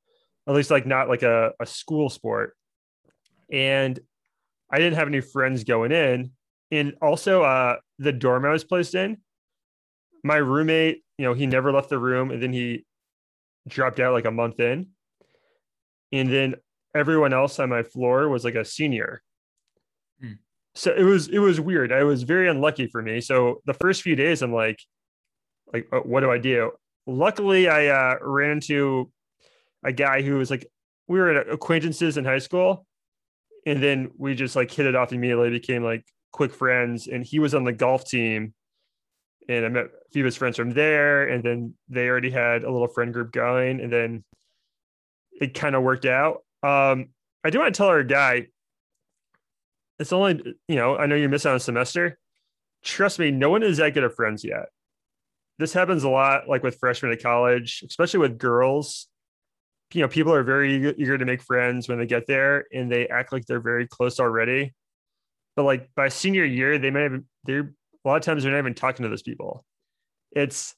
at 0.47 0.55
least 0.55 0.71
like 0.71 0.85
not 0.85 1.09
like 1.09 1.23
a, 1.23 1.51
a 1.59 1.65
school 1.65 2.09
sport. 2.09 2.55
And 3.51 3.99
I 4.71 4.77
didn't 4.77 4.95
have 4.95 5.07
any 5.07 5.21
friends 5.21 5.63
going 5.63 5.91
in. 5.91 6.31
And 6.71 6.93
also, 7.01 7.43
uh, 7.43 7.77
the 7.97 8.13
dorm 8.13 8.45
I 8.45 8.51
was 8.51 8.63
placed 8.63 8.93
in, 8.93 9.17
my 10.23 10.37
roommate 10.37 11.03
you 11.19 11.25
know, 11.25 11.33
he 11.33 11.45
never 11.45 11.73
left 11.73 11.89
the 11.89 11.99
room 11.99 12.31
and 12.31 12.41
then 12.41 12.53
he 12.53 12.85
dropped 13.67 13.99
out 13.99 14.13
like 14.13 14.23
a 14.23 14.31
month 14.31 14.61
in. 14.61 14.87
And 16.13 16.31
then 16.31 16.55
everyone 16.95 17.33
else 17.33 17.59
on 17.59 17.67
my 17.67 17.83
floor 17.83 18.29
was 18.29 18.45
like 18.45 18.55
a 18.55 18.63
senior. 18.63 19.21
So 20.75 20.93
it 20.93 21.03
was 21.03 21.27
it 21.27 21.39
was 21.39 21.59
weird. 21.59 21.91
I 21.91 22.03
was 22.03 22.23
very 22.23 22.47
unlucky 22.47 22.87
for 22.87 23.01
me. 23.01 23.21
So 23.21 23.61
the 23.65 23.73
first 23.73 24.01
few 24.01 24.15
days 24.15 24.41
I'm 24.41 24.53
like 24.53 24.79
like 25.73 25.87
uh, 25.91 25.99
what 25.99 26.21
do 26.21 26.31
I 26.31 26.37
do? 26.37 26.71
Luckily 27.05 27.67
I 27.67 27.87
uh, 27.87 28.15
ran 28.21 28.51
into 28.51 29.11
a 29.83 29.91
guy 29.91 30.21
who 30.21 30.35
was 30.35 30.49
like 30.49 30.67
we 31.07 31.19
were 31.19 31.31
acquaintances 31.31 32.17
in 32.17 32.25
high 32.25 32.39
school 32.39 32.85
and 33.65 33.81
then 33.81 34.11
we 34.17 34.35
just 34.35 34.55
like 34.55 34.71
hit 34.71 34.85
it 34.85 34.95
off 34.95 35.11
immediately 35.11 35.49
became 35.49 35.83
like 35.83 36.05
quick 36.31 36.53
friends 36.53 37.07
and 37.07 37.25
he 37.25 37.39
was 37.39 37.55
on 37.55 37.63
the 37.63 37.73
golf 37.73 38.05
team 38.05 38.53
and 39.49 39.65
I 39.65 39.69
met 39.69 39.85
a 39.85 40.11
few 40.13 40.21
of 40.21 40.25
his 40.25 40.37
friends 40.37 40.55
from 40.55 40.69
there. 40.69 41.27
And 41.27 41.43
then 41.43 41.73
they 41.89 42.07
already 42.07 42.29
had 42.29 42.63
a 42.63 42.71
little 42.71 42.87
friend 42.87 43.11
group 43.11 43.31
going, 43.31 43.81
and 43.81 43.91
then 43.91 44.23
it 45.41 45.53
kind 45.53 45.75
of 45.75 45.83
worked 45.83 46.05
out. 46.05 46.43
Um, 46.61 47.09
I 47.43 47.49
do 47.49 47.59
want 47.59 47.73
to 47.73 47.77
tell 47.77 47.87
our 47.87 48.03
guy, 48.03 48.47
it's 49.99 50.13
only 50.13 50.41
you 50.67 50.75
know 50.75 50.97
I 50.97 51.05
know 51.05 51.15
you 51.15 51.29
miss 51.29 51.45
out 51.45 51.51
on 51.51 51.57
a 51.57 51.59
semester. 51.59 52.17
Trust 52.83 53.19
me, 53.19 53.29
no 53.31 53.49
one 53.49 53.61
is 53.61 53.77
that 53.77 53.93
good 53.93 54.03
of 54.03 54.15
friends 54.15 54.43
yet. 54.43 54.67
This 55.57 55.73
happens 55.73 56.05
a 56.05 56.09
lot, 56.09 56.47
like 56.47 56.63
with 56.63 56.79
freshmen 56.79 57.11
at 57.11 57.21
college, 57.21 57.83
especially 57.85 58.21
with 58.21 58.37
girls. 58.37 59.07
You 59.93 60.01
know, 60.01 60.07
people 60.07 60.33
are 60.33 60.43
very 60.43 60.75
eager 60.97 61.17
to 61.17 61.25
make 61.25 61.41
friends 61.41 61.89
when 61.89 61.97
they 61.97 62.05
get 62.05 62.27
there, 62.27 62.65
and 62.71 62.89
they 62.89 63.07
act 63.07 63.33
like 63.33 63.45
they're 63.45 63.59
very 63.59 63.87
close 63.87 64.19
already. 64.19 64.73
But 65.55 65.63
like 65.63 65.89
by 65.95 66.07
senior 66.07 66.45
year, 66.45 66.77
they 66.77 66.91
may 66.91 67.03
have 67.03 67.21
they're 67.43 67.73
a 68.05 68.07
lot 68.07 68.15
of 68.15 68.21
times 68.23 68.43
they're 68.43 68.51
not 68.53 68.59
even 68.59 68.75
talking 68.75 69.03
to 69.03 69.09
those 69.09 69.23
people. 69.23 69.65
It's 70.31 70.75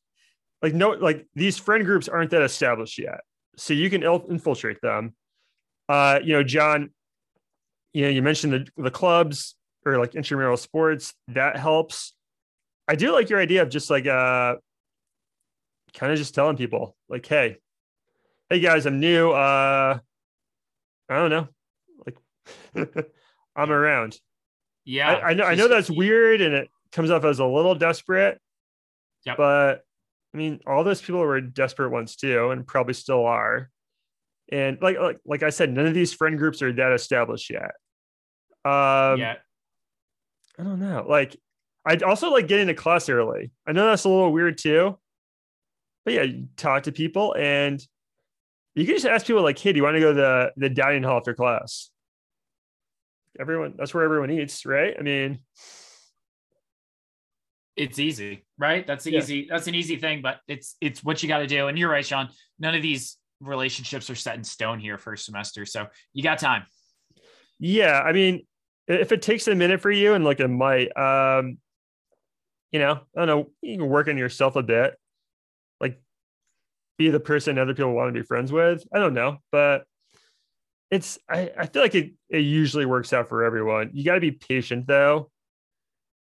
like 0.64 0.74
no, 0.74 0.92
like 0.92 1.28
these 1.36 1.60
friend 1.60 1.86
groups 1.86 2.10
aren't 2.10 2.32
that 2.32 2.42
established 2.42 2.98
yet, 2.98 3.20
so 3.58 3.74
you 3.74 3.90
can 3.92 4.02
infiltrate 4.02 4.82
them. 4.82 5.14
Uh, 5.88 6.20
you 6.24 6.34
know, 6.34 6.44
John, 6.44 6.90
you 7.94 8.04
know, 8.04 8.10
you 8.10 8.22
mentioned 8.22 8.54
the 8.54 8.68
the 8.82 8.92
clubs 8.92 9.56
or 9.86 9.98
like 9.98 10.16
intramural 10.16 10.58
sports 10.58 11.14
that 11.30 11.58
helps. 11.58 12.14
I 12.88 12.96
do 12.96 13.12
like 13.14 13.30
your 13.30 13.40
idea 13.40 13.62
of 13.62 13.70
just 13.70 13.90
like 13.90 14.08
uh, 14.08 14.56
kind 15.94 16.12
of 16.12 16.18
just 16.18 16.36
telling 16.36 16.58
people 16.58 16.96
like, 17.10 17.26
hey, 17.26 17.58
hey 18.50 18.60
guys, 18.60 18.86
I'm 18.86 19.00
new. 19.00 19.32
Uh, 19.32 20.00
I 21.10 21.16
don't 21.16 21.30
know, 21.30 21.48
like 22.06 23.06
I'm 23.56 23.72
around. 23.72 24.20
Yeah, 24.86 25.12
I, 25.12 25.30
I 25.30 25.34
know. 25.34 25.44
I 25.44 25.56
know 25.56 25.68
that's 25.68 25.90
weird, 25.90 26.42
and 26.42 26.54
it 26.56 26.70
comes 26.92 27.12
off 27.12 27.24
as 27.24 27.40
a 27.40 27.46
little 27.46 27.76
desperate. 27.76 28.40
Yep. 29.26 29.38
But 29.38 29.82
I 30.34 30.38
mean, 30.38 30.60
all 30.66 30.84
those 30.84 31.02
people 31.02 31.20
were 31.20 31.42
desperate 31.42 31.92
ones 31.92 32.16
too, 32.16 32.52
and 32.52 32.66
probably 32.66 32.94
still 32.94 33.26
are. 33.26 33.70
And 34.52 34.78
like 34.82 35.00
like 35.00 35.20
like 35.26 35.44
I 35.44 35.50
said, 35.50 35.72
none 35.72 35.86
of 35.86 35.94
these 35.94 36.14
friend 36.14 36.38
groups 36.38 36.62
are 36.62 36.74
that 36.74 36.92
established 36.92 37.50
yet. 37.50 37.72
Um, 38.66 39.20
yeah. 39.20 39.36
I 40.60 40.64
don't 40.64 40.80
know. 40.80 41.06
Like, 41.08 41.36
I'd 41.86 42.04
also 42.04 42.32
like 42.32 42.48
getting 42.48 42.68
to 42.68 42.74
class 42.74 43.10
early. 43.10 43.52
I 43.66 43.72
know 43.72 43.88
that's 43.88 44.04
a 44.04 44.10
little 44.10 44.32
weird 44.32 44.58
too, 44.58 45.00
but 46.06 46.14
yeah, 46.14 46.24
you 46.24 46.48
talk 46.58 46.84
to 46.84 46.92
people 46.92 47.36
and 47.38 47.82
you 48.76 48.86
can 48.86 48.96
just 48.96 49.06
ask 49.06 49.26
people 49.26 49.42
like, 49.42 49.58
"Hey, 49.58 49.74
do 49.74 49.78
you 49.78 49.84
want 49.84 49.96
to 49.96 50.00
go 50.00 50.14
to 50.14 50.20
the 50.20 50.52
the 50.58 50.70
dining 50.70 51.04
hall 51.04 51.18
after 51.18 51.34
class?" 51.34 51.90
Everyone, 53.40 53.76
that's 53.78 53.94
where 53.94 54.04
everyone 54.04 54.32
eats, 54.32 54.66
right? 54.66 54.96
I 54.98 55.02
mean, 55.02 55.40
it's 57.76 58.00
easy, 58.00 58.46
right? 58.58 58.86
That's 58.86 59.06
yeah. 59.08 59.20
easy. 59.20 59.48
That's 59.50 59.68
an 59.68 59.76
easy 59.76 59.96
thing, 59.96 60.22
but 60.22 60.40
it's 60.48 60.76
it's 60.82 61.04
what 61.04 61.24
you 61.24 61.30
got 61.30 61.40
to 61.40 61.48
do. 61.48 61.68
And 61.68 61.80
you're 61.80 61.90
right, 61.90 62.06
Sean. 62.06 62.30
None 62.60 62.76
of 62.76 62.82
these 62.82 63.18
relationships 63.42 64.10
are 64.10 64.16
set 64.16 64.36
in 64.36 64.44
stone 64.44 64.80
here 64.80 64.98
first 64.98 65.26
semester, 65.26 65.66
so 65.66 65.88
you 66.14 66.24
got 66.24 66.40
time. 66.40 66.64
Yeah, 67.60 68.00
I 68.00 68.12
mean, 68.12 68.46
if 68.88 69.12
it 69.12 69.22
takes 69.22 69.48
a 69.48 69.56
minute 69.56 69.82
for 69.82 69.92
you 69.92 70.14
and 70.14 70.24
like 70.24 70.40
it 70.40 70.48
might, 70.48 70.96
um, 70.98 71.58
you 72.72 72.80
know, 72.80 73.00
I 73.16 73.26
don't 73.26 73.28
know, 73.28 73.52
you 73.62 73.78
can 73.78 73.88
work 73.88 74.08
on 74.08 74.18
yourself 74.18 74.56
a 74.56 74.64
bit, 74.64 74.96
like 75.80 76.02
be 76.98 77.10
the 77.10 77.20
person 77.20 77.58
other 77.58 77.74
people 77.74 77.94
want 77.94 78.14
to 78.14 78.20
be 78.20 78.26
friends 78.26 78.52
with. 78.52 78.86
I 78.94 79.00
don't 79.00 79.14
know, 79.14 79.38
but 79.52 79.86
it's 80.90 81.20
I, 81.30 81.52
I 81.58 81.66
feel 81.68 81.82
like 81.82 81.96
it 81.96 82.14
it 82.30 82.40
usually 82.40 82.86
works 82.86 83.14
out 83.14 83.30
for 83.30 83.44
everyone. 83.44 83.92
You 83.94 84.04
got 84.04 84.16
to 84.16 84.22
be 84.22 84.32
patient 84.32 84.88
though, 84.88 85.30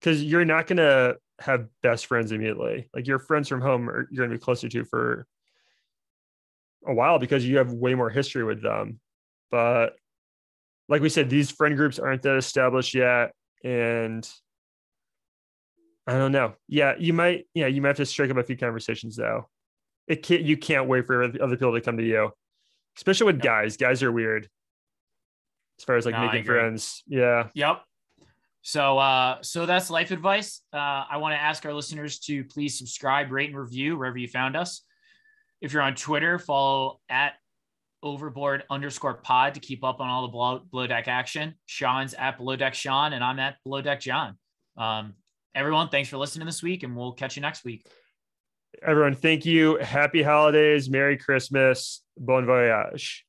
because 0.01 0.23
you're 0.23 0.45
not 0.45 0.67
gonna 0.67 1.15
have 1.41 1.69
best 1.83 2.07
friends 2.07 2.33
immediately. 2.33 2.89
Like 2.95 3.07
your 3.07 3.19
friends 3.19 3.49
from 3.49 3.61
home 3.61 3.89
are 3.89 4.09
you're 4.11 4.27
going 4.27 4.31
to 4.31 4.37
be 4.37 4.45
closer 4.45 4.69
to 4.69 4.85
for 4.85 5.27
a 6.87 6.95
while 6.95 7.19
because 7.19 7.47
you 7.47 7.59
have 7.59 7.73
way 7.73 7.95
more 7.95 8.11
history 8.11 8.45
with 8.45 8.63
them. 8.63 9.01
But 9.51 9.97
like 10.89 11.03
we 11.03 11.09
said, 11.09 11.29
these 11.29 11.51
friend 11.51 11.77
groups 11.77 11.99
aren't 11.99 12.23
that 12.23 12.37
established 12.37 12.95
yet. 12.95 13.33
And 13.65 14.29
I 16.07 16.13
don't 16.13 16.33
know. 16.33 16.55
Yeah, 16.69 16.95
you 16.99 17.13
might, 17.13 17.47
yeah, 17.55 17.67
you 17.67 17.83
might 17.83 17.89
have 17.89 17.97
to 17.99 18.07
strike 18.07 18.31
up 18.31 18.37
a 18.37 18.43
few 18.43 18.57
conversations 18.57 19.17
though. 19.17 19.49
It 20.07 20.23
can't, 20.23 20.43
you 20.43 20.57
can't 20.57 20.89
wait 20.89 21.07
for 21.07 21.23
other 21.23 21.57
people 21.57 21.75
to 21.75 21.81
come 21.81 21.99
to 21.99 22.05
you, 22.05 22.31
especially 22.97 23.27
with 23.27 23.43
guys. 23.43 23.77
Guys 23.77 24.03
are 24.03 24.11
weird 24.11 24.49
as 25.79 25.85
far 25.85 25.97
as 25.97 26.07
like 26.07 26.15
no, 26.15 26.27
making 26.27 26.45
friends. 26.45 27.03
Yeah. 27.07 27.49
Yep. 27.55 27.83
So, 28.63 28.99
uh, 28.99 29.39
so 29.43 29.67
that's 29.67 29.91
life 29.91 30.11
advice. 30.11 30.63
Uh, 30.73 31.05
I 31.11 31.19
want 31.19 31.35
to 31.35 31.41
ask 31.41 31.65
our 31.67 31.73
listeners 31.73 32.19
to 32.21 32.45
please 32.45 32.79
subscribe, 32.79 33.31
rate, 33.31 33.51
and 33.51 33.59
review 33.59 33.97
wherever 33.97 34.19
you 34.19 34.29
found 34.29 34.57
us. 34.57 34.83
If 35.61 35.73
you're 35.73 35.83
on 35.83 35.95
Twitter, 35.95 36.39
follow 36.39 37.01
at 37.09 37.35
overboard 38.03 38.63
underscore 38.71 39.15
pod 39.15 39.55
to 39.55 39.61
keep 39.61 39.83
up 39.85 40.01
on 40.01 40.09
all 40.09 40.23
the 40.23 40.61
below 40.71 40.87
deck 40.87 41.09
action. 41.09 41.55
Sean's 41.67 42.15
at 42.15 42.39
below 42.39 42.57
deck 42.57 42.75
Sean, 42.75 43.13
and 43.13 43.25
I'm 43.25 43.39
at 43.39 43.57
below 43.65 43.83
deck 43.83 44.01
John. 44.01 44.37
Um, 44.77 45.15
everyone, 45.55 45.89
thanks 45.89 46.09
for 46.09 46.17
listening 46.17 46.47
this 46.47 46.63
week, 46.63 46.83
and 46.83 46.97
we'll 46.97 47.13
catch 47.13 47.37
you 47.37 47.43
next 47.43 47.65
week. 47.65 47.87
Everyone, 48.83 49.15
thank 49.15 49.45
you. 49.45 49.77
Happy 49.79 50.23
holidays. 50.23 50.89
Merry 50.89 51.17
Christmas. 51.17 52.03
Bon 52.17 52.47
voyage. 52.47 53.25